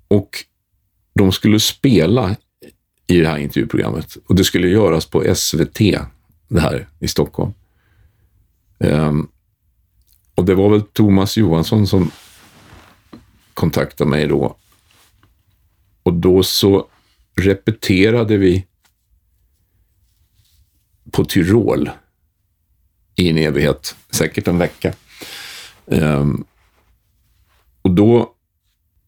[0.07, 0.45] Och
[1.13, 2.35] de skulle spela
[3.07, 4.17] i det här intervjuprogrammet.
[4.27, 5.77] Och det skulle göras på SVT,
[6.47, 7.53] det här i Stockholm.
[8.77, 9.31] Um,
[10.35, 12.11] och det var väl Thomas Johansson som
[13.53, 14.55] kontaktade mig då.
[16.03, 16.87] Och då så
[17.35, 18.65] repeterade vi
[21.11, 21.89] på Tyrol
[23.15, 24.93] i en evighet, säkert en vecka.
[25.91, 26.43] Ehm,
[27.81, 28.33] och då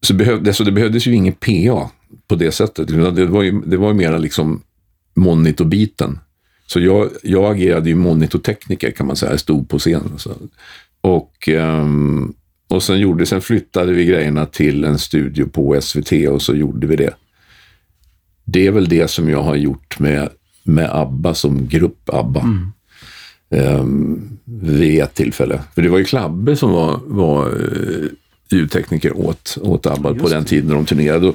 [0.00, 1.90] så behövde, så det behövdes ju ingen PA
[2.26, 2.90] på det sättet.
[2.90, 4.62] utan Det var ju, det var ju mera liksom
[5.14, 6.18] monitorbiten.
[6.66, 10.12] Så jag, jag agerade ju monitortekniker kan man säga, jag stod på scen.
[10.16, 10.30] Så.
[11.00, 12.34] Och, ehm,
[12.68, 16.86] och sen, gjorde, sen flyttade vi grejerna till en studio på SVT och så gjorde
[16.86, 17.14] vi det.
[18.44, 20.28] Det är väl det som jag har gjort med,
[20.64, 22.40] med ABBA som grupp ABBA.
[22.40, 22.72] Mm
[24.44, 25.62] vid ett tillfälle.
[25.74, 28.08] För det var ju Klabbe som var, var eh,
[28.50, 31.32] ljudtekniker åt, åt ABBA på den tiden när de turnerade.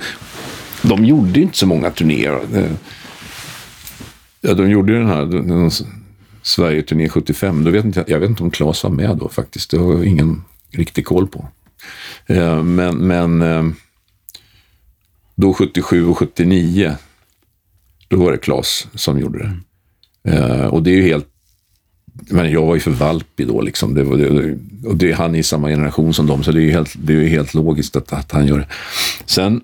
[0.83, 2.39] De gjorde inte så många turnéer.
[2.53, 2.71] Eh,
[4.41, 5.71] Ja, de gjorde ju den här den,
[6.41, 7.63] Sverige-turné 75.
[7.63, 9.71] Då vet inte, jag vet inte om Claes var med då faktiskt.
[9.71, 11.47] Det har jag ingen riktig koll på.
[12.25, 13.75] Eh, Men, men
[15.35, 16.95] då 77 och 79,
[18.07, 19.39] då var det Claes som gjorde
[20.23, 20.31] det.
[20.31, 21.27] Eh, Och det är ju helt
[22.19, 23.93] men jag var ju för valpig då liksom.
[23.93, 24.57] Det var, det,
[24.87, 27.13] och det, han är i samma generation som dem, så det är ju helt, det
[27.13, 28.67] är helt logiskt att, att han gör det.
[29.25, 29.61] Sen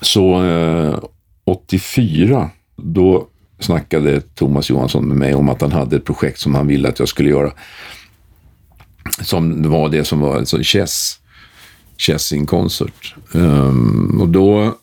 [0.00, 0.98] så eh,
[1.44, 3.28] 84, då
[3.58, 6.98] snackade Thomas Johansson med mig om att han hade ett projekt som han ville att
[6.98, 7.52] jag skulle göra.
[9.20, 11.18] Som var det som var alltså Chess,
[11.96, 13.14] Chess in Concert.
[13.32, 14.76] Um, ehm, och då,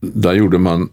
[0.00, 0.88] där gjorde man,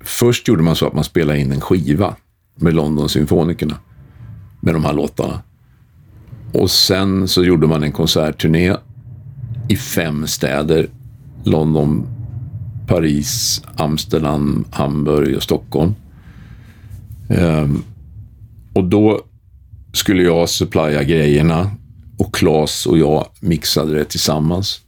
[0.00, 2.16] först gjorde man så att man spelade in en skiva
[2.54, 3.76] med London Symfonikerna
[4.60, 5.42] med de här låtarna.
[6.52, 8.76] Och sen så gjorde man en konsertturné
[9.68, 10.88] i fem städer.
[11.44, 12.06] London,
[12.86, 15.94] Paris, Amsterdam, Hamburg och Stockholm.
[17.28, 17.84] Um,
[18.72, 19.20] och då
[19.92, 21.70] skulle jag supplya grejerna
[22.18, 24.80] och Claes och jag mixade det tillsammans.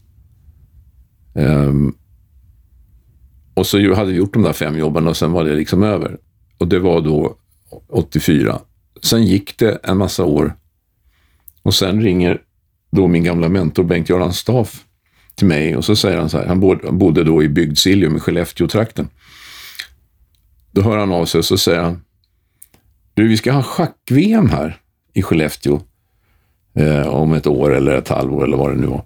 [1.35, 1.95] Um,
[3.55, 6.19] och så hade vi gjort de där fem jobben och sen var det liksom över.
[6.59, 7.37] Och det var då
[7.89, 8.59] 84.
[9.03, 10.57] Sen gick det en massa år
[11.63, 12.41] och sen ringer
[12.91, 14.85] då min gamla mentor Bengt-Göran Staff
[15.35, 16.61] till mig och så säger han så här, han
[16.99, 19.09] bodde då i Bygdsiljum i Skellefteå-trakten.
[20.71, 22.05] Då hör han av sig och så säger han,
[23.15, 24.81] du vi ska ha schack-VM här
[25.13, 25.81] i Skellefteå
[26.75, 29.05] eh, om ett år eller ett halvår eller vad det nu var.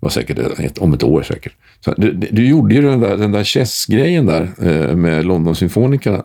[0.00, 1.52] Det var säkert ett, om ett år säkert.
[1.80, 6.24] Så, du, du gjorde ju den där, den där chess-grejen där eh, med London Symfonica.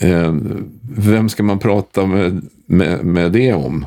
[0.00, 0.34] Eh,
[0.82, 3.86] vem ska man prata med, med, med det om?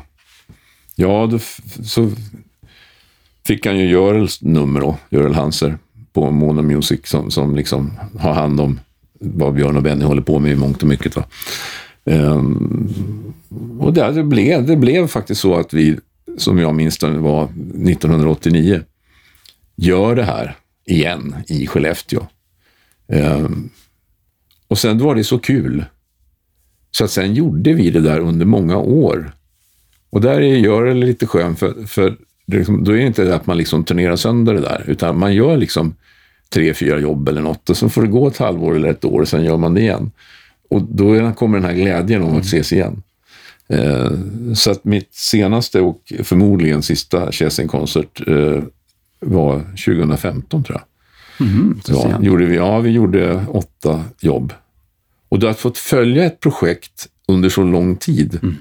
[0.94, 1.38] Ja, då,
[1.84, 2.10] så
[3.46, 5.78] fick han ju Görels nummer då, Görel Hanser
[6.12, 8.80] på Mono Music som, som liksom har hand om
[9.18, 11.16] vad Björn och Benny håller på med i mångt och mycket.
[11.16, 11.24] Va?
[12.04, 13.34] Um,
[13.80, 15.98] och det, det, blev, det blev faktiskt så att vi,
[16.38, 18.82] som jag minns det var 1989,
[19.76, 20.56] gör det här
[20.86, 22.26] igen i Skellefteå.
[23.06, 23.70] Um,
[24.68, 25.84] och sen var det så kul.
[26.96, 29.32] Så att sen gjorde vi det där under många år.
[30.10, 32.16] Och där gör det lite skön, för, för
[32.46, 35.34] det liksom, då är det inte att man liksom turnerar sönder det där, utan man
[35.34, 35.94] gör liksom
[36.48, 39.20] tre, fyra jobb eller något och så får det gå ett halvår eller ett år
[39.20, 40.10] och sen gör man det igen.
[40.70, 43.02] Och då kommer den här glädjen om att ses igen.
[43.68, 44.10] Eh,
[44.54, 48.62] så att mitt senaste och förmodligen sista Chessing-konsert eh,
[49.20, 51.48] var 2015 tror jag.
[51.48, 54.52] Mm, ja, gjorde vi, ja, vi gjorde åtta jobb.
[55.34, 58.38] Och du har fått följa ett projekt under så lång tid.
[58.42, 58.56] Mm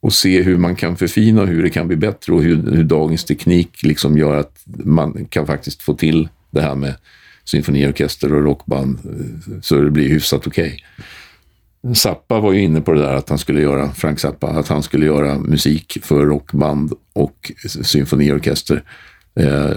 [0.00, 2.84] och se hur man kan förfina och hur det kan bli bättre och hur, hur
[2.84, 6.94] dagens teknik liksom gör att man kan faktiskt få till det här med
[7.44, 10.82] symfoniorkester och rockband eh, så det blir hyfsat okej.
[11.82, 11.94] Okay.
[11.94, 14.82] Zappa var ju inne på det där att han skulle göra, Frank Zappa, att han
[14.82, 17.52] skulle göra musik för rockband och
[17.82, 18.84] symfoniorkester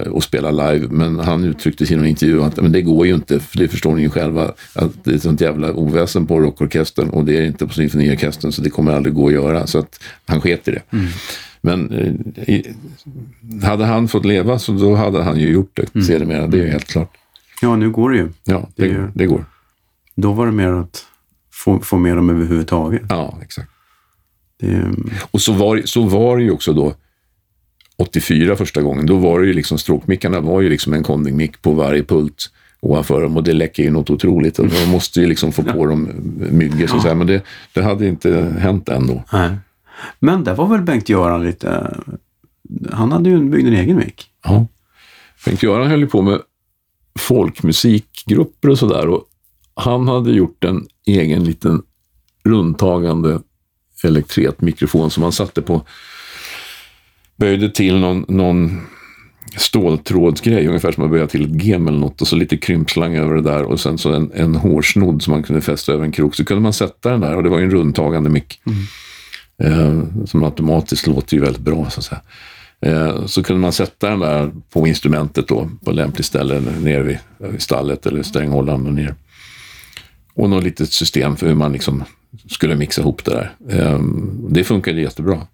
[0.10, 0.88] och spela live.
[0.90, 3.96] Men han uttryckte i sin intervju att men det går ju inte, för det förstår
[3.96, 7.68] ni ju själva, att det är sånt jävla oväsen på rockorkestern och det är inte
[7.68, 9.68] på symfoniorkestern så det kommer aldrig gå att göra.
[9.68, 10.82] Så att han sket i det.
[10.92, 11.08] Mm.
[11.62, 11.92] Men
[12.36, 12.62] eh,
[13.64, 16.08] hade han fått leva så då hade han ju gjort det mm.
[16.08, 17.18] sedermera, det är ju helt klart.
[17.62, 18.30] Ja, nu går det ju.
[18.44, 19.46] Ja, det, det, det går.
[20.16, 21.06] Då var det mer att
[21.54, 23.02] få, få med dem överhuvudtaget.
[23.10, 23.70] Ja, exakt.
[24.60, 24.84] Det...
[25.32, 26.94] Och så var, så var det ju också då
[28.02, 31.72] 84 första gången, då var det ju liksom stråkmickarna var ju liksom en kondingmick på
[31.74, 34.60] varje pult ovanför dem och det läcker ju något otroligt.
[34.60, 36.10] Och man måste ju liksom få på dem
[36.52, 37.16] myggor så att säga.
[37.16, 37.42] Men det,
[37.74, 39.24] det hade inte hänt ändå.
[39.34, 39.50] Nej.
[40.20, 41.98] Men där var väl Bengt-Göran lite...
[42.92, 44.28] Han hade ju byggt en egen mick.
[44.44, 44.68] Ja.
[45.46, 46.42] Bengt-Göran höll ju på med
[47.20, 49.20] folkmusikgrupper och sådär.
[49.74, 51.82] Han hade gjort en egen liten
[52.44, 53.40] rundtagande
[54.04, 55.86] elektretmikrofon som han satte på
[57.42, 58.82] böjde till någon, någon
[59.58, 63.36] ståltrådsgrej, ungefär som att böja till ett gem eller något och så lite krympslang över
[63.36, 66.36] det där och sen så en, en hårsnodd som man kunde fästa över en krok.
[66.36, 68.62] Så kunde man sätta den där och det var ju en rundtagande mick.
[68.66, 68.82] Mm.
[69.64, 72.22] Eh, som automatiskt låter ju väldigt bra så att säga.
[72.82, 77.18] Eh, så kunde man sätta den där på instrumentet då på lämpligt ställe nere vid,
[77.38, 79.16] vid stallet eller stränghållaren ner.
[80.34, 82.04] Och något litet system för hur man liksom
[82.50, 83.52] skulle mixa ihop det där.
[83.70, 84.00] Eh,
[84.50, 85.48] det funkade jättebra.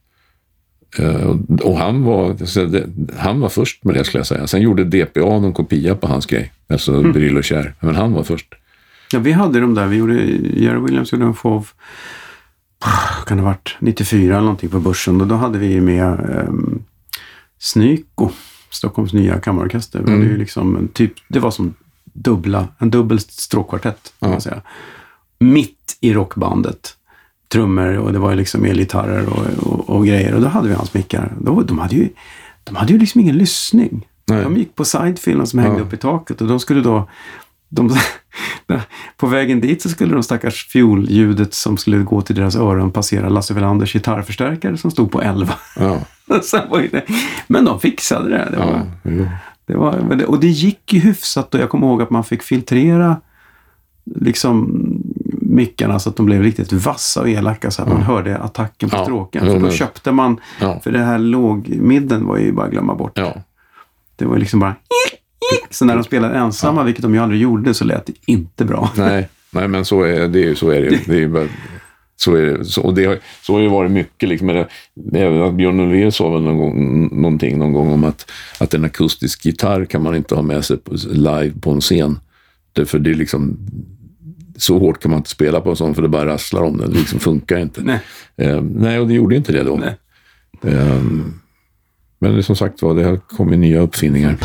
[0.99, 2.35] Eh, och han var,
[3.19, 4.47] han var först med det skulle jag säga.
[4.47, 7.11] Sen gjorde DPA någon kopia på hans grej, alltså mm.
[7.11, 7.73] Bryll och kär.
[7.79, 8.47] Men han var först.
[9.11, 9.87] Ja, vi hade de där.
[9.87, 10.13] Vi gjorde,
[10.53, 11.67] Jerry Williams gjorde en show,
[13.25, 15.21] kan det ha varit 94 eller någonting på Börsen.
[15.21, 16.83] Och då hade vi med um,
[17.59, 18.29] Snyko,
[18.69, 19.99] Stockholms nya kammarorkester.
[19.99, 20.19] Mm.
[20.19, 21.73] Det, liksom typ, det var som
[22.13, 24.33] dubbla, en dubbel stråkkvartett, kan ja.
[24.33, 24.61] man säga.
[25.39, 26.96] Mitt i rockbandet
[27.47, 30.33] trummor och det var liksom elgitarrer och, och, och, grejer.
[30.33, 31.33] Och då hade vi hans mickar.
[31.41, 32.09] Då, de, hade ju,
[32.63, 34.07] de hade ju liksom ingen lyssning.
[34.25, 34.43] Nej.
[34.43, 35.83] De gick på sidefilen som hängde ja.
[35.83, 37.09] upp i taket och de skulle då...
[37.69, 37.95] De,
[39.17, 43.29] på vägen dit så skulle de stackars fiolljudet som skulle gå till deras öron passera
[43.29, 45.53] Lasse Welanders gitarrförstärkare som stod på 11.
[45.79, 46.01] Ja.
[47.47, 48.47] Men de fixade det.
[48.51, 49.25] det, var, ja,
[49.65, 53.21] det var, och det gick ju hyfsat och jag kommer ihåg att man fick filtrera
[54.15, 54.67] liksom
[55.57, 58.97] mickarna så att de blev riktigt vassa och elaka så att man hörde attacken på
[58.97, 59.03] Ja.
[59.03, 59.45] stråken.
[59.45, 60.39] För då köpte man,
[60.83, 63.15] för det här lågmidden var ju bara att glömma bort.
[64.15, 64.75] Det var ju liksom bara...
[65.69, 68.89] Så när de spelade ensamma, vilket de ju aldrig gjorde, så lät det inte bra.
[68.97, 70.43] Nej, nej, men så är det.
[70.43, 70.99] Är, så är det.
[71.05, 71.47] det är ju bara,
[72.15, 72.65] så är det.
[72.65, 74.29] Så, och det har, så har ju varit mycket.
[74.29, 78.73] Liksom, det, det, Björn Ulvaeus sa väl någon gång, någonting någon gång om att, att
[78.73, 80.77] en akustisk gitarr kan man inte ha med sig
[81.11, 82.19] live på en scen.
[82.73, 83.57] Därför det är liksom,
[84.57, 86.91] så hårt kan man inte spela på en sån för det bara rasslar om den.
[86.91, 87.81] Det liksom funkar inte.
[87.81, 87.99] Nej.
[88.37, 89.75] Eh, nej, och det gjorde inte det då.
[89.75, 89.97] Nej.
[90.73, 91.01] Eh,
[92.19, 94.37] men det, som sagt var, det har kommit nya uppfinningar.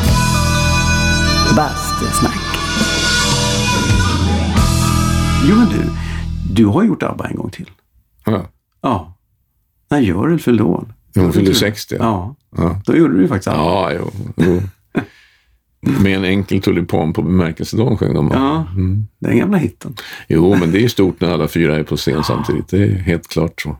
[1.55, 2.35] Bastusnack.
[5.49, 5.89] Jo, men du.
[6.53, 7.69] Du har gjort ABBA en gång till.
[8.25, 8.45] Ja.
[8.81, 9.17] Ja.
[9.89, 10.93] När Görel fyllde år.
[11.15, 11.95] Hon fyllde 60.
[11.99, 12.35] Ja.
[12.57, 12.81] Ja.
[12.85, 13.63] Då gjorde du ju faktiskt ABBA.
[13.63, 14.11] Ja, jo.
[14.35, 14.61] jo.
[16.03, 18.31] Med en enkel tulipan på bemärkelsedagen sjöng de.
[18.33, 18.65] Ja,
[19.19, 19.93] den gamla hitten.
[20.27, 22.67] Jo, men det är stort när alla fyra är på scen samtidigt.
[22.67, 23.77] Det är helt klart så.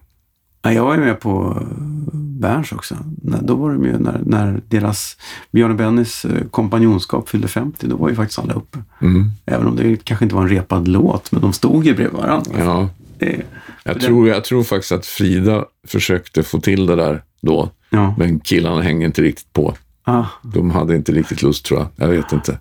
[0.61, 1.77] Ja, jag var ju med på eh,
[2.13, 2.95] Berns också.
[3.41, 5.17] Då var de ju när, när deras
[5.51, 7.87] Björn och Bennys eh, kompanjonskap fyllde 50.
[7.87, 8.79] Då var ju faktiskt alla uppe.
[9.01, 9.31] Mm.
[9.45, 12.51] Även om det kanske inte var en repad låt, men de stod ju bredvid varandra.
[12.57, 12.89] Ja,
[13.19, 13.41] Det,
[13.83, 17.69] jag, tror, jag tror faktiskt att Frida försökte få till det där då.
[17.89, 18.15] ja.
[18.17, 19.73] Men killarna hänger inte riktigt på.
[20.03, 21.89] Ah, De hade inte riktigt lust tror jag.
[21.95, 22.59] Jag vet inte.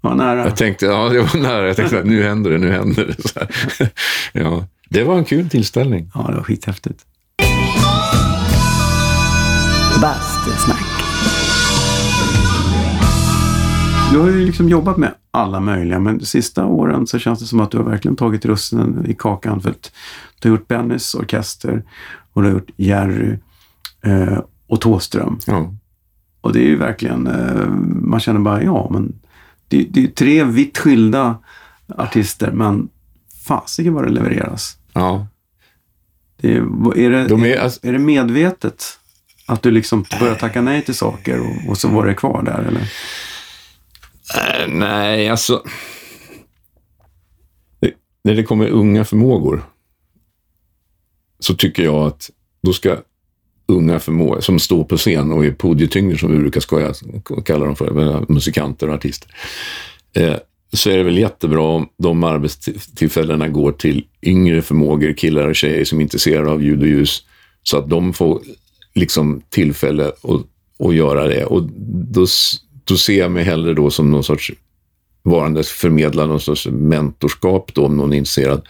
[0.00, 0.44] var nära.
[0.44, 1.66] Jag tänkte, ja, det var nära.
[1.66, 3.28] Jag tänkte att nu händer det, nu händer det.
[3.28, 3.48] Så här.
[4.32, 6.10] Ja, det var en kul tillställning.
[6.14, 7.04] Ja, det var skithäftigt.
[10.02, 10.84] Bastusnack.
[14.12, 17.46] Du har ju liksom jobbat med alla möjliga, men de sista åren så känns det
[17.46, 19.60] som att du har verkligen tagit russinen i kakan.
[19.60, 19.92] För att
[20.40, 21.82] du har gjort Bennys orkester
[22.32, 23.38] och du har gjort Jerry
[24.04, 24.38] eh,
[24.68, 25.38] och Thåström.
[25.46, 25.74] Ja.
[26.40, 27.66] Och det är ju verkligen, eh,
[28.02, 29.20] man känner bara, ja men
[29.68, 31.38] det, det är tre vitt skilda
[31.96, 32.88] artister, men
[33.46, 34.78] fasiken vad det levereras.
[34.92, 35.26] ja.
[36.40, 38.84] Det är, är, det, De är, alltså, är det medvetet
[39.46, 42.58] att du liksom börjar tacka nej till saker och, och så var det kvar där?
[42.68, 42.80] Eller?
[44.36, 45.62] Eh, Nej, alltså.
[47.80, 47.92] Det,
[48.24, 49.62] när det kommer unga förmågor
[51.38, 52.30] så tycker jag att
[52.62, 52.96] då ska
[53.68, 56.92] unga förmågor som står på scen och är podietyngder som vi brukar skoja
[57.44, 59.30] kalla dem för, musikanter och artister.
[60.12, 60.36] Eh,
[60.72, 65.84] så är det väl jättebra om de arbetstillfällena går till yngre förmågor, killar och tjejer
[65.84, 67.24] som är intresserade av ljud och ljus,
[67.62, 68.42] så att de får
[68.94, 71.44] liksom tillfälle att, att göra det.
[71.44, 71.62] Och
[72.12, 72.26] då,
[72.84, 74.52] då ser jag mig hellre då som någon sorts
[75.22, 78.62] varandes förmedla någon sorts mentorskap då, om någon är intresserad.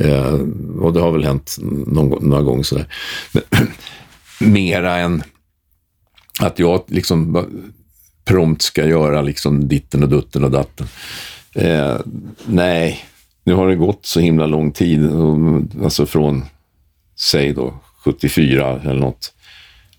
[0.00, 0.34] Eh,
[0.80, 1.56] och det har väl hänt
[1.86, 2.86] någon, några gånger sådär.
[3.32, 3.42] Men,
[4.40, 5.22] mera än
[6.40, 7.46] att jag liksom
[8.24, 10.86] prompt ska göra liksom ditten och dutten och datten.
[11.54, 11.96] Eh,
[12.46, 13.04] nej,
[13.44, 15.10] nu har det gått så himla lång tid,
[15.82, 16.44] alltså från,
[17.16, 17.74] säg då
[18.04, 19.34] 74 eller något.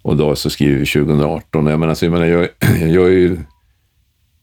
[0.01, 1.67] Och då så skriver vi 2018.
[1.67, 2.49] Jag menar, så jag, menar jag,
[2.79, 3.37] jag är ju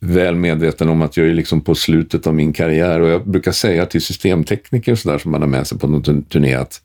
[0.00, 3.52] väl medveten om att jag är liksom på slutet av min karriär och jag brukar
[3.52, 6.82] säga till systemtekniker och sådär som man har med sig på någon turné att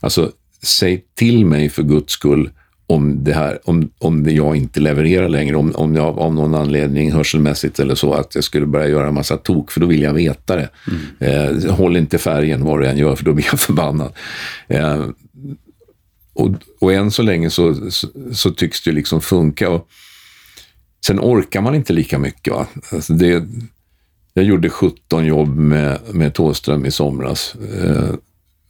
[0.00, 0.32] alltså,
[0.64, 2.50] säg till mig för guds skull
[2.86, 6.54] om det här, om, om det jag inte levererar längre, om, om jag av någon
[6.54, 10.02] anledning hörselmässigt eller så, att jag skulle börja göra en massa tok, för då vill
[10.02, 10.68] jag veta det.
[11.18, 14.12] Eh, håll inte färgen vad du än gör, för då blir jag förbannad.
[14.68, 15.06] Eh,
[16.34, 16.50] och,
[16.80, 19.70] och än så länge så, så, så tycks det liksom funka.
[19.70, 19.88] Och
[21.06, 22.52] sen orkar man inte lika mycket.
[22.52, 22.66] Va?
[22.92, 23.44] Alltså det,
[24.34, 27.54] jag gjorde 17 jobb med, med Thåström i somras.
[27.54, 28.14] Eh,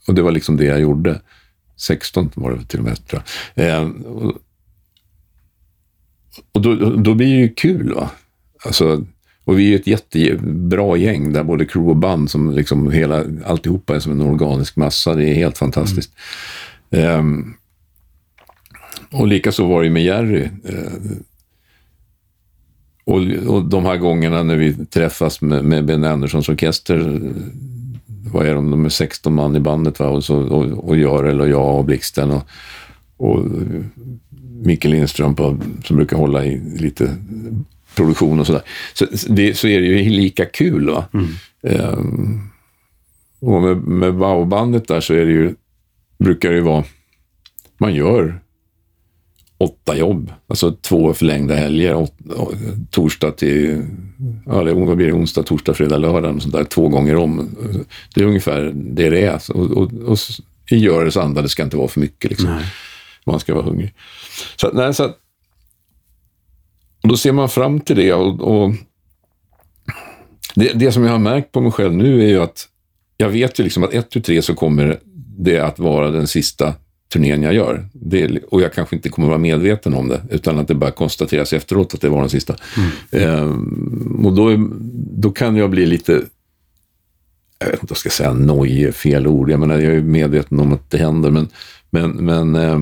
[0.07, 1.21] och det var liksom det jag gjorde.
[1.77, 3.23] 16 var det till och med, tror
[3.55, 3.67] jag.
[3.67, 4.33] Eh, och
[6.51, 7.93] och då, då blir det ju kul.
[7.93, 8.09] va.
[8.65, 9.05] Alltså,
[9.43, 13.95] och vi är ett jättebra gäng där, både crew och band, som liksom hela, alltihopa
[13.95, 15.15] är som en organisk massa.
[15.15, 16.11] Det är helt fantastiskt.
[16.91, 17.53] Ehm,
[19.11, 20.49] och likaså var det med Jerry.
[20.63, 21.17] Eh,
[23.03, 27.21] och, och de här gångerna när vi träffas med, med Ben Anderssons orkester,
[28.35, 30.07] vad är de, de är 16 man i bandet va?
[30.07, 32.47] Och, så, och, och Görel och jag och Blixten och,
[33.17, 33.45] och
[34.63, 37.15] Mikael Lindström på, som brukar hålla i lite
[37.95, 38.61] produktion och sådär.
[38.93, 40.89] Så, det, så är det ju lika kul.
[40.89, 41.05] Va?
[41.63, 42.49] Ehm,
[43.39, 45.55] och med, med Wow-bandet där så är det ju,
[46.17, 46.83] brukar det ju vara,
[47.77, 48.39] man gör
[49.57, 52.13] åtta jobb, alltså två förlängda helger, åt,
[52.91, 53.85] torsdag till,
[54.45, 57.55] ja, det, vad blir det, onsdag, torsdag, fredag, lördag, sånt där, två gånger om.
[58.15, 59.41] Det är ungefär det det är.
[59.51, 60.17] Och, och, och
[60.71, 62.49] i görets anda, det ska inte vara för mycket liksom.
[62.49, 62.65] Nej.
[63.25, 63.93] Man ska vara hungrig.
[64.55, 65.17] Så, nej, så att,
[67.03, 68.73] och då ser man fram till det och, och
[70.55, 72.67] det, det som jag har märkt på mig själv nu är ju att
[73.17, 74.99] jag vet ju liksom att ett, tu, tre så kommer
[75.37, 76.73] det att vara den sista
[77.15, 77.89] turnén jag gör.
[77.93, 81.53] Det, och jag kanske inte kommer vara medveten om det, utan att det bara konstateras
[81.53, 82.55] efteråt att det var den sista.
[82.77, 82.89] Mm.
[83.11, 84.69] Ehm, och då,
[85.17, 86.11] då kan jag bli lite,
[87.59, 89.49] jag vet inte vad jag ska säga, nojig, fel ord.
[89.49, 91.47] Jag menar, jag är medveten om att det händer, men,
[91.89, 92.81] men, men eh,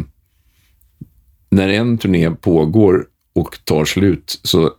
[1.49, 3.05] när en turné pågår
[3.35, 4.71] och tar slut så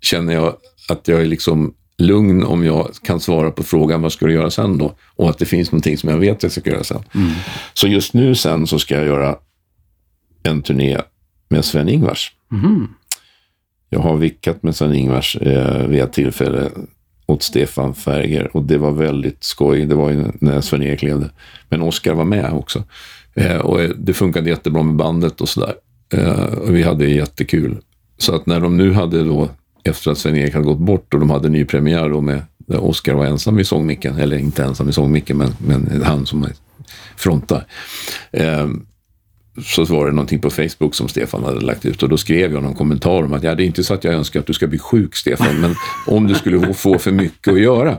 [0.00, 0.56] känner jag
[0.88, 4.50] att jag är liksom lugn om jag kan svara på frågan vad ska du göra
[4.50, 4.94] sen då?
[5.16, 7.02] Och att det finns någonting som jag vet att jag ska göra sen.
[7.14, 7.30] Mm.
[7.74, 9.36] Så just nu sen så ska jag göra
[10.42, 10.98] en turné
[11.48, 12.32] med Sven-Ingvars.
[12.52, 12.88] Mm.
[13.90, 16.70] Jag har vickat med Sven-Ingvars eh, vid ett tillfälle
[17.26, 19.86] åt Stefan Färger och det var väldigt skoj.
[19.86, 21.30] Det var ju när Sven-Erik levde.
[21.68, 22.84] Men Oskar var med också.
[23.34, 25.74] Eh, och det funkade jättebra med bandet och sådär.
[26.12, 27.76] Eh, och vi hade jättekul.
[28.18, 29.48] Så att när de nu hade då
[29.88, 33.14] efter att Sven-Erik hade gått bort och de hade ny premiär då med där Oscar
[33.14, 36.46] var ensam i sångmicken, eller inte ensam i sångmicken, men, men han som
[37.16, 37.64] frontar.
[38.32, 38.68] Eh,
[39.64, 42.62] så var det någonting på Facebook som Stefan hade lagt ut och då skrev jag
[42.62, 44.66] någon kommentar om att ja, det är inte så att jag önskar att du ska
[44.66, 45.74] bli sjuk Stefan, men
[46.06, 47.98] om du skulle få för mycket att göra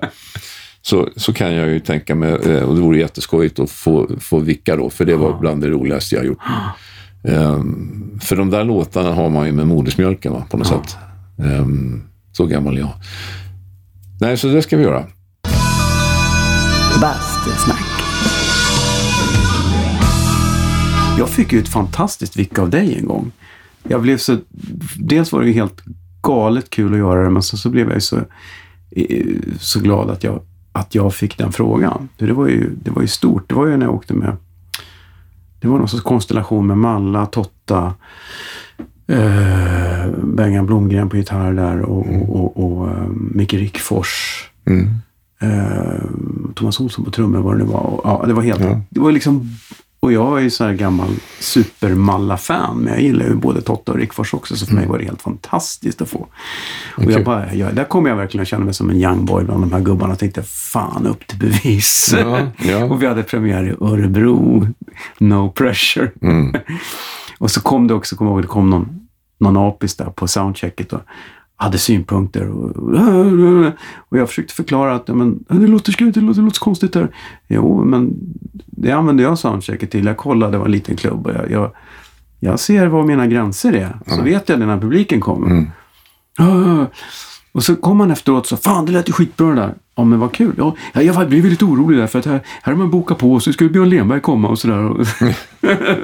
[0.81, 4.39] så, så kan jag ju tänka mig, eh, och det vore jätteskojigt att få, få
[4.39, 6.39] vicka då, för det var bland det roligaste jag gjort.
[7.23, 10.97] Um, för de där låtarna har man ju med modersmjölken va, på något sätt.
[11.39, 12.93] Um, så gammal är jag.
[14.21, 15.05] Nej, så det ska vi göra.
[17.01, 17.85] Bastusnack.
[21.17, 23.31] Jag fick ju ett fantastiskt vick av dig en gång.
[23.83, 24.37] Jag blev så...
[24.97, 25.81] Dels var det ju helt
[26.21, 28.19] galet kul att göra det, men så, så blev jag ju så,
[29.59, 30.41] så glad att jag,
[30.71, 32.09] att jag fick den frågan.
[32.17, 33.49] Det var, ju, det var ju stort.
[33.49, 34.37] Det var ju när jag åkte med...
[35.59, 37.93] Det var någon sorts konstellation med Malla, Totta,
[39.09, 42.21] eh, Bengan Blomgren på gitarr där och, mm.
[42.21, 44.43] och, och, och uh, Micke Rickfors.
[44.65, 44.89] Mm.
[45.41, 46.01] Eh,
[46.55, 47.79] Thomas Olsson på trummor vad det nu var.
[47.79, 48.61] Och, ja, det var helt...
[48.61, 48.81] Ja.
[48.89, 49.49] Det var liksom...
[50.01, 51.09] Och jag är ju så här gammal
[51.39, 54.81] supermalla-fan, men jag gillar ju både Totta och Rickfors också, så för mm.
[54.81, 56.17] mig var det helt fantastiskt att få.
[56.95, 57.13] Och okay.
[57.13, 59.63] jag bara, ja, där kommer jag verkligen att känna mig som en young boy bland
[59.63, 62.15] de här gubbarna och tänkte, fan upp till bevis.
[62.19, 62.85] Ja, ja.
[62.89, 64.67] och vi hade premiär i Örebro,
[65.17, 66.11] No Pressure.
[66.21, 66.55] Mm.
[67.39, 68.99] och så kom det också, kommer ihåg, det kom någon
[69.39, 71.01] någon apis där på soundchecket och
[71.55, 72.47] hade synpunkter.
[72.47, 72.71] Och,
[73.95, 76.93] och jag försökte förklara att ja, men, det låter skrutigt, det låter, det låter konstigt
[76.93, 77.15] där.
[77.47, 78.13] Jo, men
[78.65, 80.05] det använde jag soundchecket till.
[80.05, 81.71] Jag kollade, det var en liten klubb och jag, jag,
[82.39, 83.99] jag ser var mina gränser är.
[84.07, 84.25] Så mm.
[84.25, 85.47] vet jag det när publiken kommer.
[85.47, 86.85] Mm.
[87.51, 89.75] Och så kom han efteråt och sa, fan det lät ju skitbra det där.
[89.99, 90.53] Ja men vad kul.
[90.57, 93.43] Ja, jag blev lite orolig där för att här, här har man bokat på och
[93.43, 94.75] så skulle Björn Lenberg komma och sådär.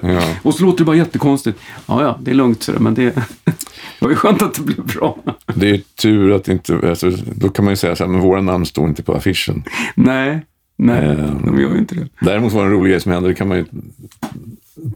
[0.01, 0.33] ja.
[0.43, 1.59] Och så låter det bara jättekonstigt.
[1.85, 3.03] Ja, ja, det är lugnt sådär, men det,
[3.45, 5.17] det var ju skönt att det blev bra.
[5.55, 8.41] Det är tur att inte, alltså, då kan man ju säga så här, men våra
[8.41, 9.63] namn står inte på affischen.
[9.95, 10.45] Nej,
[10.75, 12.07] nej, um, de gör ju inte det.
[12.21, 13.65] Däremot var det en rolig grej som hände, det kan man ju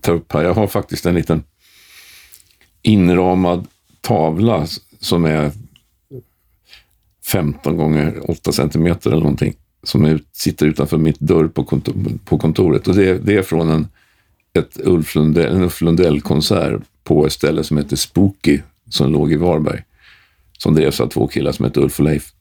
[0.01, 0.43] ta upp här.
[0.43, 1.43] Jag har faktiskt en liten
[2.81, 3.67] inramad
[4.01, 4.65] tavla
[4.99, 5.51] som är
[7.31, 9.53] 15 gånger 8 centimeter eller någonting
[9.83, 11.95] som är, sitter utanför mitt dörr på, kontor,
[12.25, 12.87] på kontoret.
[12.87, 13.87] Och det, det, är från en,
[14.53, 19.35] ett Ulf Lundell, en Ulf Lundell-konsert på ett ställe som heter Spooky som låg i
[19.35, 19.83] Varberg.
[20.57, 22.33] Som drevs av två killar som hette Ulf och Leif.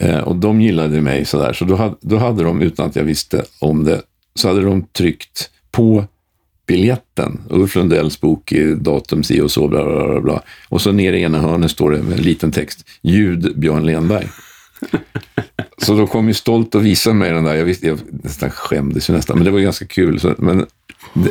[0.00, 3.04] Eh, och de gillade mig sådär, så då hade, då hade de, utan att jag
[3.04, 4.02] visste om det,
[4.34, 6.04] så hade de tryckt på
[6.70, 7.40] biljetten.
[7.48, 10.42] Ulf Lundells bok, datum si och så, bla, bla, bla, bla.
[10.68, 14.28] Och så nere i ena hörnet står det med en liten text, ljud Björn Lenberg.
[15.78, 19.10] så då kom ju stolt och visade mig den där, jag, visste, jag nästan skämdes
[19.10, 20.20] ju nästan, men det var ganska kul.
[20.20, 20.66] Så, men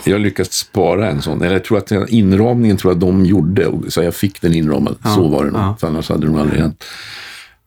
[0.06, 1.42] jag lyckades spara en sån.
[1.42, 4.96] Eller jag tror att inramningen tror jag de gjorde, så jag fick den inramad.
[5.04, 5.78] Ja, så var det nog, ja.
[5.82, 6.84] annars hade de aldrig hänt.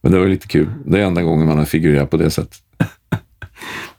[0.01, 0.66] Men det var lite kul.
[0.86, 2.59] Det är enda gången man har figurerat på det sättet.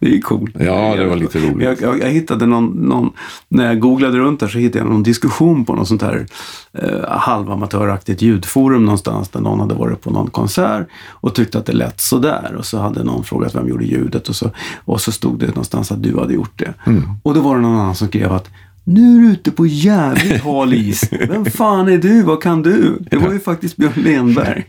[0.04, 0.56] Det är coolt.
[0.60, 1.68] Ja, det var lite roligt.
[1.68, 3.12] Jag, jag, jag hittade någon, någon,
[3.50, 6.26] när jag googlade runt där så hittade jag någon diskussion på något sånt här
[6.74, 11.74] eh, halvamatöraktigt ljudforum någonstans där någon hade varit på någon konsert och tyckte att det
[11.74, 12.56] lät sådär.
[12.58, 14.52] Och så hade någon frågat vem gjorde ljudet och så,
[14.86, 16.74] och så stod det någonstans att du hade gjort det.
[16.86, 17.04] Mm.
[17.24, 18.50] Och då var det någon annan som skrev att
[18.84, 21.10] nu är du ute på jävligt hal is.
[21.12, 22.24] Vem fan är du?
[22.24, 22.98] Vad kan du?
[23.12, 24.66] Det var ju faktiskt Björn Lenberg.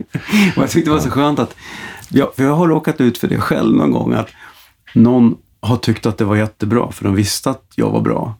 [0.55, 1.55] Och jag tyckte det var så skönt att,
[2.09, 4.29] jag, för jag har råkat ut för det själv någon gång, att
[4.95, 8.35] någon har tyckt att det var jättebra för de visste att jag var bra.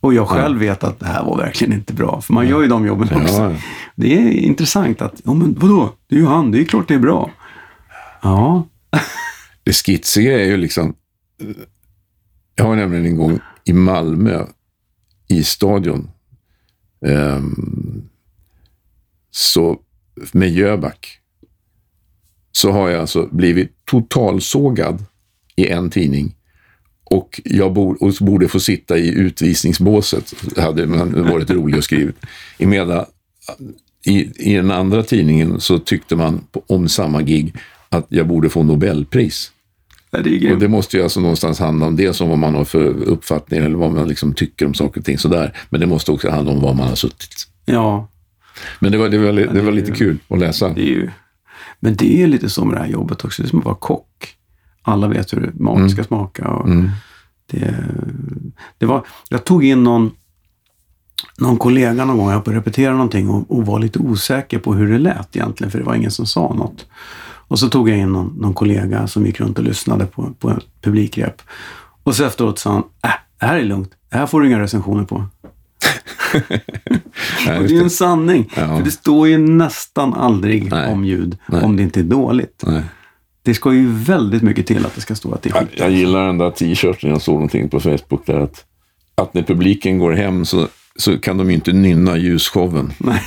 [0.00, 2.20] Och jag själv vet att det här var verkligen inte bra.
[2.20, 3.42] För man gör ju de jobben också.
[3.42, 3.52] Ja.
[3.94, 5.92] Det är intressant att, ja men vadå?
[6.08, 7.30] Det är ju han, det är klart det är bra.
[8.22, 8.66] Ja.
[9.62, 10.94] det skitsiga är ju liksom,
[12.54, 14.46] jag har nämligen en gång i Malmö,
[15.28, 16.10] i stadion,
[17.00, 18.08] um,
[19.30, 19.78] så
[20.32, 21.20] med Jöback,
[22.52, 25.04] så har jag alltså blivit totalsågad
[25.56, 26.34] i en tidning
[27.04, 30.34] och jag borde, och borde få sitta i utvisningsbåset.
[30.56, 32.12] Hade man varit roligt att skriva.
[32.58, 33.04] I medan
[34.06, 37.54] i, i den andra tidningen så tyckte man om samma gig
[37.88, 39.52] att jag borde få Nobelpris.
[40.10, 42.64] Ja, det och det måste ju alltså någonstans handla om det som vad man har
[42.64, 45.56] för uppfattning eller vad man liksom tycker om saker och ting sådär.
[45.70, 47.48] Men det måste också handla om var man har suttit.
[47.64, 48.08] Ja.
[48.80, 50.68] Men det var, det var, det, det var lite kul att läsa.
[50.68, 51.10] Det är ju,
[51.80, 53.42] men det är lite så med det här jobbet också.
[53.42, 54.35] Det är som att vara kock.
[54.88, 55.88] Alla vet hur mat mm.
[55.88, 56.48] ska smaka.
[56.48, 56.90] Och mm.
[57.46, 57.74] det,
[58.78, 60.10] det var, jag tog in någon,
[61.38, 64.92] någon kollega någon gång, jag på repetera någonting och, och var lite osäker på hur
[64.92, 66.86] det lät egentligen, för det var ingen som sa något.
[67.48, 70.58] Och så tog jag in någon, någon kollega som gick runt och lyssnade på, på
[70.80, 71.42] publikrep.
[72.02, 73.10] Och så efteråt sa han, äh,
[73.40, 73.90] det här är lugnt.
[74.10, 75.24] Det här får du inga recensioner på.
[77.46, 78.52] Nej, och det är en sanning.
[78.56, 78.76] Ja.
[78.76, 80.92] För det står ju nästan aldrig Nej.
[80.92, 81.62] om ljud, Nej.
[81.62, 82.64] om det inte är dåligt.
[83.46, 85.68] Det ska ju väldigt mycket till att det ska stå att det är skit.
[85.76, 88.64] Jag, jag gillar den där t-shirten, jag såg någonting på Facebook där att,
[89.14, 92.92] att när publiken går hem så, så kan de ju inte nynna ljusshowen.
[92.98, 93.22] Nej.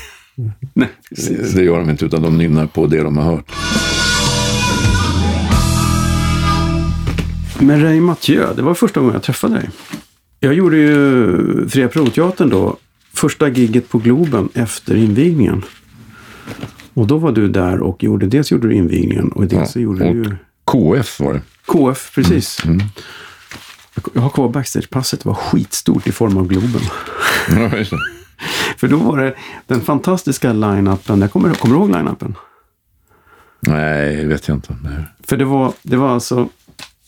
[0.73, 1.53] Nej, precis.
[1.53, 3.51] Det gör de inte, utan de nynnar på det de har hört.
[7.59, 9.69] Men Ray Mathieu, det var första gången jag träffade dig.
[10.39, 12.77] Jag gjorde ju Fria Proteatern då,
[13.13, 15.63] första gigget på Globen efter invigningen.
[16.99, 20.13] Och då var du där och gjorde, dels gjorde du invigningen och dels ja, gjorde
[20.13, 21.41] du KF var det.
[21.65, 22.65] KF, precis.
[22.65, 22.75] Mm.
[22.75, 22.87] Mm.
[24.13, 26.81] Jag har kvar backstagepasset, det var skitstort i form av Globen.
[27.49, 27.69] Ja,
[28.77, 29.35] För då var det
[29.67, 31.21] den fantastiska line-upen.
[31.21, 32.35] Jag kommer, kommer du ihåg line-upen?
[33.59, 34.75] Nej, vet jag inte.
[34.83, 35.03] Nej.
[35.23, 36.49] För det var, det var alltså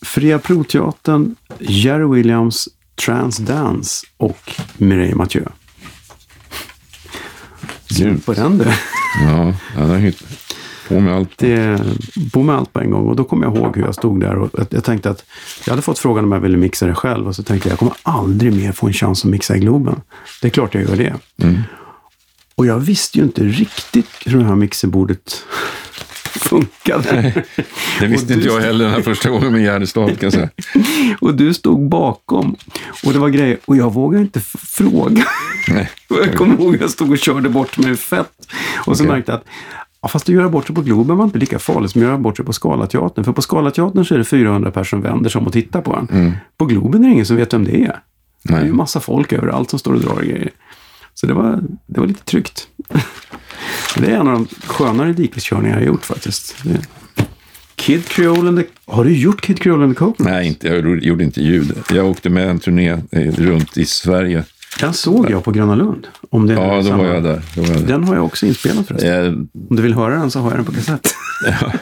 [0.02, 2.70] Fria Proteatern, Jerry Williams,
[3.06, 5.46] Transdance och Mireille Mathieu.
[7.98, 8.26] Gud.
[8.26, 8.66] på den du.
[9.26, 10.14] Ja, ja det
[10.92, 11.38] på med allt.
[11.38, 11.82] Det,
[12.34, 13.08] på med allt på en gång.
[13.08, 15.26] Och då kommer jag ihåg hur jag stod där och jag tänkte att
[15.66, 17.80] jag hade fått frågan om jag ville mixa det själv och så tänkte jag jag
[17.80, 20.02] kommer aldrig mer få en chans att mixa i Globen.
[20.42, 21.14] Det är klart jag gör det.
[21.44, 21.62] Mm.
[22.56, 25.46] Och jag visste ju inte riktigt hur det här mixerbordet
[26.32, 27.22] funkade.
[27.22, 27.46] Nej,
[28.00, 30.50] det visste inte jag heller den här första gången med Gärdestad kan jag säga.
[31.22, 32.56] och du stod bakom
[33.04, 35.26] och det var grejer och jag vågade inte fråga.
[35.70, 35.90] Nej.
[36.10, 38.32] jag kommer ihåg att jag stod och körde bort mig fett
[38.86, 39.16] och så okay.
[39.16, 39.46] märkte jag att
[40.02, 42.18] Ja, fast att göra bort sig på Globen var inte lika farligt som att göra
[42.18, 43.24] bort sig på Scalateatern.
[43.24, 45.96] För på Scalateatern så är det 400 personer som vänder sig om och tittar på
[45.96, 46.08] en.
[46.12, 46.34] Mm.
[46.58, 47.78] På Globen är det ingen som vet vem det är.
[47.82, 47.96] Nej.
[48.44, 50.50] Det är ju massa folk överallt som står och drar grejer.
[51.14, 52.68] Så det var, det var lite tryggt.
[53.98, 56.56] Det är en av de skönare dikeskörningar jag gjort faktiskt.
[56.64, 56.82] Det...
[57.76, 58.66] Kid Creole and the...
[58.86, 60.32] Har du gjort Kid Creole and the Coconuts?
[60.32, 61.74] Nej, inte, jag gjorde inte ljud.
[61.90, 64.44] Jag åkte med en turné eh, runt i Sverige.
[64.80, 66.08] Den såg jag på Gröna Lund.
[66.30, 67.88] Om det ja, då var, jag där, då var jag där.
[67.88, 69.10] Den har jag också inspelat förresten.
[69.10, 69.34] Jag...
[69.70, 71.14] Om du vill höra den så har jag den på kassett.
[71.62, 71.74] ja,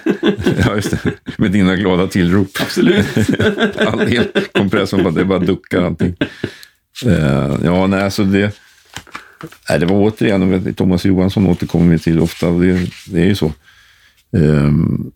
[0.65, 1.11] ja, just det.
[1.37, 2.47] Med dina glada tillrop.
[2.61, 3.05] Absolut.
[3.87, 6.15] All kompressorn, bara, det bara duckar allting.
[7.05, 8.51] Uh, ja, nej, alltså det...
[9.69, 13.53] Nej, det var återigen, Thomas Johansson återkommer vi till ofta, det, det är ju så.
[14.31, 15.11] Um,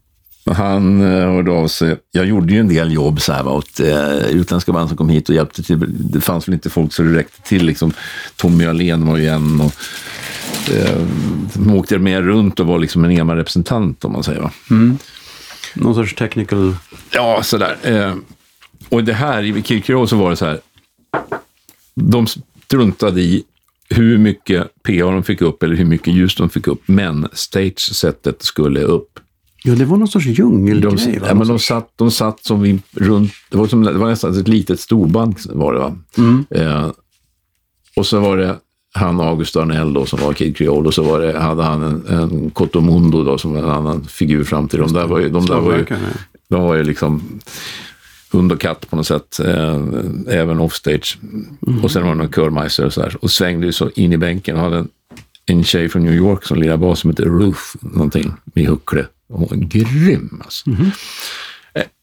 [0.45, 1.95] han uh, hörde av sig.
[2.11, 5.09] Jag gjorde ju en del jobb så här, va, åt uh, utländska band som kom
[5.09, 5.85] hit och hjälpte till.
[6.11, 7.65] Det fanns väl inte folk så det räckte till.
[7.65, 7.93] Liksom.
[8.35, 9.61] Tommy Ahlén var ju en.
[9.61, 9.73] Och,
[10.71, 11.07] uh,
[11.53, 14.41] de åkte med runt och var liksom en EMA-representant om man säger.
[14.41, 14.51] Va?
[14.69, 14.97] Mm.
[15.75, 16.75] Någon sorts technical...
[17.11, 17.77] Ja, sådär.
[17.87, 18.15] Uh,
[18.89, 20.59] och det här, i Kirkiro så var det så här.
[21.95, 22.27] De
[22.65, 23.43] struntade i
[23.93, 28.41] hur mycket PA de fick upp eller hur mycket ljus de fick upp, men stage-setet
[28.41, 29.19] skulle upp.
[29.63, 30.95] Ja, det var någon sorts djungelgrej.
[30.95, 34.09] De, ja, men de, satt, de satt som vi runt, det var, som, det var
[34.09, 35.95] nästan ett litet storband var det va.
[36.17, 36.45] Mm.
[36.49, 36.91] Eh,
[37.95, 38.55] och så var det
[38.93, 42.07] han August Arnell då som var Kid Creole och så var det, hade han en,
[42.07, 44.79] en Cotomundo då som var en annan figur fram till.
[44.79, 45.85] De där var ju, de där var ju,
[46.47, 47.39] de var ju liksom
[48.33, 49.79] hund och katt på något sätt, eh,
[50.27, 51.17] även offstage.
[51.67, 51.83] Mm.
[51.83, 53.17] Och sen var det någon körmeister och så här.
[53.21, 54.89] Och svängde ju så in i bänken och hade en,
[55.45, 59.05] en tjej från New York som lirade bas som hette Ruth någonting, med Huckle.
[59.27, 60.69] Hon var grym alltså.
[60.69, 60.91] Mm.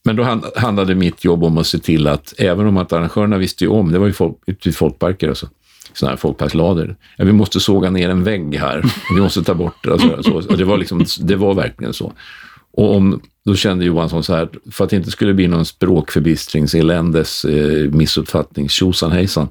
[0.04, 3.64] Men då handlade mitt jobb om att se till att, även om att arrangörerna visste
[3.64, 5.48] ju om, det var ju folk, ute i folkparker alltså,
[5.92, 6.96] sådana här folkparkslader.
[7.16, 8.84] Ja, vi måste såga ner en vägg här,
[9.14, 9.92] vi måste ta bort det.
[9.92, 10.56] Alltså, så.
[10.56, 12.12] det, var liksom, det var verkligen så.
[12.72, 17.44] Och om, då kände Johansson så här, för att det inte skulle bli någon språkförbistringseländes
[17.44, 19.48] eh, missuppfattning, tjosan hejsan,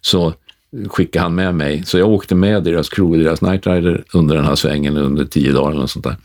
[0.00, 0.34] så
[0.88, 1.82] skickade han med mig.
[1.86, 5.52] Så jag åkte med deras crew, deras Night Rider, under den här svängen under tio
[5.52, 6.16] dagar eller något sånt där.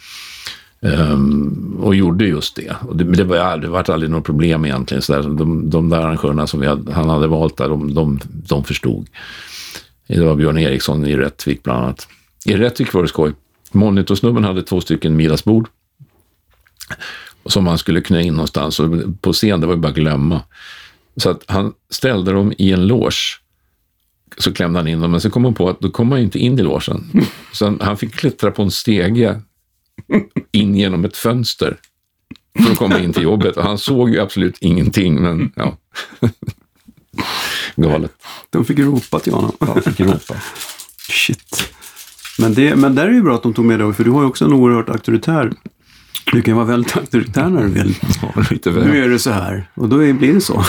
[0.82, 2.76] Um, och gjorde just det.
[2.82, 5.02] Och det, det, var, det var aldrig något problem egentligen.
[5.02, 5.22] Så där.
[5.22, 9.08] De, de där arrangörerna som hade, han hade valt där, de, de, de förstod.
[10.08, 12.08] Det var Björn Eriksson i Rättvik bland annat.
[12.46, 13.34] I Rättvik var det skoj.
[13.72, 15.68] Monitorsnubben hade två stycken middagsbord
[17.46, 18.80] som man skulle knä in någonstans.
[18.80, 20.42] Och på scen, det var ju bara att glömma.
[21.18, 23.40] Så att han ställde dem i en loge.
[24.38, 26.26] Så klämde han in dem, men så kom han på att då kom man ju
[26.26, 27.26] inte in i logen.
[27.52, 29.42] Så han fick klättra på en stege
[30.52, 31.78] in genom ett fönster
[32.64, 33.58] för att komma in till jobbet.
[33.58, 35.78] Och han såg ju absolut ingenting, men ja.
[37.76, 38.12] Galet.
[38.50, 39.52] De fick ropa till honom.
[39.60, 40.36] Ja, fick ropa.
[41.10, 41.74] Shit.
[42.40, 44.22] Men, det, men där är ju bra att de tog med dig, för du har
[44.22, 45.52] ju också en oerhört auktoritär...
[46.24, 47.96] Du kan vara väldigt auktoritär när du vill.
[48.22, 48.88] Ja, lite väl.
[48.88, 50.66] Nu är det så här, och då är, blir det så.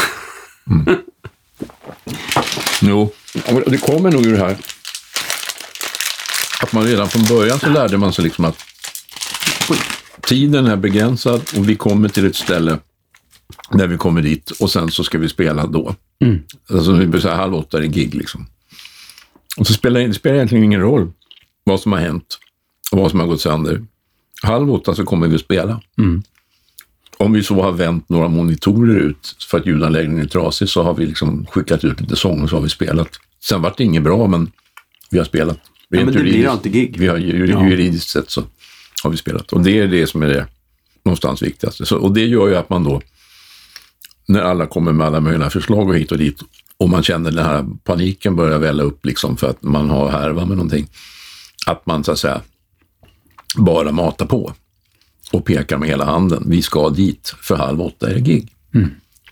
[2.83, 3.13] Jo,
[3.47, 4.57] och det kommer nog ur det här
[6.63, 8.65] att man redan från början så lärde man sig liksom att
[10.21, 12.79] tiden är begränsad och vi kommer till ett ställe
[13.71, 15.95] när vi kommer dit och sen så ska vi spela då.
[16.25, 16.43] Mm.
[16.71, 18.47] Alltså vi blir så här halv åtta det gig liksom.
[19.57, 21.13] Och så spelar det spelar egentligen ingen roll
[21.65, 22.39] vad som har hänt
[22.93, 23.83] och vad som har gått sönder.
[24.43, 25.81] Halv åtta så kommer vi att spela.
[25.99, 26.23] Mm.
[27.19, 30.95] Om vi så har vänt några monitorer ut för att ljudanläggningen är trasig så har
[30.95, 33.09] vi liksom skickat ut lite sång och så har vi spelat.
[33.49, 34.51] Sen vart det inget bra men
[35.11, 35.59] vi har spelat.
[35.89, 36.97] Ja, men det blir juridiskt- alltid gig.
[36.99, 37.69] Vi har ju, Ja.
[37.69, 38.43] juridiskt sett så
[39.03, 39.53] har vi spelat.
[39.53, 40.47] Och det är det som är det
[41.05, 41.87] någonstans viktigaste.
[41.87, 43.01] Så, och det gör ju att man då,
[44.29, 46.41] när alla kommer med alla möjliga förslag och hit och dit,
[46.79, 50.45] och man känner den här paniken börjar välla upp liksom för att man har härva
[50.45, 50.89] med någonting,
[51.67, 52.41] att man så att säga
[53.57, 54.53] bara matar på
[55.33, 56.45] och pekar med hela handen.
[56.47, 58.53] Vi ska dit, för halv åtta är det gig.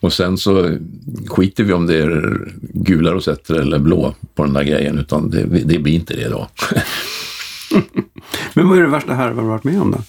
[0.01, 0.79] Och sen så
[1.27, 5.45] skiter vi om det är gula rosetter eller blå på den där grejen, utan det,
[5.45, 6.49] det blir inte det då.
[8.55, 10.03] Men vad är det värsta härvan du varit med om då?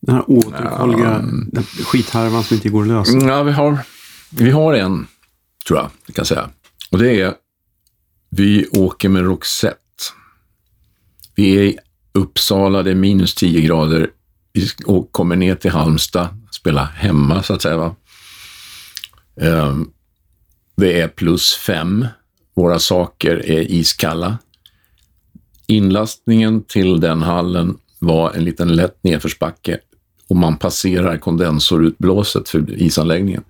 [0.00, 1.18] Den här oåterkalleliga
[1.52, 3.18] den skithärvan som inte går att lösa.
[3.18, 3.78] Ja, vi har,
[4.30, 5.06] vi har en,
[5.66, 6.50] tror jag, vi kan säga.
[6.90, 7.34] Och det är,
[8.30, 9.78] vi åker med Roxette.
[11.34, 11.78] Vi är i
[12.18, 14.10] Uppsala, det är minus 10 grader.
[14.52, 17.76] Vi och kommer ner till Halmstad, spela hemma så att säga.
[17.76, 17.96] Va?
[19.40, 19.90] Ehm,
[20.76, 22.06] det är plus fem.
[22.54, 24.38] Våra saker är iskalla.
[25.66, 29.78] Inlastningen till den hallen var en liten lätt nedförsbacke
[30.28, 33.44] och man passerar kondensorutblåset för isanläggningen.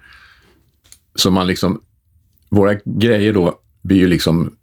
[1.14, 1.80] Så man liksom,
[2.48, 4.56] våra grejer då blir ju liksom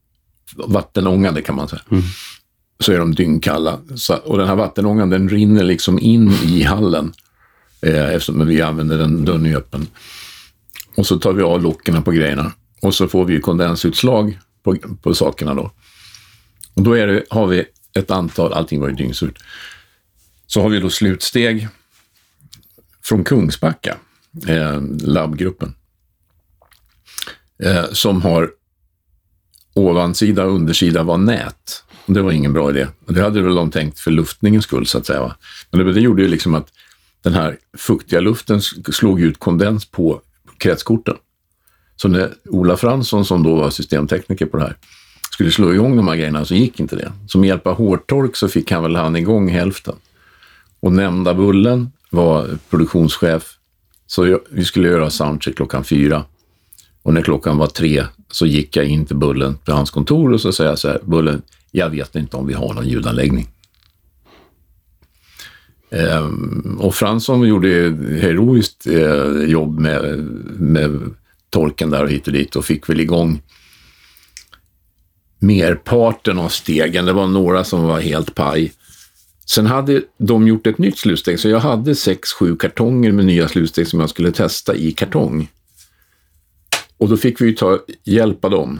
[0.55, 1.81] vattenångade kan man säga.
[1.91, 2.03] Mm.
[2.79, 3.79] Så är de dyngkalla.
[3.95, 7.13] Så, och den här vattenångan den rinner liksom in i hallen
[7.81, 9.87] eh, eftersom vi använder den, dörren är öppen.
[10.95, 15.13] Och så tar vi av locken på grejerna och så får vi kondensutslag på, på
[15.13, 15.71] sakerna då.
[16.73, 19.43] Och då är det, har vi ett antal, allting var ju dyngsurt.
[20.47, 21.67] Så har vi då slutsteg
[23.03, 23.97] från Kungsbacka,
[24.47, 25.75] eh, labbgruppen,
[27.63, 28.51] eh, som har
[29.73, 31.84] ovansida och undersida var nät.
[32.05, 32.87] Det var ingen bra idé.
[33.05, 35.21] Det hade väl de tänkt för luftningens skull, så att säga.
[35.21, 35.35] Va?
[35.71, 36.67] Men det, det gjorde ju liksom att
[37.23, 38.61] den här fuktiga luften
[38.91, 40.21] slog ut kondens på
[40.57, 41.15] kretskorten.
[41.95, 44.77] Så när Ola Fransson, som då var systemtekniker på det här,
[45.31, 47.11] skulle slå igång de här grejerna så gick inte det.
[47.27, 49.95] Så med hjälp av hårtork så fick han väl han igång hälften.
[50.79, 53.57] Och nämnda Bullen var produktionschef.
[54.07, 56.23] Så jag, vi skulle göra soundcheck klockan fyra.
[57.03, 60.41] Och när klockan var tre så gick jag in till Bullen på hans kontor och
[60.41, 61.41] så säger jag så här, Bullen,
[61.75, 63.47] jag vet inte om vi har någon ljudanläggning.
[65.91, 70.19] Ehm, och Fransson gjorde heroiskt eh, jobb med,
[70.59, 71.13] med
[71.49, 73.41] torken där och hit och dit och fick väl igång
[75.39, 77.05] merparten av stegen.
[77.05, 78.73] Det var några som var helt paj.
[79.45, 83.47] Sen hade de gjort ett nytt slutsteg, så jag hade sex, sju kartonger med nya
[83.47, 85.49] slutsteg som jag skulle testa i kartong.
[86.97, 88.79] Och då fick vi ta ta, hjälpa dem.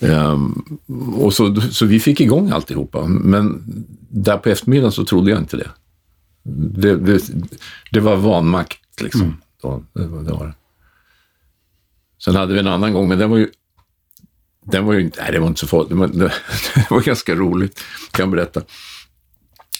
[0.00, 0.78] Ehm,
[1.16, 3.06] och så, så vi fick igång alltihopa.
[3.06, 3.62] Men
[4.10, 5.70] där på eftermiddagen så trodde jag inte det.
[6.80, 7.22] Det, det,
[7.92, 9.36] det var vanmakt liksom.
[9.62, 10.54] Då, det, var- det var det.
[12.24, 13.50] Sen hade vi en annan gång, men den var ju
[14.66, 16.18] den var ju inte, nej det var inte så farligt, det var, det,
[16.74, 17.80] det var ganska roligt,
[18.10, 18.62] kan jag berätta.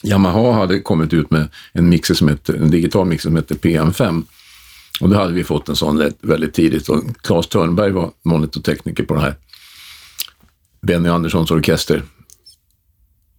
[0.03, 4.23] Yamaha hade kommit ut med en, mixer som heter, en digital mixer som heter PM5.
[5.01, 9.15] Och då hade vi fått en sån väldigt tidigt och Claes Törnberg var monitortekniker på
[9.15, 9.35] det här.
[10.85, 12.03] Benny Anderssons orkester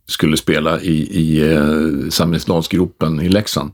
[0.07, 3.72] skulle spela i, i eh, Samlingsglasgropen i Leksand.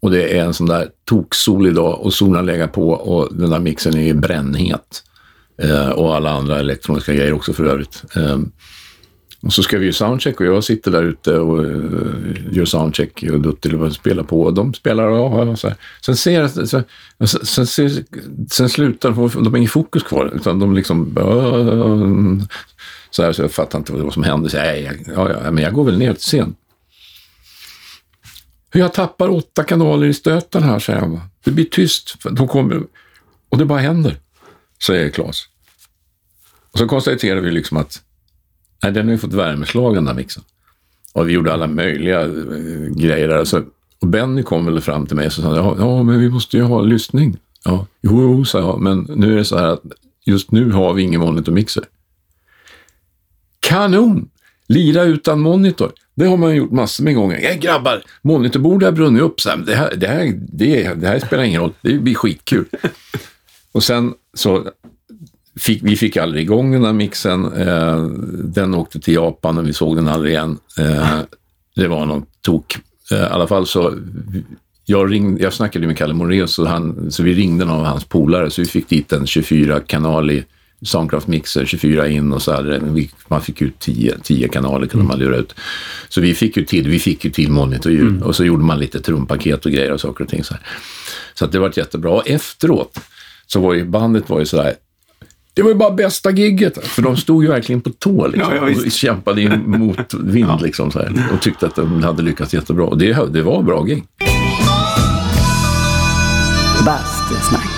[0.00, 3.58] Och det är en sån där toksolig dag och solen lägger på och den där
[3.58, 5.02] mixen är brännhet.
[5.62, 8.04] Eh, och alla andra elektroniska grejer också för övrigt.
[8.16, 8.38] Eh,
[9.48, 13.24] och så ska vi ju soundcheck och jag sitter där ute och uh, gör soundcheck
[13.32, 15.76] och Duttil spelar på och de spelar och, och så här.
[16.04, 16.84] Sen ser jag, sen,
[17.26, 18.04] sen, sen,
[18.50, 22.42] sen slutar de, de har ingen fokus kvar utan de liksom uh,
[23.10, 24.50] så här så jag fattar inte vad som hände.
[24.50, 26.54] Så, nej, jag, ja, ja, men jag går väl ner till scen.
[28.72, 31.20] Jag tappar åtta kanaler i stöten här, säger han.
[31.44, 32.14] Det blir tyst.
[32.30, 32.82] De kommer,
[33.48, 34.16] och det bara händer,
[34.86, 35.44] säger Claes.
[36.72, 38.02] Och så konstaterar vi liksom att
[38.82, 40.42] nej, den har ju fått värmeslag den där mixen.
[41.12, 42.30] Och vi gjorde alla möjliga äh,
[42.96, 43.28] grejer.
[43.28, 43.64] Alltså,
[44.00, 46.62] och Benny kom väl fram till mig och sa ja, ja, men vi måste ju
[46.62, 47.36] ha lyssning.
[47.64, 49.82] Ja, jo, jo, sa jag, men nu är det så här att
[50.24, 51.84] just nu har vi ingen monitormixer.
[53.60, 54.30] Kanon!
[54.68, 55.92] Lira utan monitor.
[56.14, 57.38] Det har man gjort massor med gånger.
[57.38, 59.40] Ja, grabbar, monitorbordet har brunnit upp.
[59.40, 61.72] Så här, det, här, det, här, det, det här spelar ingen roll.
[61.80, 62.64] Det blir skitkul.
[63.72, 64.70] och sen så
[65.58, 67.52] fick vi fick aldrig igång den här mixen.
[67.52, 68.02] Eh,
[68.44, 70.58] den åkte till Japan och vi såg den aldrig igen.
[70.78, 71.18] Eh,
[71.76, 72.76] det var någon tok.
[73.10, 73.94] Eh, I alla fall så
[74.86, 78.04] jag, ringde, jag snackade med Kalle Moraeus så, han, så vi ringde någon av hans
[78.04, 80.44] polare så vi fick dit en 24-kanalig
[80.82, 85.06] Soundcraft Mixer, 24 in och så hade vi, man fick ut 10, 10 kanaler kunde
[85.06, 85.54] man lura ut.
[86.08, 88.22] Så vi fick ju till, vi fick ju till monitorljud mm.
[88.22, 90.44] och så gjorde man lite trumpaket och grejer och saker och ting.
[90.44, 90.62] Så, här.
[91.34, 92.10] så det var jättebra.
[92.10, 92.98] Och efteråt
[93.46, 94.74] så var ju bandet var ju sådär,
[95.58, 98.84] det var ju bara bästa gigget, för de stod ju verkligen på tå liksom, ja,
[98.86, 100.58] och kämpade in mot vind ja.
[100.62, 102.84] liksom, så här, och tyckte att de hade lyckats jättebra.
[102.84, 104.04] Och det, det var bra gig.
[106.84, 107.68] Bastusnack.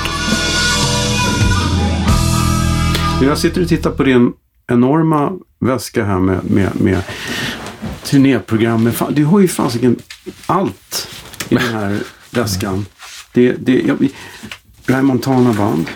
[3.22, 4.32] Jag sitter och tittar på din
[4.68, 7.02] enorma väska här med, med, med
[8.04, 8.84] turnéprogram.
[8.84, 9.96] Med, du har ju fasiken
[10.46, 11.08] allt
[11.48, 11.98] i den här
[12.30, 12.86] väskan.
[13.32, 14.08] Det, det, jag,
[14.86, 15.86] Ray Montana Band,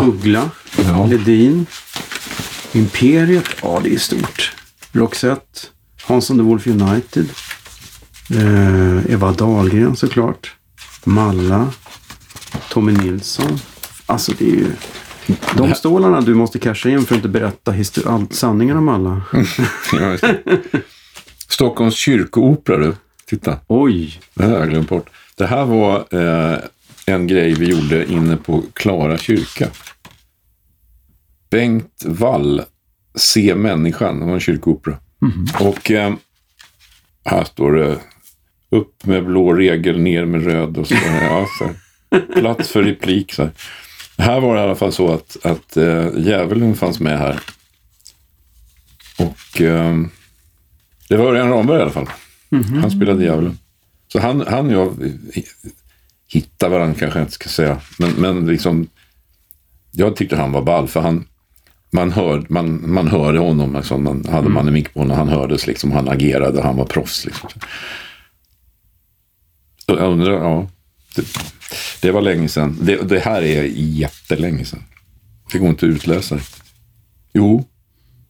[0.00, 1.06] Uggla, ja.
[1.06, 1.66] Ledin,
[2.72, 3.44] Imperiet.
[3.62, 4.52] Ja, det är stort.
[4.92, 5.60] Roxette,
[6.02, 7.26] Hansson the Wolf United,
[8.30, 10.54] eh, Eva Dahlgren såklart,
[11.04, 11.70] Malla,
[12.68, 13.58] Tommy Nilsson.
[14.06, 14.66] Alltså det är ju
[15.56, 17.74] de stålarna du måste casha in för att inte berätta
[18.06, 19.22] allt sanningen om alla.
[21.48, 22.94] Stockholms kyrkoopera du.
[23.26, 23.58] Titta.
[23.66, 24.20] Oj!
[24.34, 25.10] Det här har jag glömt bort.
[25.36, 26.58] Det här var eh,
[27.06, 29.68] en grej vi gjorde inne på Klara kyrka.
[31.52, 32.62] Bengt Wall,
[33.14, 34.96] Se människan, det var en kyrkoopera.
[35.22, 35.68] Mm.
[35.68, 36.14] Och eh,
[37.24, 37.98] här står det
[38.70, 40.94] upp med blå regel, ner med röd och så.
[41.20, 41.70] ja, så
[42.40, 43.32] Plats för replik.
[43.32, 43.52] Så här.
[44.18, 47.40] Här var det i alla fall så att, att äh, djävulen fanns med här.
[49.18, 49.96] Och äh,
[51.08, 52.08] det var Örjan Ramberg i alla fall.
[52.52, 52.80] Mm -hmm.
[52.80, 53.58] Han spelade djävulen.
[54.08, 55.12] Så han, han och jag
[56.28, 57.80] hittade varandra kanske jag inte ska säga.
[57.98, 58.88] Men, men liksom,
[59.90, 61.26] jag tyckte han var ball för han,
[61.92, 63.74] man, hör, man, man hörde honom.
[63.74, 64.52] Liksom, man hade mm.
[64.52, 65.92] man en mick på honom han hördes liksom.
[65.92, 67.24] Han agerade, han var proffs.
[67.24, 67.50] Liksom.
[69.86, 70.68] Jag undrar, ja.
[71.16, 71.26] Det,
[72.02, 72.78] det var länge sedan.
[72.82, 74.82] Det, det, här är jättelänge sedan.
[75.52, 76.38] Det går inte att utläsa.
[77.32, 77.68] Jo,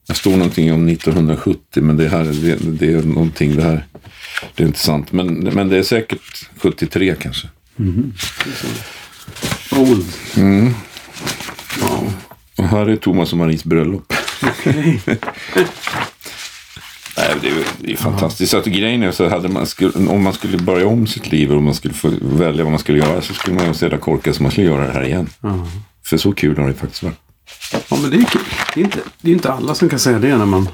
[0.07, 3.87] det står någonting om 1970, men det här det, det är någonting, det här,
[4.55, 5.13] det är inte sant.
[5.13, 7.49] Men, men det är säkert 73 kanske.
[7.79, 8.13] Mm.
[9.77, 10.07] Old.
[10.37, 10.75] Mm.
[11.81, 12.13] Wow.
[12.59, 14.13] Och här är Thomas och Maries bröllop.
[14.43, 14.99] Okay.
[17.17, 18.51] Nej, det är, det är fantastiskt.
[18.51, 21.53] Så att grejen är så hade man skulle, om man skulle börja om sitt liv
[21.53, 23.99] och man skulle få välja vad man skulle göra så skulle man ju så jävla
[23.99, 25.29] korkad så man skulle göra det här igen.
[25.45, 25.61] Mm.
[26.05, 27.19] För så kul har det faktiskt varit.
[27.73, 28.43] Ja, men det är kul.
[28.75, 30.69] Det är inte, det är inte alla som kan säga det när man...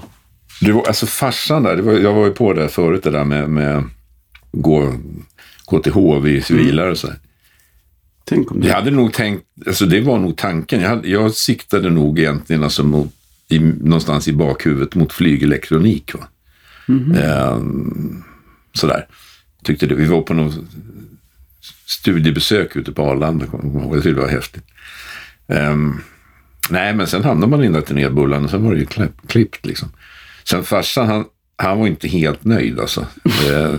[0.60, 3.84] Du, alltså farsan där, var, jag var ju på det förut det där med, med
[4.52, 4.94] gå,
[5.64, 6.92] gå till HV civilare mm.
[6.92, 7.08] och så.
[8.28, 8.66] Tänk om det.
[8.66, 10.80] Jag hade nog tänkt, alltså det var nog tanken.
[10.80, 13.14] Jag, hade, jag siktade nog egentligen alltså mot
[13.48, 16.14] i, någonstans i bakhuvudet mot flygelektronik.
[16.14, 16.28] Va?
[16.88, 17.58] Mm eh,
[18.72, 19.06] sådär.
[19.62, 19.94] Tyckte det.
[19.94, 20.54] Vi var på något
[21.86, 23.46] studiebesök ute på Arlanda.
[23.52, 24.64] Jag tyckte det var häftigt.
[25.48, 25.76] Eh,
[26.70, 29.66] nej, men sen hamnade man i den där turnébullan och sen var det ju klippt
[29.66, 29.88] liksom.
[30.44, 31.24] Sen farsan, han,
[31.56, 33.00] han var inte helt nöjd alltså.
[33.50, 33.74] eh,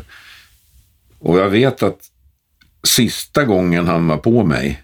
[1.19, 1.99] och jag vet att
[2.83, 4.83] sista gången han var på mig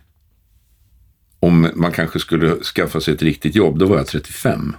[1.40, 4.76] om man kanske skulle skaffa sig ett riktigt jobb, då var jag 35.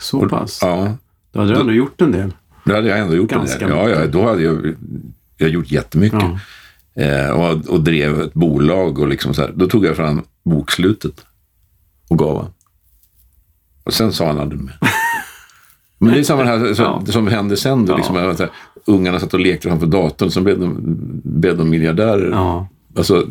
[0.00, 0.58] Så pass?
[0.62, 0.96] Ja.
[1.32, 2.32] Då hade du ändå gjort en del?
[2.64, 3.78] Då hade jag ändå gjort Ganska en del.
[3.78, 4.74] Ja, ja, då hade jag,
[5.36, 6.20] jag gjort jättemycket.
[6.94, 7.02] Ja.
[7.02, 9.52] Eh, och, och drev ett bolag och liksom så här.
[9.54, 11.26] Då tog jag fram bokslutet
[12.08, 12.52] och gav honom.
[13.84, 14.78] Och sen sa han aldrig mer.
[15.98, 17.02] Men det är samma här så, ja.
[17.06, 17.96] som hände sen då.
[17.96, 18.34] Liksom, ja.
[18.38, 18.50] Här,
[18.84, 20.76] ungarna satt och lekte framför datorn, så blev de,
[21.24, 22.30] blev de miljardärer.
[22.30, 22.68] Ja.
[22.96, 23.26] Alltså,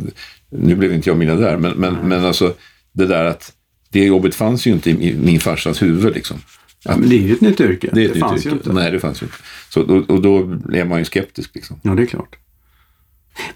[0.49, 2.53] nu blev inte jag miljardär, men, men, men alltså
[2.91, 3.53] det där att
[3.89, 6.13] det jobbet fanns ju inte i min farsas huvud.
[6.13, 6.37] Liksom.
[6.83, 7.89] Ja, men det är ju ett nytt yrke.
[7.93, 8.49] Det, det fanns yrke.
[8.49, 8.73] ju inte.
[8.73, 9.37] Nej, det fanns ju inte.
[9.69, 10.37] Så, och, och, då
[10.73, 11.55] är man ju skeptisk.
[11.55, 11.79] Liksom.
[11.81, 12.35] Ja, det är klart.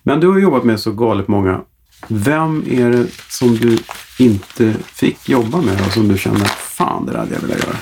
[0.04, 1.62] Men du har jobbat med så galet många.
[2.08, 3.78] Vem är det som du
[4.20, 7.76] inte fick jobba med och som du känner, fan det där hade jag velat göra?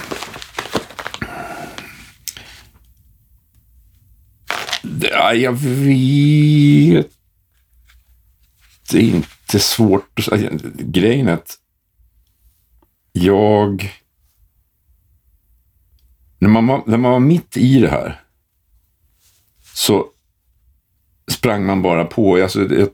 [5.01, 7.07] Ja, jag vet
[8.91, 10.49] det är inte svårt att säga.
[10.77, 11.57] Grejen är att
[13.11, 13.93] jag...
[16.39, 18.21] När man, var, när man var mitt i det här
[19.75, 20.05] så
[21.31, 22.35] sprang man bara på.
[22.35, 22.89] Alltså, jag,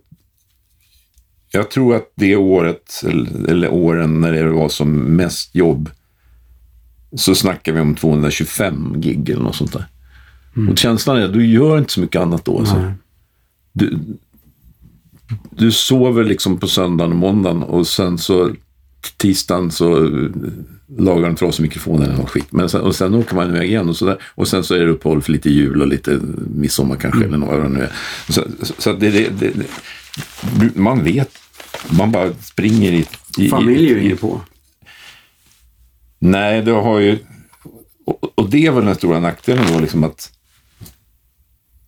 [1.52, 5.90] jag tror att det året, eller, eller åren när det var som mest jobb,
[7.16, 9.86] så snackar vi om 225 gig eller något sånt där.
[10.56, 10.70] Mm.
[10.70, 12.60] Och känslan är att du gör inte så mycket annat då.
[12.60, 12.94] Alltså.
[13.74, 14.00] Du,
[15.50, 18.52] du sover liksom på söndagen och måndagen och sen så
[19.18, 20.10] tisdagen så
[20.98, 22.48] lagar de trasiga mikrofoner eller något skit.
[22.50, 24.80] Men sen, och sen åker man iväg igen och, så där, och sen så är
[24.80, 26.20] det uppehåll för lite jul och lite
[26.56, 27.44] midsommar kanske mm.
[27.44, 27.92] eller det nu är.
[28.30, 28.44] Så,
[28.78, 31.32] så det, det, det, man vet,
[31.90, 33.06] man bara springer i...
[33.38, 34.42] i Familj är ju på.
[36.20, 37.18] Nej, det har ju...
[38.06, 40.32] Och, och det är väl den stora nackdelen då, liksom att...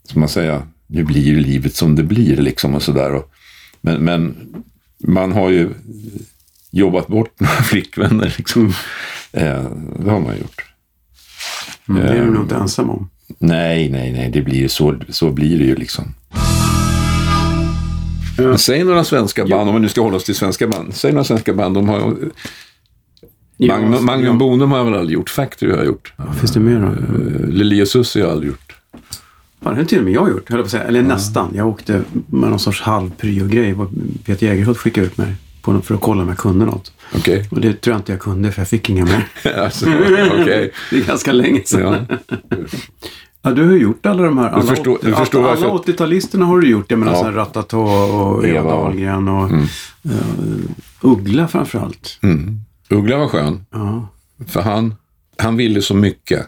[0.07, 3.21] Som man säger, nu blir ju livet som det blir liksom och sådär.
[3.81, 4.35] Men, men
[5.03, 5.69] man har ju
[6.71, 8.73] jobbat bort några flickvänner liksom.
[9.31, 9.65] Eh,
[9.99, 10.65] det har man gjort.
[11.89, 13.09] Mm, det är du nog inte ensam om.
[13.39, 16.13] Nej, nej, nej, det blir ju så, så blir det ju liksom.
[18.37, 18.57] Ja.
[18.57, 20.95] Säg några svenska band, om vi nu ska hålla oss till svenska band.
[20.95, 21.75] Säg några svenska band.
[21.75, 22.17] De har,
[23.59, 24.37] Magnum, Magnum.
[24.37, 25.29] Bonum har jag väl aldrig gjort.
[25.29, 26.13] Factory har jag gjort.
[26.17, 26.87] Ja, finns det mer då?
[26.87, 28.66] Uh, Lili och Susie har jag aldrig gjort.
[29.67, 30.83] Ja, det har till och med jag gjort, höll jag på säga.
[30.83, 31.07] Eller ja.
[31.07, 31.51] nästan.
[31.55, 33.75] Jag åkte med någon sorts halv grej
[34.25, 36.91] Peter Jägerhult skickade ut mig på, för att kolla om jag kunde något.
[37.15, 37.43] Okay.
[37.51, 39.27] Och det tror jag inte jag kunde för jag fick inga mer.
[39.57, 40.69] alltså, okay.
[40.91, 42.05] det är ganska länge sedan.
[42.09, 42.17] Ja.
[43.41, 43.51] ja.
[43.51, 44.49] du har gjort alla de här.
[44.49, 46.91] Alla, förstår, alla, förstår alla 80-talisterna har du gjort.
[46.91, 47.19] Jag menar ja.
[47.19, 49.61] så Ratata och Eva Dahlgren och mm.
[50.05, 50.11] uh,
[51.01, 52.19] Uggla framförallt.
[52.23, 52.61] Mm.
[52.89, 53.65] Uggla var skön.
[53.71, 54.07] Ja.
[54.47, 54.95] För han,
[55.37, 56.47] han ville så mycket.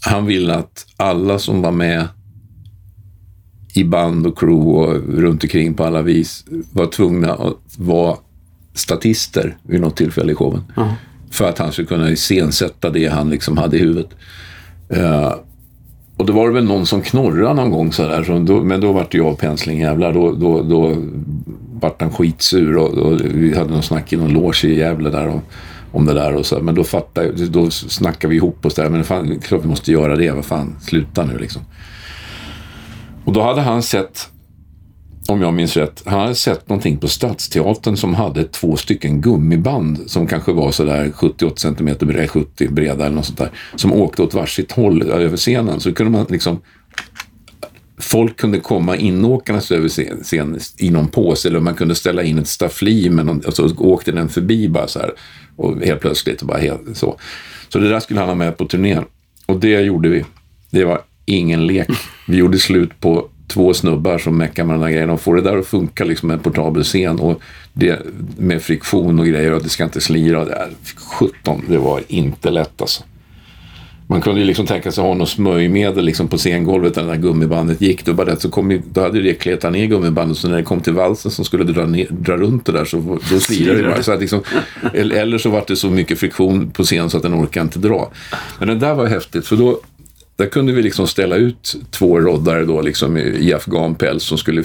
[0.00, 2.08] Han ville att alla som var med
[3.74, 8.16] i band och crew och runt omkring på alla vis var tvungna att vara
[8.74, 10.62] statister vid något tillfälle i showen.
[10.76, 10.88] Mm.
[11.30, 14.08] För att han skulle kunna iscensätta det han liksom hade i huvudet.
[14.96, 15.34] Uh,
[16.16, 18.92] och då var det väl någon som knorrade någon gång sådär, så då, men då
[18.92, 20.12] vart jag pensling jävlar.
[20.12, 20.96] Då, då, då
[21.80, 25.28] vart han skitsur och, och vi hade någon snack i någon loge i Gävle där
[25.28, 25.40] om,
[25.92, 26.34] om det där.
[26.34, 28.88] Och så, men då fattade då snackade vi ihop oss där.
[28.88, 30.30] Men fan, klart vi måste göra det.
[30.30, 31.62] Vad fan, sluta nu liksom.
[33.24, 34.28] Och då hade han sett,
[35.28, 40.10] om jag minns rätt, han hade sett någonting på Stadsteatern som hade två stycken gummiband
[40.10, 43.50] som kanske var sådär 78 cm breda, 70 breda eller något sånt där.
[43.76, 45.80] Som åkte åt varsitt håll över scenen.
[45.80, 46.60] Så kunde man liksom
[48.00, 49.88] folk kunde komma inåkandes över
[50.22, 53.70] scenen i någon påse eller man kunde ställa in ett staffli med någon, alltså, och
[53.70, 55.12] så åkte den förbi bara så här.
[55.56, 57.18] Och helt plötsligt bara helt så.
[57.68, 59.04] Så det där skulle han ha med på turnén.
[59.46, 60.24] Och det gjorde vi.
[60.70, 61.88] Det var ingen lek.
[62.26, 65.10] Vi gjorde slut på två snubbar som meckar med den här grejen.
[65.10, 67.40] Och får det där att funka liksom med en portabel scen och
[67.72, 68.02] det
[68.38, 70.44] med friktion och grejer och det ska inte slira.
[70.44, 70.68] Det är,
[71.18, 73.02] 17, det var inte lätt alltså.
[74.10, 77.08] Man kunde ju liksom tänka sig att ha något smörjmedel liksom på scengolvet när det
[77.08, 78.04] där gummibandet gick.
[78.04, 80.80] Då, bara det, så kom, då hade det kletat ner gummibandet så när det kom
[80.80, 84.02] till valsen som skulle dra, ner, dra runt det där så då slirade det bara.
[84.02, 84.40] Så att liksom,
[84.92, 88.10] eller så var det så mycket friktion på scen så att den orkade inte dra.
[88.58, 89.80] Men det där var häftigt för då
[90.40, 94.64] där kunde vi liksom ställa ut två roddare då liksom i afghanpäls som skulle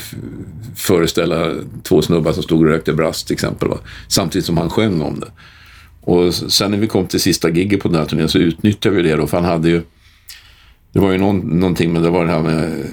[0.75, 1.53] föreställa
[1.83, 3.67] två snubbar som stod och rökte brass till exempel.
[3.67, 3.77] Va?
[4.07, 5.27] Samtidigt som han sjöng om det.
[6.01, 9.01] Och sen när vi kom till sista giget på den här turnén så utnyttjade vi
[9.01, 9.81] det då för han hade ju
[10.91, 12.83] det var ju någon, någonting med det var det här med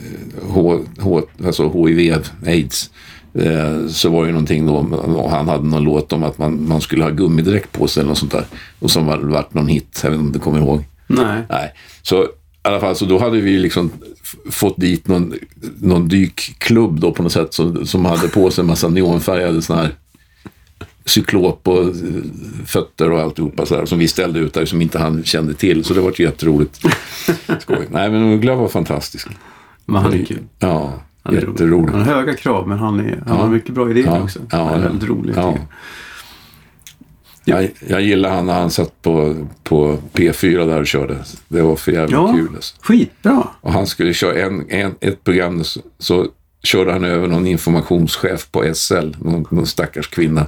[0.48, 2.90] H, H, alltså HIV, aids.
[3.34, 4.74] Eh, så var det ju någonting då,
[5.16, 8.08] och han hade någon låt om att man, man skulle ha gummidräkt på sig eller
[8.08, 8.44] något sånt där.
[8.78, 10.84] Och som var, vart någon hit, jag vet inte om du kommer ihåg.
[11.06, 11.42] Nej.
[11.48, 11.72] Nej.
[12.02, 12.26] Så
[12.64, 13.90] i alla fall, så då hade vi liksom
[14.50, 15.34] fått dit någon,
[15.78, 19.82] någon dykklubb då på något sätt som, som hade på sig en massa neonfärgade sådana
[19.82, 19.94] här
[21.04, 21.92] cyklop och eh,
[22.66, 25.84] fötter och alltihopa så här, som vi ställde ut där som inte han kände till.
[25.84, 26.76] Så det var jätteroligt.
[27.60, 27.86] Skoj.
[27.90, 29.28] Nej, men Uggla var fantastisk.
[29.84, 30.38] Men han är kul.
[30.58, 31.92] Ja, han är jätterolig.
[31.92, 33.34] Han har höga krav, men han, är, han ja.
[33.34, 34.22] har mycket bra idéer ja.
[34.22, 34.38] också.
[34.50, 35.34] Ja, han är väldigt rolig.
[35.36, 35.58] Ja.
[37.44, 41.16] Jag, jag gillar han när han satt på, på P4 där och körde.
[41.48, 42.48] Det var för jävla ja, kul.
[42.54, 42.76] Alltså.
[42.80, 43.48] Skitbra.
[43.60, 46.26] Och han skulle köra en, en, ett program så, så
[46.62, 50.46] körde han över någon informationschef på SL, någon, någon stackars kvinna.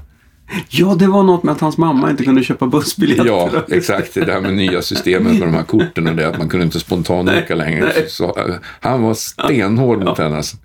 [0.69, 3.27] Ja, det var något med att hans mamma inte kunde köpa bussbiljetter.
[3.27, 4.15] Ja, exakt.
[4.15, 6.81] Det här med nya systemet med de här korten och det att man kunde inte
[6.81, 7.93] spontanåka längre.
[8.09, 10.05] Så, uh, han var stenhård ja.
[10.05, 10.37] mot henne.
[10.37, 10.57] Alltså.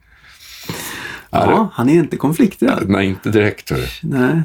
[1.32, 2.84] Ja, han är inte konflikträdd.
[2.88, 3.70] Nej, inte direkt.
[3.70, 3.86] Hörru.
[4.02, 4.42] Nej.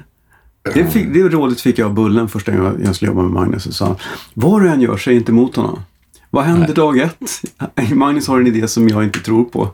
[0.75, 3.67] Det, fick, det rådet fick jag av Bullen första gången jag skulle jobba med Magnus.
[3.67, 3.97] Och sa,
[4.35, 5.83] vad du än gör, säg inte emot honom.
[6.31, 7.43] Vad händer dag ett?
[7.93, 9.71] Magnus har en idé som jag inte tror på.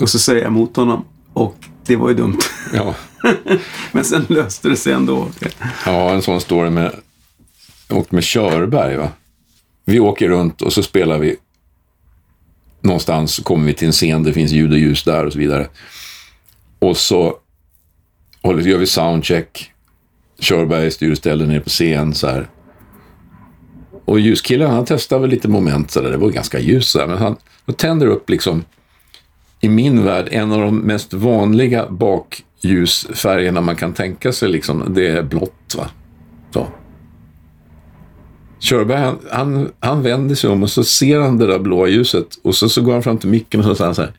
[0.00, 1.04] Och så säger jag emot honom.
[1.32, 1.56] Och
[1.86, 2.38] det var ju dumt.
[2.72, 2.94] Ja,
[3.92, 5.28] Men sen löste det sig ändå.
[5.86, 6.92] ja en sån story med,
[7.88, 8.96] och med Körberg.
[8.96, 9.08] Va?
[9.84, 11.36] Vi åker runt och så spelar vi
[12.80, 15.68] någonstans, kommer vi till en scen, det finns ljud och ljus där och så vidare.
[16.78, 17.36] Och så
[18.42, 19.73] gör vi soundcheck.
[20.40, 22.48] Körberg styr och ställer ner på scen så här.
[24.04, 26.10] Och ljuskillen han testar väl lite moment så där.
[26.10, 27.36] Det var ganska ljus så här, men han,
[27.66, 28.64] han tänder upp liksom
[29.60, 34.48] i min värld en av de mest vanliga bakljusfärgerna man kan tänka sig.
[34.48, 35.74] Liksom, det är blått.
[35.76, 35.90] Va?
[36.50, 36.66] Så.
[38.60, 42.26] Körberg han, han, han vänder sig om och så ser han det där blåa ljuset
[42.42, 44.12] och så, så går han fram till micken och så säger han så här.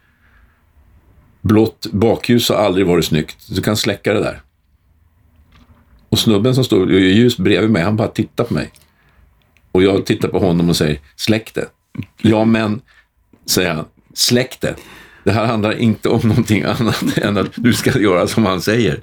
[1.42, 3.38] Blått bakljus har aldrig varit snyggt.
[3.50, 4.42] Du kan släcka det där.
[6.16, 8.72] Och snubben som står ljus bredvid mig, han bara tittar på mig.
[9.72, 11.66] Och jag tittar på honom och säger, släck det.
[12.22, 12.82] Ja, men,
[13.46, 14.76] säger han, släck det.
[15.24, 19.00] Det här handlar inte om någonting annat än att du ska göra som han säger.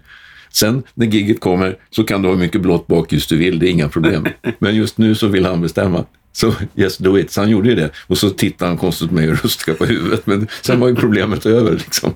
[0.52, 3.70] Sen när giget kommer så kan du ha mycket blått bakljus du vill, det är
[3.70, 4.26] inga problem.
[4.58, 6.04] Men just nu så vill han bestämma.
[6.32, 7.30] Så yes, do it.
[7.30, 7.90] Så han gjorde ju det.
[8.06, 10.26] Och så tittade han konstigt på mig och ruskade på huvudet.
[10.26, 11.72] Men sen var ju problemet över.
[11.72, 12.14] Liksom.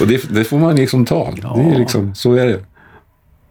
[0.00, 1.34] Och det, det får man liksom ta.
[1.42, 2.64] Det är liksom, så är det.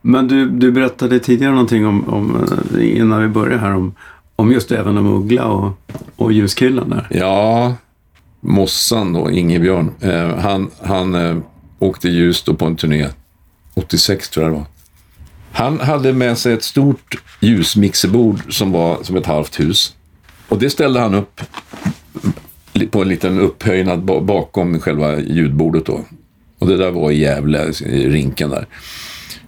[0.07, 3.95] Men du, du berättade tidigare någonting om, om, eh, innan vi började här om,
[4.35, 5.71] om just även om Uggla och,
[6.15, 7.07] och ljuskillen där.
[7.11, 7.75] Ja,
[8.41, 11.37] Mossan då, Ingebjörn, eh, han, han eh,
[11.79, 13.07] åkte ljus då på en turné,
[13.73, 14.65] 86 tror jag det var.
[15.51, 19.95] Han hade med sig ett stort ljusmixerbord som var som ett halvt hus.
[20.49, 21.41] Och det ställde han upp
[22.91, 25.99] på en liten upphöjnad bakom själva ljudbordet då.
[26.59, 28.67] Och det där var i Gävle, i rinken där.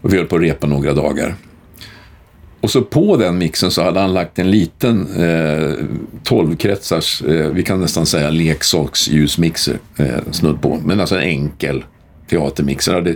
[0.02, 1.36] Och vi höll på att repa några dagar.
[2.62, 5.76] Och så på den mixen så hade han lagt en liten eh,
[6.24, 10.82] 12-kretsars, eh, vi kan nästan säga leksaksljusmixer, eh, snudd på.
[10.86, 11.84] Men alltså en enkel
[12.30, 12.94] teatermixer.
[12.94, 13.16] hade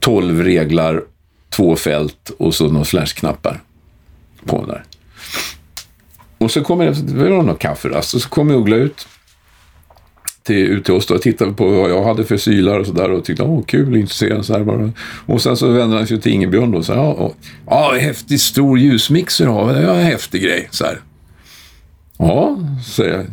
[0.00, 1.02] 12 reglar,
[1.50, 3.60] två fält och så några flashknappar
[4.44, 4.84] på den där.
[6.38, 9.06] Och så kommer det, det var någon kafferast och så kommer Uggla ut
[10.46, 13.10] till, ut till oss då och tittade på vad jag hade för sylar och sådär
[13.10, 14.92] och tyckte åh kul, intresserad så här bara.
[15.26, 17.36] Och sen så vände han sig till Ingebjörn då och sa ja, och,
[17.66, 21.00] ja häftig stor ljusmixer har vi, en häftig grej så här.
[22.18, 23.26] Ja, säger,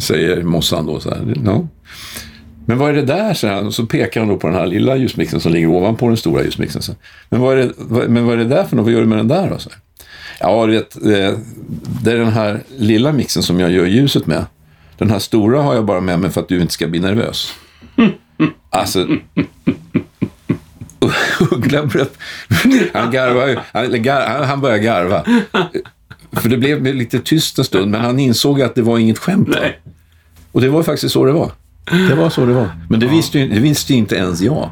[0.00, 1.34] säger Mossan då så här.
[1.44, 1.66] Ja.
[2.66, 3.34] Men vad är det där?
[3.34, 6.08] Så, här, och så pekar han då på den här lilla ljusmixen som ligger ovanpå
[6.08, 6.82] den stora ljusmixen.
[6.82, 6.92] Så.
[7.28, 8.84] Men, vad är det, vad, men vad är det där för något?
[8.84, 9.50] Vad gör du med den där?
[9.50, 9.58] Då?
[9.58, 9.70] Så.
[10.40, 11.38] Ja, du vet, det,
[12.04, 14.44] det är den här lilla mixen som jag gör ljuset med.
[15.00, 17.54] Den här stora har jag bara med mig för att du inte ska bli nervös.
[18.70, 19.06] Alltså...
[21.50, 22.18] Uggla bröt...
[22.92, 23.58] Han garvar ju.
[23.72, 25.24] Han, gar, han, började garva.
[26.32, 29.48] För det blev lite tyst en stund, men han insåg att det var inget skämt.
[29.48, 29.80] Nej.
[30.52, 31.50] Och det var faktiskt så det var.
[32.08, 32.68] Det var så det var.
[32.90, 34.70] Men det visste ju, det visste ju inte ens jag.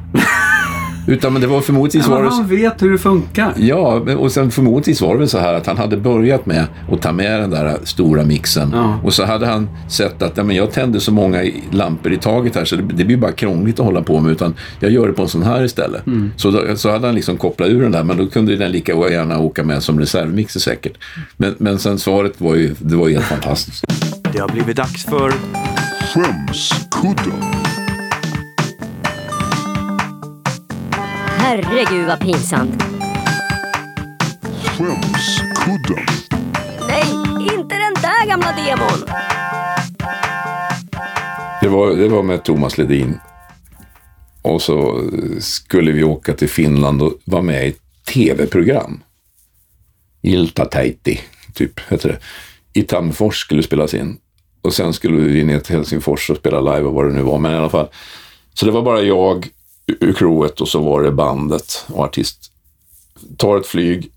[1.09, 2.31] Utan men det var förmodligen Men det...
[2.31, 3.53] han vet hur det funkar.
[3.57, 7.03] Ja, och sen förmodligen var det väl så här att han hade börjat med att
[7.03, 8.71] ta med den där stora mixen.
[8.75, 9.01] Ja.
[9.05, 12.55] Och så hade han sett att ja, men jag tänder så många lampor i taget
[12.55, 14.33] här så det, det blir bara krångligt att hålla på med.
[14.33, 16.03] Utan jag gör det på en sån här istället.
[16.37, 18.93] Så, då, så hade han liksom kopplat ur den där, men då kunde den lika
[18.93, 20.93] gärna åka med som reservmixer säkert.
[21.37, 23.85] Men, men sen svaret var ju, det var ju helt fantastiskt.
[24.33, 25.33] Det har blivit dags för
[26.15, 27.88] Skämskudden.
[31.41, 32.83] Herregud vad pinsamt.
[34.65, 36.07] Skämskudden.
[36.89, 37.05] Nej,
[37.41, 39.09] inte den där gamla demon.
[41.63, 43.21] Det var, det var med Thomas Ledin.
[44.43, 45.03] Och så
[45.41, 47.81] skulle vi åka till Finland och vara med i ett
[48.15, 49.03] tv-program.
[50.23, 51.21] Iltatäiti,
[51.55, 52.19] typ, heter det.
[52.81, 54.19] I Tammerfors skulle spelas in.
[54.63, 57.39] Och sen skulle vi ner till Helsingfors och spela live och vad det nu var.
[57.39, 57.89] Men i alla fall.
[58.55, 59.49] Så det var bara jag
[59.89, 62.53] ur crewet och så var det bandet och artist.
[63.37, 64.13] Tar ett flyg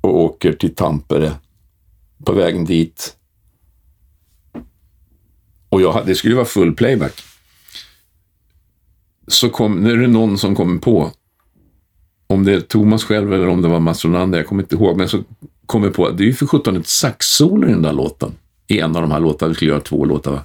[0.00, 1.32] och åker till Tampere.
[2.24, 3.16] På vägen dit
[5.68, 7.22] och jag, det skulle vara full playback.
[9.26, 11.12] Så kom, nu är det någon som kommer på,
[12.26, 14.96] om det är Thomas själv eller om det var Mats Ronander, jag kommer inte ihåg,
[14.96, 15.22] men så
[15.66, 18.32] kommer på att det är ju för sjutton ett saxsolo i den där låten.
[18.66, 20.42] I en av de här låtarna, vi skulle göra två låtar va.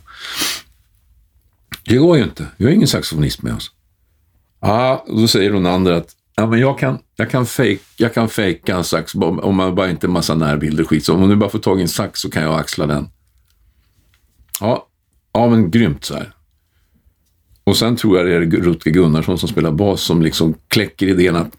[1.86, 3.72] Det går ju inte, vi har ingen saxofonist med oss.
[4.62, 8.76] Ja, då säger Ronander att ja, men jag kan, jag kan, fake, jag kan fejka
[8.76, 11.06] en sax om man bara inte massa närbilder och skit.
[11.06, 13.10] Så om du bara får tag i en sax så kan jag axla den.
[14.60, 14.88] Ja,
[15.34, 16.32] ja men grymt så här.
[17.64, 21.36] Och sen tror jag det är Rutger Gunnarsson som spelar bas som liksom kläcker idén
[21.36, 21.52] att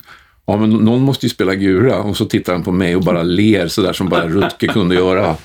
[0.46, 1.96] ja, men någon måste ju spela gura.
[1.96, 4.94] Och så tittar han på mig och bara ler så där som bara Rutger kunde
[4.94, 5.36] göra.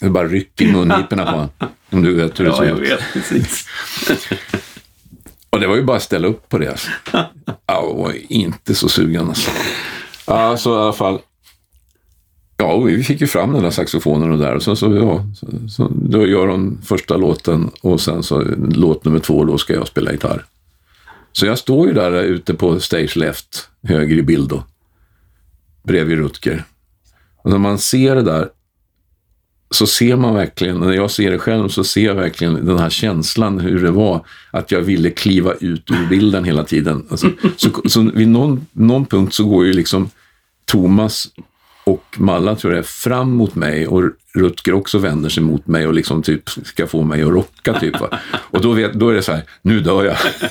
[0.00, 1.48] Det bara rycker i mungiporna på honom.
[1.90, 2.90] Om du vet hur det Ja, ser jag ut.
[2.90, 3.66] vet precis.
[5.50, 6.70] Och det var ju bara att ställa upp på det.
[6.70, 6.90] Alltså.
[7.44, 9.50] Ja, jag var inte så sugen alltså.
[10.26, 11.18] Ja, så i alla fall.
[12.56, 14.54] Ja, vi fick ju fram den där saxofonen och där.
[14.54, 19.04] Och så, så, ja, så, så, då gör hon första låten och sen så låt
[19.04, 20.44] nummer två, då ska jag spela gitarr.
[21.32, 24.64] Så jag står ju där ute på stage left, höger i bild då,
[25.82, 26.64] bredvid Rutger.
[27.36, 28.48] Och när man ser det där
[29.70, 32.90] så ser man verkligen, när jag ser det själv, så ser jag verkligen den här
[32.90, 37.06] känslan hur det var att jag ville kliva ut ur bilden hela tiden.
[37.10, 40.10] Alltså, så, så vid någon, någon punkt så går ju liksom
[40.64, 41.28] Thomas
[41.90, 44.02] och Malla tror jag fram mot mig och
[44.34, 48.00] Rutger också vänder sig mot mig och liksom typ ska få mig att rocka typ.
[48.00, 48.08] Va?
[48.32, 50.16] Och då, vet, då är det så här, nu dör jag.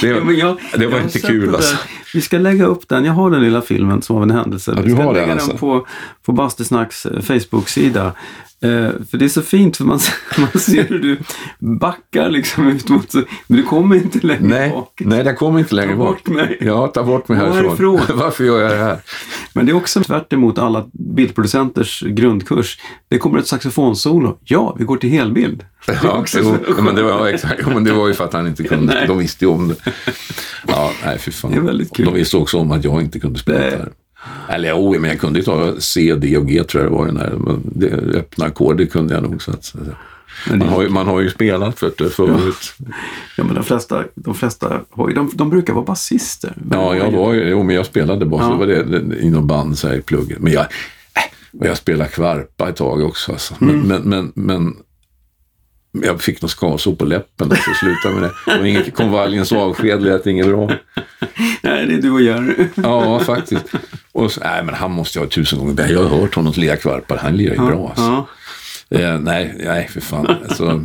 [0.00, 1.76] det, Ja, jag- det jag var har inte kul alltså.
[2.14, 3.04] Vi ska lägga upp den.
[3.04, 4.72] Jag har den lilla filmen som av en händelse.
[4.76, 5.48] Ja, vi du ska har den lägga alltså.
[5.48, 5.86] den på,
[6.24, 8.12] på Bastusnacks eh, Facebook-sida.
[8.62, 9.98] Eh, för det är så fint för man,
[10.38, 11.18] man ser hur du
[11.58, 13.14] backar liksom ut mot...
[13.46, 15.00] Men du kommer inte längre Nej, bak.
[15.04, 16.58] nej, jag kommer inte längre Ta bort mig.
[16.60, 17.64] Ja, ta bort mig härifrån.
[17.64, 18.00] härifrån.
[18.18, 18.98] Varför gör jag det här?
[19.52, 22.78] Men det är också tvärt emot alla bildproducenters grundkurs.
[23.08, 24.38] Det kommer ett saxofonsolo.
[24.44, 25.64] Ja, vi går till helbild.
[25.86, 28.62] Det Ja, jo, men det var, exakt, men det var ju för att han inte
[28.62, 28.94] kunde.
[28.94, 29.06] Nej.
[29.06, 29.74] De visste ju om det.
[30.66, 31.50] Ja, nej, fy fan.
[31.50, 32.06] Det är väldigt kul.
[32.06, 33.70] De visste också om att jag inte kunde spela Nej.
[33.70, 33.92] gitarr.
[34.48, 37.06] Eller jo, men jag kunde ju ta C, D och G tror jag det var.
[37.06, 37.40] Den.
[37.42, 39.42] Men det, öppna ackord, det kunde jag nog.
[39.42, 39.74] Så att,
[40.50, 42.74] man, har ju, man har ju spelat vet du, förut.
[43.36, 46.56] Ja, men de flesta, de flesta har ju, de, de brukar vara basister.
[46.70, 48.40] Ja, jag var ju, jo, men jag spelade bas.
[48.40, 48.48] Ja.
[48.48, 50.38] Det var det, band så här i plugget.
[50.38, 53.32] Men jag, äh, och jag spelade kvarpa ett tag också.
[53.32, 53.54] Alltså.
[53.58, 53.86] Men, Mm.
[53.88, 54.76] men, men, men
[55.92, 58.58] jag fick något skavsår på läppen så slutade med det.
[58.60, 60.70] Och inget konvaljens avsked lät inget bra.
[61.62, 62.66] Nej, det är du och Jerry.
[62.74, 63.64] Ja, faktiskt.
[64.12, 65.92] Och så, nej, men han måste ju ha tusen gånger bättre.
[65.92, 67.16] Jag har hört honom lira kvarpar.
[67.16, 67.88] Han lirar ju bra.
[67.88, 68.26] Alltså.
[68.88, 68.98] Ja.
[68.98, 70.26] Eh, nej, nej, för fan.
[70.26, 70.84] Alltså,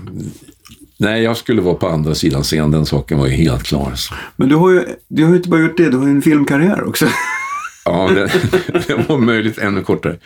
[0.98, 2.72] nej, jag skulle vara på andra sidan scenen.
[2.72, 3.90] Den saken var ju helt klar.
[3.90, 4.14] Alltså.
[4.36, 6.22] Men du har, ju, du har ju inte bara gjort det, du har ju en
[6.22, 7.07] filmkarriär också.
[7.86, 8.32] Ja, det,
[8.88, 10.18] det var möjligt ännu kortare.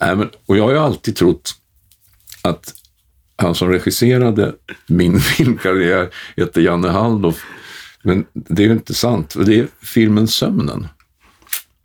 [0.00, 1.54] Nej, men, och jag har ju alltid trott
[2.42, 2.74] att
[3.40, 4.52] han som regisserade
[4.86, 7.44] min filmkarriär heter Janne Halldorf.
[8.02, 9.34] Men det är ju inte sant.
[9.46, 10.86] Det är filmen Sömnen.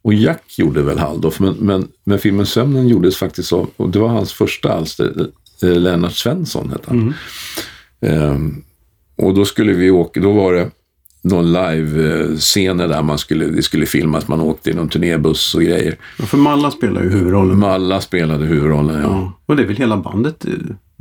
[0.02, 4.00] Och Jack gjorde väl Halldorf, men, men, men filmen Sömnen gjordes faktiskt av, och det
[4.00, 5.28] var hans första alster,
[5.64, 7.14] eh, Lennart Svensson hette han.
[8.02, 8.64] Ehm,
[9.16, 10.72] och då skulle vi åka, då var det
[11.22, 15.98] någon live-scener där man skulle, det skulle filmas, man åkte i någon turnébuss och grejer.
[16.20, 17.60] Ja, för Malla spelar ju huvudrollen.
[17.60, 19.10] Malla spelade huvudrollen, ja.
[19.10, 19.40] Ja.
[19.46, 20.46] Och det är väl hela bandet.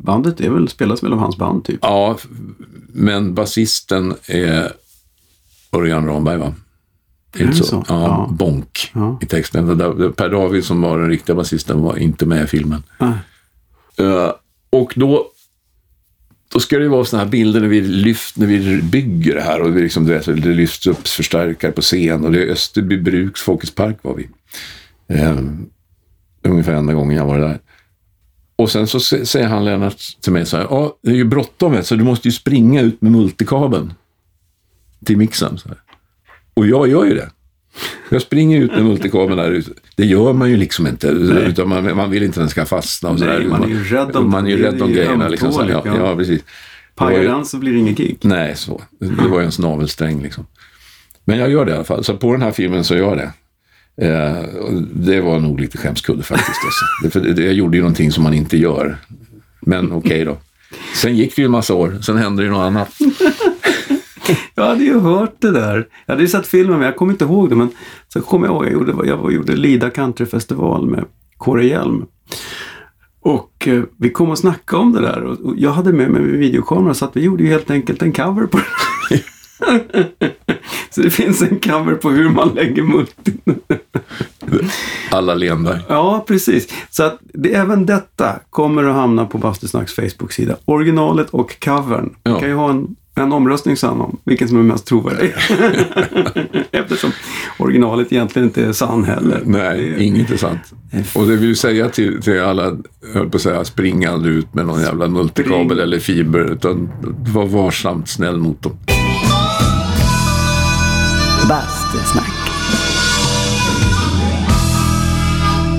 [0.05, 1.79] Bandet är väl, spelas väl av hans band typ.
[1.83, 2.19] Ja,
[2.89, 4.73] men basisten är
[5.73, 6.55] Örjan Ramberg, va?
[7.39, 7.65] Är det så?
[7.65, 7.85] så?
[7.89, 8.29] Ja, Ja.
[8.33, 9.19] Bonk Ja.
[9.23, 9.67] i texten.
[9.67, 12.83] Det där- Per David som var den riktiga basisten var inte med i filmen.
[13.99, 14.31] Eh,
[14.71, 15.27] och då,
[16.53, 19.41] då ska det ju vara sådana här bilder när vi, lyft, när vi bygger det
[19.43, 22.97] här och vi liksom, vet, det lyfts upp förstärkare på scen och det är Österby
[22.99, 24.29] Bruks Folkets Park var vi.
[25.09, 25.39] Eh,
[26.43, 27.59] ungefär enda gången jag var där.
[28.57, 31.25] Och sen så sä- säger han Lennart till mig så här, ja det är ju
[31.25, 33.93] bråttom så du måste ju springa ut med multikabeln
[35.05, 35.59] till mixen.
[36.55, 37.31] Och jag gör ju det.
[38.09, 39.71] Jag springer ut med multikabeln där ute.
[39.97, 41.07] Det gör man ju liksom inte.
[41.09, 43.11] Utan man, man vill inte att den ska fastna.
[43.11, 43.49] Och så Nej, där.
[43.49, 45.29] man är ju rädd om- Man är ju rädd om grejerna.
[45.29, 46.17] Liksom, så, ja, ja.
[46.17, 46.43] precis.
[46.95, 48.19] Pajar den så blir det ingen gig.
[48.23, 48.83] Nej, så.
[49.01, 50.47] Det var ju en snavelsträng liksom.
[51.25, 52.05] Men jag gör det i alla fall.
[52.05, 53.33] Så på den här filmen så gör jag det.
[53.97, 54.43] Eh,
[54.95, 56.61] det var nog lite skämskudde faktiskt.
[56.65, 57.21] Alltså.
[57.21, 58.97] Det, jag gjorde ju någonting som man inte gör.
[59.61, 60.37] Men okej då.
[60.95, 61.99] Sen gick det ju en massa år.
[62.03, 62.99] Sen hände det ju något annat.
[64.55, 65.89] Jag hade ju hört det där.
[66.07, 67.57] Jag hade ju sett filmen men jag kommer inte ihåg det.
[67.57, 67.71] Men
[68.09, 71.05] så kommer jag ihåg, jag gjorde, jag gjorde Lida Countryfestival med
[71.37, 72.05] Kåre Hjelm.
[73.21, 75.23] Och eh, vi kom och snackade om det där.
[75.23, 78.03] Och, och jag hade med mig min videokamera så att vi gjorde ju helt enkelt
[78.03, 78.65] en cover på det.
[80.91, 83.41] så det finns en cover på hur man lägger multin.
[85.11, 85.81] Alla Lenberg.
[85.89, 86.69] Ja, precis.
[86.91, 90.57] Så att det, även detta kommer att hamna på Bastusnacks Facebook-sida.
[90.65, 92.15] Originalet och covern.
[92.25, 92.41] Vi Ja.
[92.41, 95.35] kan ju ha en, en omröstning sen om vilken som är mest trovärdig.
[96.71, 97.11] Eftersom
[97.59, 99.43] originalet egentligen inte är sann heller.
[99.45, 100.75] Nej, inget är sant.
[101.15, 102.77] Och det vill ju säga till, till alla,
[103.15, 105.79] höll på att säga, spring aldrig ut med någon jävla multikabel Spring.
[105.83, 106.53] eller fiber.
[106.53, 106.89] Utan
[107.35, 108.73] var varsamt snäll mot dem.
[111.49, 112.33] Bastusnack.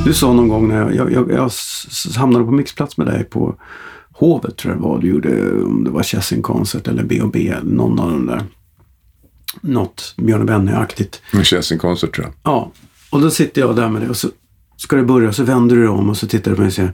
[0.05, 1.51] Du sa någon gång när jag, jag, jag, jag
[2.15, 3.55] hamnade på mixplats med dig på
[4.11, 5.01] Hovet tror jag det var.
[5.01, 8.43] Du gjorde, om det var Chessing Concert eller B&B eller någon av de där.
[9.61, 11.21] Något Björn och Benny-aktigt.
[11.43, 12.33] Chessing Concert tror jag.
[12.43, 12.71] Ja,
[13.09, 14.29] och då sitter jag där med dig och så
[14.77, 16.67] ska det börja och så vänder du dig om och så tittar du på mig
[16.67, 16.93] och säger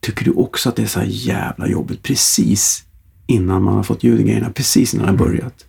[0.00, 2.84] tycker du också att det är så här jävla jobbigt precis
[3.26, 5.64] innan man har fått ljudgrejerna, precis innan det har börjat?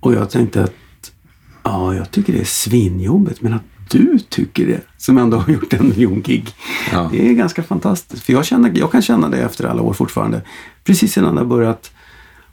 [0.00, 0.72] Och jag tänkte att
[1.66, 5.72] ja, jag tycker det är svinjobbigt, men att du tycker det, som ändå har gjort
[5.72, 6.54] en miljon gig.
[6.92, 7.08] Ja.
[7.12, 8.24] Det är ganska fantastiskt.
[8.24, 10.42] För jag, känner, jag kan känna det efter alla år fortfarande.
[10.84, 11.90] Precis innan det börjat.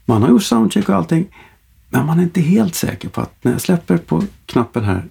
[0.06, 1.27] Man har gjort soundcheck och allting.
[1.90, 5.06] Men man är inte helt säker på att när jag släpper på knappen här,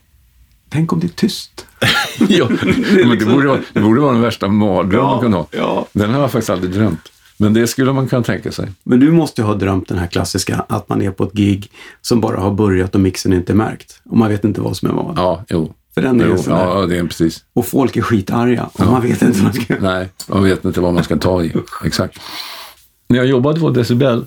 [0.69, 1.67] tänk om det är tyst.
[2.29, 2.49] ja,
[2.95, 5.47] men det, borde vara, det borde vara den värsta mardrömmen man kunde ha.
[5.51, 5.87] ja.
[5.93, 7.12] Den har jag faktiskt aldrig drömt.
[7.43, 8.69] Men det skulle man kunna tänka sig.
[8.83, 11.71] Men du måste ju ha drömt den här klassiska, att man är på ett gig
[12.01, 14.01] som bara har börjat och mixen inte är märkt.
[14.05, 15.19] Och man vet inte vad som är vad.
[15.19, 15.75] Ja, jo.
[15.95, 16.65] För den är jo sådär.
[16.65, 17.45] ja, det är precis.
[17.53, 20.81] Och folk är skitarga och man vet inte vad man ska Nej, man vet inte
[20.81, 21.53] vad man ska ta i.
[21.85, 22.21] Exakt.
[23.09, 24.25] När jag jobbade på Decibel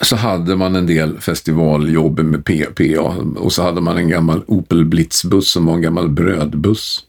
[0.00, 3.02] så hade man en del festivaljobb med PA
[3.36, 7.04] och så hade man en gammal Opel Blitzbuss som var en gammal brödbuss.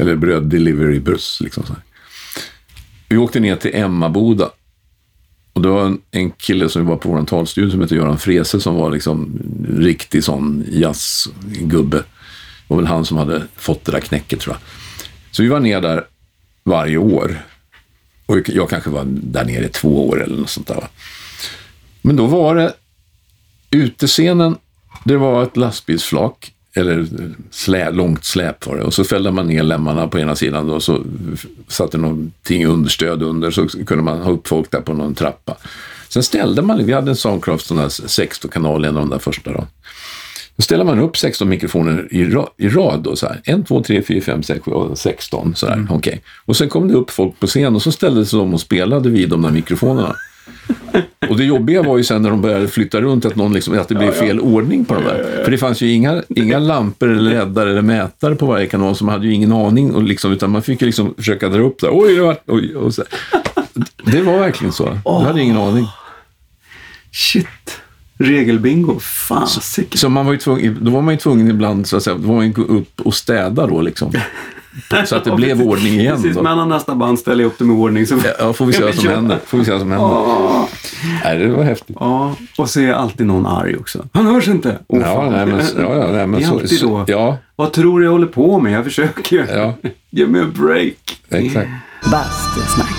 [0.00, 1.40] Eller bröddeliverybuss.
[1.40, 1.82] Liksom så här.
[3.08, 4.50] Vi åkte ner till Emmaboda
[5.52, 8.60] och det var en, en kille som var på vår talstudio som hette Göran Frese
[8.60, 9.38] som var liksom
[9.78, 11.96] riktig sån jazzgubbe.
[11.96, 12.04] Det
[12.68, 14.60] var väl han som hade fått det där knäcket tror jag.
[15.30, 16.06] Så vi var ner där
[16.64, 17.46] varje år.
[18.26, 20.74] Och jag kanske var där nere i två år eller något sånt där.
[20.74, 20.88] Va?
[22.02, 22.74] Men då var det
[23.70, 24.56] utescenen,
[25.04, 27.06] det var ett lastbilsflak, eller
[27.50, 28.82] slä, långt släp var det.
[28.82, 31.04] Och så fällde man ner lämmarna på ena sidan och så
[31.68, 35.56] satte någonting understöd under så kunde man ha upp folk där på någon trappa.
[36.08, 39.52] Sen ställde man, vi hade en Soundcraft sån där 16-kanal, en av de där första
[39.52, 39.66] då.
[40.56, 43.40] Då ställer man upp 16 mikrofoner i, ra, i rad då så här.
[43.44, 45.86] 1, 2, 3, 4, 5, 6, 7, 8, 16 så där.
[45.90, 46.22] Okej.
[46.44, 49.10] Och sen kom det upp folk på scen och så ställde sig de och spelade
[49.10, 50.16] vid de där mikrofonerna.
[51.28, 53.88] Och det jobbiga var ju sen när de började flytta runt att, någon liksom, att
[53.88, 55.42] det blev fel ordning på de där.
[55.44, 59.04] För det fanns ju inga, inga lampor eller leddar eller mätare på varje kanal så
[59.04, 59.94] man hade ju ingen aning.
[59.94, 61.90] Och liksom, utan man fick ju liksom försöka dra upp där.
[61.92, 62.36] Oj, det var...
[62.46, 63.04] Oj, och så.
[64.04, 64.98] Det var verkligen så.
[65.04, 65.86] Jag hade ingen aning.
[67.12, 67.80] Shit.
[68.18, 68.98] Regelbingo.
[69.00, 69.98] Fasiken.
[69.98, 72.28] Så man var ju tvungen, då var man ju tvungen ibland, så att säga, då
[72.28, 74.12] var man ju upp och städa då liksom.
[75.06, 76.16] Så att det blev ordning igen.
[76.16, 76.42] Precis, Då.
[76.42, 78.06] men nästa band ställer jag upp dem i ordning.
[78.06, 78.18] Så...
[78.38, 79.38] Ja, får vi se vad som händer.
[79.46, 80.06] Får vi se vad som händer.
[80.08, 80.68] Ja.
[81.24, 81.96] Nej, det var häftigt.
[82.00, 84.04] ja, och så är alltid någon arg också.
[84.12, 84.78] Han hörs inte.
[84.86, 87.04] Åh, Ja, nej, men, ja, ja, nej, men Det är så, alltid så, då.
[87.12, 88.72] Ja, Vad tror du jag håller på med?
[88.72, 89.46] Jag försöker ju.
[89.50, 89.74] ja,
[90.10, 91.20] Ge mig en break.
[91.28, 91.70] exakt.
[92.12, 92.90] Bastusnack.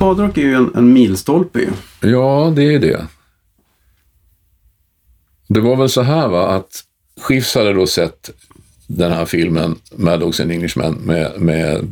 [0.00, 1.70] Badrock är ju en, en milstolpe ju.
[2.10, 3.06] Ja, det är det.
[5.48, 6.82] Det var väl så här va, att
[7.20, 8.30] Schiffs hade då sett
[8.86, 11.88] den här filmen, Mad Dogs and Englishmen, med, med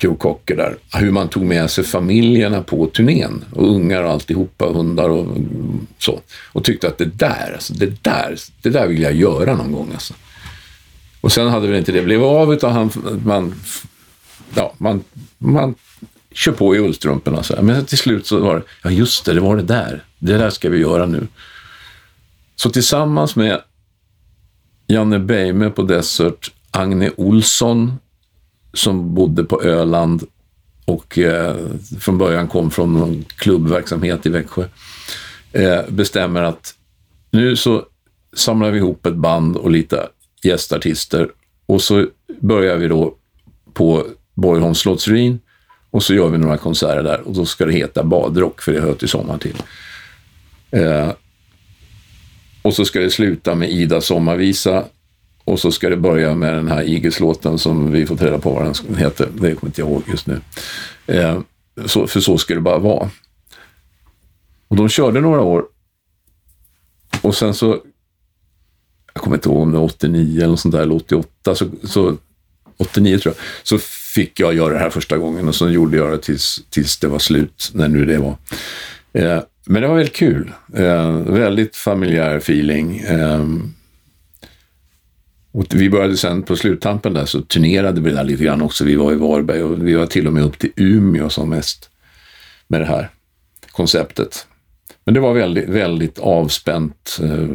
[0.00, 0.76] Joe Cocker där.
[0.92, 3.44] Hur man tog med sig familjerna på turnén.
[3.52, 5.36] Och ungar och alltihopa, hundar och
[5.98, 6.20] så.
[6.52, 9.90] Och tyckte att det där, alltså, det där, det där vill jag göra någon gång.
[9.92, 10.14] Alltså.
[11.20, 12.90] Och sen hade väl inte det blivit av, utan han,
[13.24, 13.54] man,
[14.54, 15.04] ja, man,
[15.38, 15.74] man
[16.32, 17.42] kör på i ullstrumporna.
[17.42, 17.62] Så här.
[17.62, 20.04] Men till slut så var det, ja just det, det var det där.
[20.18, 21.26] Det där ska vi göra nu.
[22.56, 23.60] Så tillsammans med
[24.92, 27.92] Janne Beime på Desert, Agne Olsson
[28.72, 30.22] som bodde på Öland
[30.84, 31.56] och eh,
[32.00, 34.64] från början kom från någon klubbverksamhet i Växjö,
[35.52, 36.74] eh, bestämmer att
[37.30, 37.84] nu så
[38.32, 40.08] samlar vi ihop ett band och lite
[40.42, 41.28] gästartister
[41.66, 42.06] och så
[42.40, 43.14] börjar vi då
[43.72, 45.40] på Borgholms slottsruin
[45.90, 48.80] och så gör vi några konserter där och då ska det heta badrock för det
[48.80, 49.62] hör till sommar till.
[50.70, 51.12] Eh,
[52.62, 54.84] och så ska det sluta med Ida sommarvisa
[55.44, 58.64] och så ska det börja med den här Eagles-låten som vi fått reda på vad
[58.64, 59.28] den heter.
[59.34, 60.40] Det kommer inte jag ihåg just nu.
[61.06, 61.40] Eh,
[61.86, 63.10] så, för så ska det bara vara.
[64.68, 65.64] Och de körde några år.
[67.22, 67.80] Och sen så,
[69.14, 71.66] jag kommer inte ihåg om det var 89 eller något sånt där, eller 88, så,
[71.84, 72.16] så
[72.76, 73.78] 89 tror jag, så
[74.14, 77.08] fick jag göra det här första gången och så gjorde jag det tills, tills det
[77.08, 78.36] var slut, när nu det var.
[79.12, 80.52] Eh, men det var väldigt kul.
[80.74, 82.98] Eh, väldigt familjär feeling.
[82.98, 83.46] Eh,
[85.52, 88.84] och vi började sen på sluttampen där så turnerade vi där lite grann också.
[88.84, 91.90] Vi var i Varberg och vi var till och med upp till Umeå som mest
[92.68, 93.10] med det här
[93.70, 94.46] konceptet.
[95.04, 97.18] Men det var väldigt, väldigt avspänt.
[97.22, 97.48] Eh,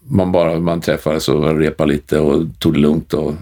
[0.00, 3.34] man bara man träffades och repade lite och tog det lugnt och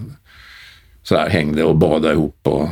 [1.03, 2.69] så här, hängde och badade ihop och,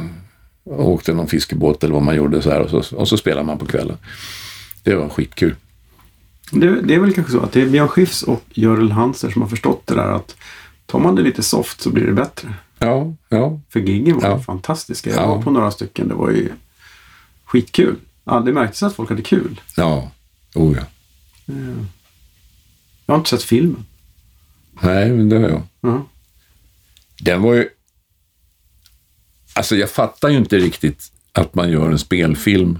[0.64, 3.46] och åkte någon fiskebåt eller vad man gjorde så här och så, och så spelade
[3.46, 3.98] man på kvällen.
[4.86, 5.56] Det var skitkul.
[6.52, 9.42] Det, det är väl kanske så att det är Björn Skifs och Görel Hanser som
[9.42, 10.36] har förstått det där att
[10.86, 12.54] tar man det lite soft så blir det bättre.
[12.80, 14.40] Ja, ja, För giggen var Ja.
[14.40, 15.10] fantastiska.
[15.10, 15.28] Jag Ja.
[15.36, 16.08] var på några stycken.
[16.08, 16.50] Det var ju
[17.46, 17.96] skitkul.
[18.24, 19.62] Ja, det märktes att folk hade kul.
[19.78, 20.12] ja,
[20.56, 20.84] oh ja.
[23.06, 23.86] Jag har inte sett filmen.
[24.82, 25.62] Nej, men det var jag.
[25.82, 26.06] Ja.
[27.20, 27.70] Den var ju
[29.54, 32.80] Alltså jag fattar ju inte riktigt att man gör en spelfilm.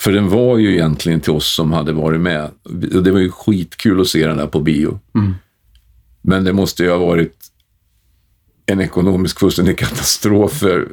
[0.00, 2.50] För den var ju egentligen till oss som hade varit med.
[3.02, 5.00] Det var ju skitkul att se den där på bio.
[6.22, 7.36] Men det måste ju ha varit
[8.66, 10.88] en ekonomisk fullständig katastrof för,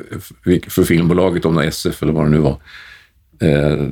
[0.70, 2.58] för filmbolaget, om det SF eller vad det nu var.
[3.40, 3.88] Eh,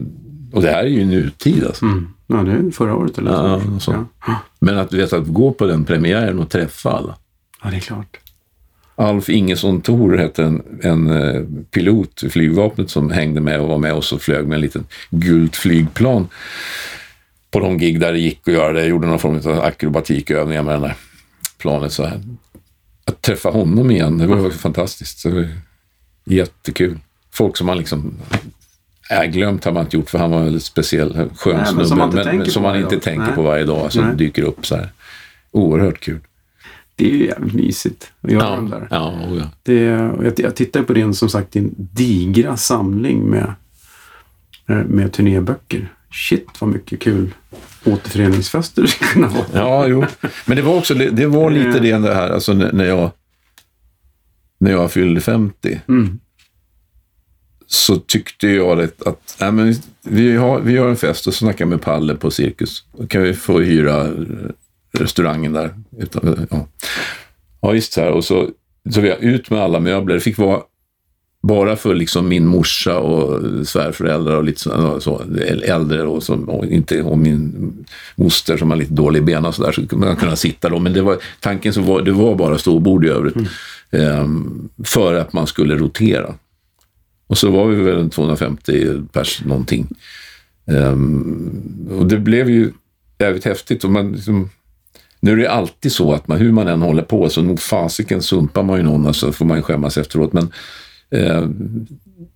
[0.53, 1.85] och det här är ju nutid alltså.
[2.27, 4.05] Ja, det är förra året eller Ja, så.
[4.27, 4.35] Ja.
[4.59, 7.15] Men att, du vet, att gå på den premiären och träffa alla.
[7.63, 8.17] ja, det är klart.
[9.02, 11.41] Alf Ingesson Thor hette en, en eh,
[11.72, 14.86] pilot i flygvapnet som hängde med och var med oss och flög med en liten
[15.10, 16.28] gult flygplan
[17.52, 18.80] på de gig där det gick att göra det.
[18.80, 20.95] Jag gjorde någon form av akrobatikövningar med det där
[21.57, 21.94] planet.
[21.94, 22.22] Så här.
[23.06, 25.23] Att träffa honom igen, det var ju fantastiskt.
[25.23, 25.48] Det var
[26.26, 26.99] jättekul.
[27.32, 28.14] Folk som man liksom...
[29.11, 31.86] Äh, glömt har man inte gjort för han var en väldigt speciell, skön men snubbe.
[31.86, 33.03] som man inte men, tänker men på som man varje inte dag.
[33.03, 34.15] tänker på varje dag, som Nej.
[34.15, 34.91] dyker upp så här.
[35.52, 36.19] Oerhört kul.
[37.02, 38.88] Det är ju jävligt mysigt att göra de Ja, där.
[38.91, 39.49] ja, oh ja.
[39.64, 43.53] Det, och jag, jag tittar på din, som sagt, din digra samling med,
[44.68, 45.94] eh, med turnéböcker.
[46.11, 47.34] Shit vad mycket kul
[47.86, 49.45] återföreningsfester det skulle kunna vara.
[49.53, 50.06] Ja, jo.
[50.45, 53.11] Men det var också det, var lite det det här, alltså när jag,
[54.60, 55.82] när jag fyllde 50.
[55.88, 56.19] Mm.
[57.68, 61.38] Så tyckte jag det, att nej, men vi, har, vi gör en fest och så
[61.38, 62.86] snackar med Palle på Cirkus.
[62.98, 64.14] Då kan vi få hyra eh,
[65.02, 65.73] restaurangen där.
[65.98, 66.68] Utan, ja.
[67.61, 67.94] ja, visst.
[67.94, 68.11] Så här.
[68.11, 68.49] Och så,
[68.90, 70.15] så vi ut med alla möbler.
[70.15, 70.61] Det fick vara
[71.44, 75.22] bara för liksom min morsa och svärföräldrar och lite så, så
[75.64, 77.73] äldre och, som, och inte och min
[78.15, 80.80] moster som har lite dålig bena och så där så skulle man kunna sitta då.
[80.80, 83.36] Men det var, tanken så var det var bara storbord i övrigt.
[83.91, 86.34] Ehm, för att man skulle rotera.
[87.28, 89.88] Och så var vi väl en 250 pers någonting.
[90.68, 92.72] Ehm, och det blev ju
[93.19, 93.84] jävligt häftigt.
[93.84, 94.49] Och man liksom,
[95.23, 98.22] nu är det alltid så att man, hur man än håller på så nog fasiken
[98.22, 100.34] sumpar man ju någon och så får man ju skämmas efteråt.
[100.34, 100.52] Men
[101.11, 101.48] eh,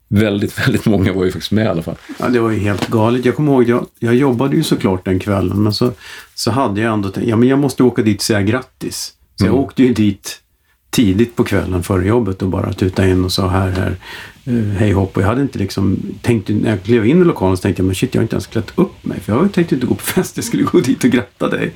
[0.08, 1.96] väldigt, väldigt många var ju faktiskt med i alla fall.
[2.20, 3.26] Ja, det var ju helt galet.
[3.26, 5.92] Jag kommer ihåg, jag, jag jobbade ju såklart den kvällen, men så,
[6.36, 9.14] så hade jag ändå tänkt, ja men jag måste åka dit och säga grattis.
[9.36, 10.42] Så jag åkte ju dit
[10.90, 13.98] tidigt på kvällen före jobbet och bara tuta in och sa här, här,
[14.46, 15.18] eh, hej hopp.
[15.18, 17.86] Och jag hade inte liksom tänkt, när jag klev in i lokalen så tänkte jag,
[17.86, 19.20] men shit, jag har inte ens klätt upp mig.
[19.20, 21.74] För jag tänkte inte gå på fest, jag skulle gå dit och gratta dig.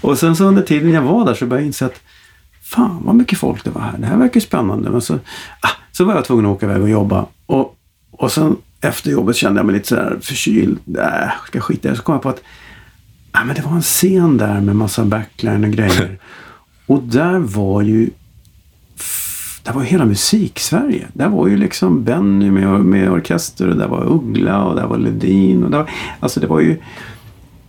[0.00, 2.00] Och sen så under tiden jag var där så började jag inse att
[2.62, 3.98] fan vad mycket folk det var här.
[3.98, 4.90] Det här verkar spännande.
[4.90, 5.14] Men så,
[5.60, 7.26] ah, så var jag tvungen att åka iväg och jobba.
[7.46, 7.76] Och,
[8.10, 10.78] och sen efter jobbet kände jag mig lite sådär förkyld.
[10.98, 11.96] Äh, ska skita i det?
[11.96, 12.42] Så kom jag på att
[13.32, 16.18] ah, men det var en scen där med massa backline och grejer.
[16.86, 18.10] och där var ju
[19.62, 21.06] där var hela musik-Sverige.
[21.12, 24.98] Där var ju liksom Benny med, med orkester och där var Uggla och där var
[24.98, 25.64] Ledin.
[25.64, 26.76] Och där, alltså det var ju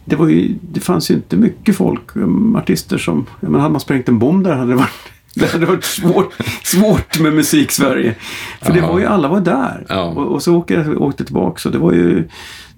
[0.10, 3.26] det, var ju, det fanns ju inte mycket folk, um, artister som...
[3.40, 4.90] Ja, men hade man sprängt en bomb där hade det varit,
[5.36, 6.34] det hade varit svårt,
[6.64, 8.15] svårt med musik-Sverige.
[8.61, 8.91] För det Ja.
[8.91, 9.86] var ju, alla var där.
[9.90, 10.03] Ja.
[10.03, 12.27] Och, och så åkte jag åkte tillbaka så det var ju...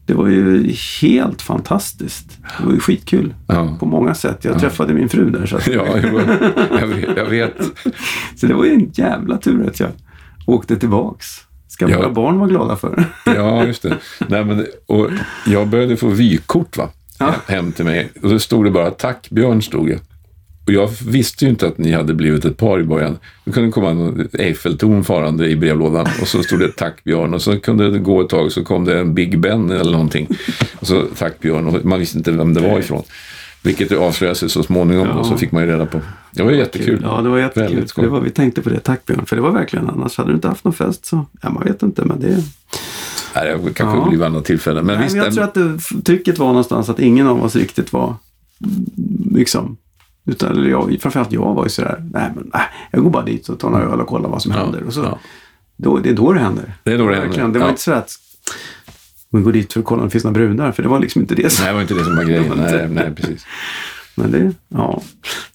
[0.05, 2.37] Det var ju helt fantastiskt.
[2.59, 3.77] Det var ju skitkul Ja.
[3.79, 4.45] på många sätt.
[4.45, 5.45] Jag träffade min fru där.
[5.45, 5.85] Så, att, Ja,
[6.79, 7.55] jag, vet, jag vet.
[8.35, 9.89] så det var ju en jävla tur att jag
[10.45, 11.25] åkte tillbaks.
[11.67, 11.97] Ska Ja.
[11.97, 13.03] våra barn vara glada för.
[13.25, 13.97] Ja, just det.
[14.27, 15.09] Nej, men, och
[15.45, 16.89] jag började få vykort va?
[17.27, 17.53] Ja.
[17.53, 18.09] hem till mig.
[18.23, 19.99] Och så stod det bara tack Björn, stod det.
[20.65, 23.17] Och jag visste ju inte att ni hade blivit ett par i början.
[23.45, 27.33] Det kunde komma en Eiffeltorn farande i brevlådan och så stod det tack Björn.
[27.33, 30.27] Och så kunde det gå ett tag så kom det en Big Ben eller någonting.
[30.79, 33.03] Och så tack Björn och man visste inte vem det var ifrån.
[33.63, 35.13] Vilket avslöjade sig så småningom Ja.
[35.13, 36.01] och så fick man ju reda på.
[36.31, 36.99] Det var jättekul.
[37.03, 37.87] Ja, det var jättekul.
[37.95, 38.79] Det var, vi tänkte på det.
[38.79, 39.25] Tack Björn.
[39.25, 41.83] För det var verkligen, annars hade du inte haft någon fest så, ja man vet
[41.83, 42.05] inte.
[42.05, 42.43] Men det,
[43.35, 44.07] Nej, det kanske Ja.
[44.07, 44.85] blir vid andra tillfällen.
[44.85, 47.55] Men nej, visst, men jag tror att det, trycket var någonstans att ingen av oss
[47.55, 48.15] riktigt var
[48.65, 49.77] mm, liksom
[50.25, 53.49] utan, eller jag, framförallt jag var ju sådär, nej men nej, jag går bara dit
[53.49, 54.83] och tar några öl och kollar vad som Ja, händer.
[54.83, 55.19] Och så, ja.
[55.77, 56.73] då, det är då det händer.
[56.83, 57.39] Det är då det Verkligen.
[57.41, 57.71] händer, Det var ja.
[57.71, 58.11] inte så att
[59.29, 61.21] vi går dit för att kolla om det finns några brudar, för det var liksom
[61.21, 61.49] inte det.
[61.49, 62.53] som- Nej, det var inte det som var grejen.
[62.57, 63.45] Nej, nej, precis.
[64.15, 65.01] Men det, ja,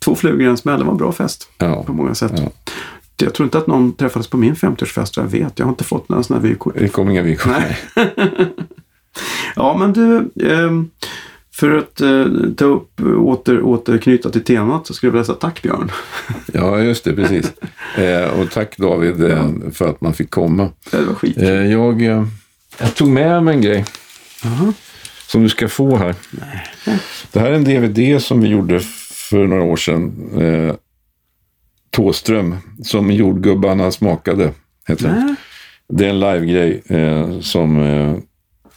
[0.05, 1.83] två flugor i en smäll, det var en bra fest Ja.
[1.83, 2.33] på många sätt.
[3.17, 3.25] Ja.
[3.25, 5.59] Jag tror inte att någon träffades på min 50-årsfest, vad jag vet.
[5.59, 6.75] Jag har inte fått några sådana vykort.
[6.79, 7.53] Det kom inga vykort.
[7.59, 7.79] Nej.
[9.57, 10.91] Ja, men du, ehm,
[11.55, 12.25] för att eh,
[12.57, 15.91] ta upp, åter, återknyta till temat så skulle jag vilja säga tack Björn.
[16.53, 17.53] Ja, just det, precis.
[17.99, 20.71] Eh, och tack David eh, för att man fick komma.
[20.91, 21.37] Det var skit.
[21.71, 23.85] Jag, jag tog med mig en grej
[24.45, 24.73] Jaha.
[25.27, 26.15] som du ska få här.
[27.33, 28.81] Det här är en DVD som vi gjorde
[29.31, 30.13] för några år sedan.
[31.99, 34.53] Eh, Tåström, som jordgubbarna smakade.
[34.89, 35.37] Heter den.
[35.89, 38.15] Det är en live-grej eh, som eh,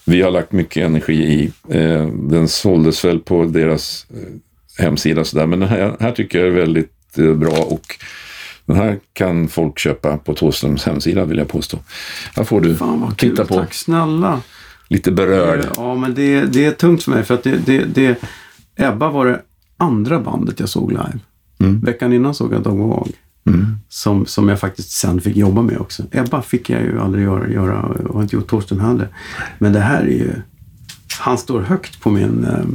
[0.05, 1.51] vi har lagt mycket energi i.
[1.69, 5.45] Eh, den såldes väl på deras eh, hemsida sådär.
[5.47, 7.95] Men den här, här tycker jag är väldigt eh, bra och
[8.65, 11.77] Den här kan folk köpa på Thåströms hemsida vill jag påstå.
[12.35, 13.29] Här får du Fan vad kul.
[13.29, 13.53] titta på.
[13.55, 14.41] Tack snälla.
[14.87, 15.65] Lite berörd.
[15.75, 18.21] Ja, men det, det är tungt för mig för att det, det, det,
[18.75, 19.41] Ebba var det
[19.77, 21.19] andra bandet jag såg live.
[21.60, 21.80] Mm.
[21.80, 23.10] Veckan innan såg jag Dog Wag.
[23.90, 26.03] Som, som jag faktiskt sen fick jobba med också.
[26.11, 29.07] Ebba fick jag ju aldrig göra, göra och har inte gjort Torsten heller.
[29.60, 30.31] Men det här är ju...
[31.19, 32.44] Han står högt på min...
[32.44, 32.65] Eh,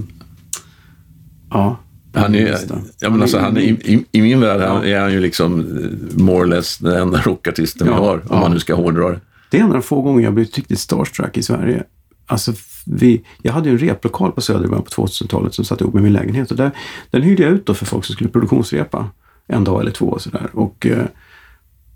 [1.51, 1.79] ja.
[2.15, 2.59] Han är,
[3.01, 4.85] ja, men alltså, han är, i, i, min värld Ja.
[4.85, 8.15] är han ju liksom eh, more or less den enda rockartisten vi Ja, har.
[8.17, 8.41] Om ja.
[8.41, 9.21] man nu ska hårdra det.
[9.51, 11.83] Det är en av de få gånger jag blivit riktigt starstruck i Sverige.
[12.27, 12.53] Alltså,
[12.85, 15.95] vi, jag hade ju en replokal på Söder i början på 2000-talet som satt ihop
[15.95, 16.51] med min lägenhet.
[16.51, 16.71] Och där,
[17.11, 19.07] den hyrde jag ut då för folk som skulle produktionsrepa
[19.47, 20.07] en dag eller två.
[20.07, 20.51] Och, sådär.
[20.53, 21.07] och eh,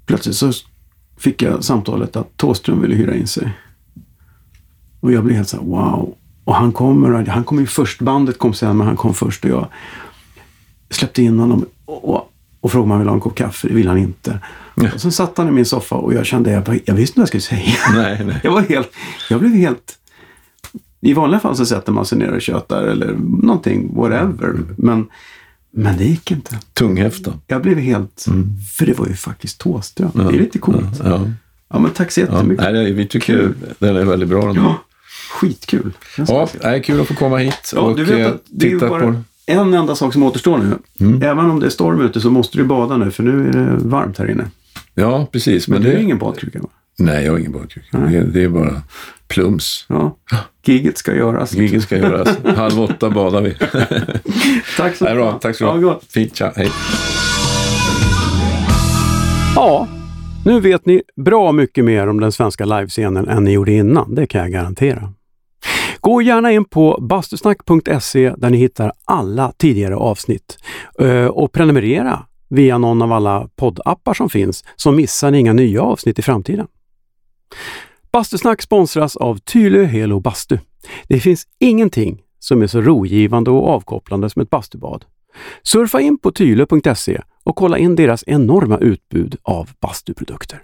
[0.07, 0.53] plötsligt så
[1.17, 3.53] fick jag samtalet att Thåström ville hyra in sig.
[5.01, 6.15] Och jag blev helt så här, wow.
[6.45, 9.51] Och han kommer, han kom ju först, bandet kom sen, men han kom först och
[9.51, 9.67] jag
[10.91, 13.69] släppte in honom och, och, och frågade om han ville ha en kopp kaffe.
[13.69, 14.41] Det ville han inte.
[14.75, 17.23] Och sen satt han i min soffa och jag kände, jag, jag visste inte vad
[17.23, 17.77] jag skulle säga.
[17.95, 18.41] Nej, nej.
[18.45, 18.91] Jag var helt,
[19.31, 19.98] jag blev helt...
[21.01, 23.13] I vanliga fall så sätter man sig ner och tjötar eller
[23.43, 24.55] någonting, whatever.
[24.77, 25.07] Men,
[25.73, 26.59] men det gick inte.
[26.75, 27.33] Tunghäfta.
[27.47, 28.27] Jag blev helt...
[28.79, 30.11] För det var ju faktiskt Thåström.
[30.15, 31.01] Det är lite coolt.
[31.05, 31.21] Ja,
[31.71, 31.79] Ja.
[31.79, 32.25] men tack så Ja.
[32.25, 32.65] jättemycket.
[32.65, 33.55] Nej, det- vi tycker Kul.
[33.79, 34.47] den är väldigt bra.
[34.47, 34.55] Den.
[34.57, 34.75] Ja,
[35.31, 35.93] skitkul.
[36.17, 38.73] Ja, det är kul att få komma hit Ja, och du vet eh, att det
[38.73, 39.15] är bara på
[39.47, 40.79] en enda sak som återstår nu.
[41.07, 41.23] Mm.
[41.23, 43.77] Även om det är storm ute så måste du bada nu för nu är det
[43.79, 44.45] varmt här inne.
[44.95, 45.69] Ja, precis.
[45.69, 45.97] Men, Men det...
[45.97, 46.69] är ingen badkruka va?
[46.99, 47.99] Nej, jag har ingen badkruka.
[47.99, 48.83] Det, det är bara
[49.29, 49.87] plums.
[49.89, 50.17] Ja.
[50.65, 51.53] Giget ska göras.
[51.55, 52.39] Giget ska göras.
[52.57, 53.55] Halv åtta badar vi.
[54.77, 55.33] Tack så Nej, bra.
[55.33, 56.05] Tack så Ja, gott.
[56.09, 56.53] Fint, tja.
[56.57, 56.71] Hej.
[59.55, 59.89] Ja,
[60.45, 64.27] nu vet ni bra mycket mer om den svenska livescenen än ni gjorde innan, det
[64.27, 65.13] kan jag garantera.
[66.01, 70.59] Gå gärna in på bastusnack.se där ni hittar alla tidigare avsnitt
[71.01, 75.83] Eh, och prenumerera via någon av alla poddappar som finns så missar ni inga nya
[75.83, 76.67] avsnitt i framtiden.
[78.13, 80.59] Bastusnack sponsras av Tylö Helo Bastu.
[81.09, 85.05] Det finns ingenting som är så rogivande och avkopplande som ett bastubad.
[85.63, 90.63] Surfa in på tylö.se och kolla in deras enorma utbud av bastuprodukter.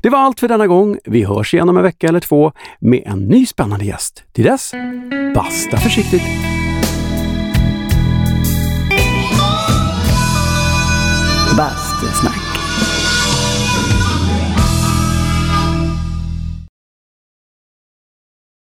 [0.00, 0.98] Det var allt för denna gång.
[1.04, 4.24] Vi hörs igen om en vecka eller två med en ny spännande gäst.
[4.32, 4.72] Till dess,
[5.34, 6.22] basta försiktigt!
[11.56, 12.43] Bastusnack.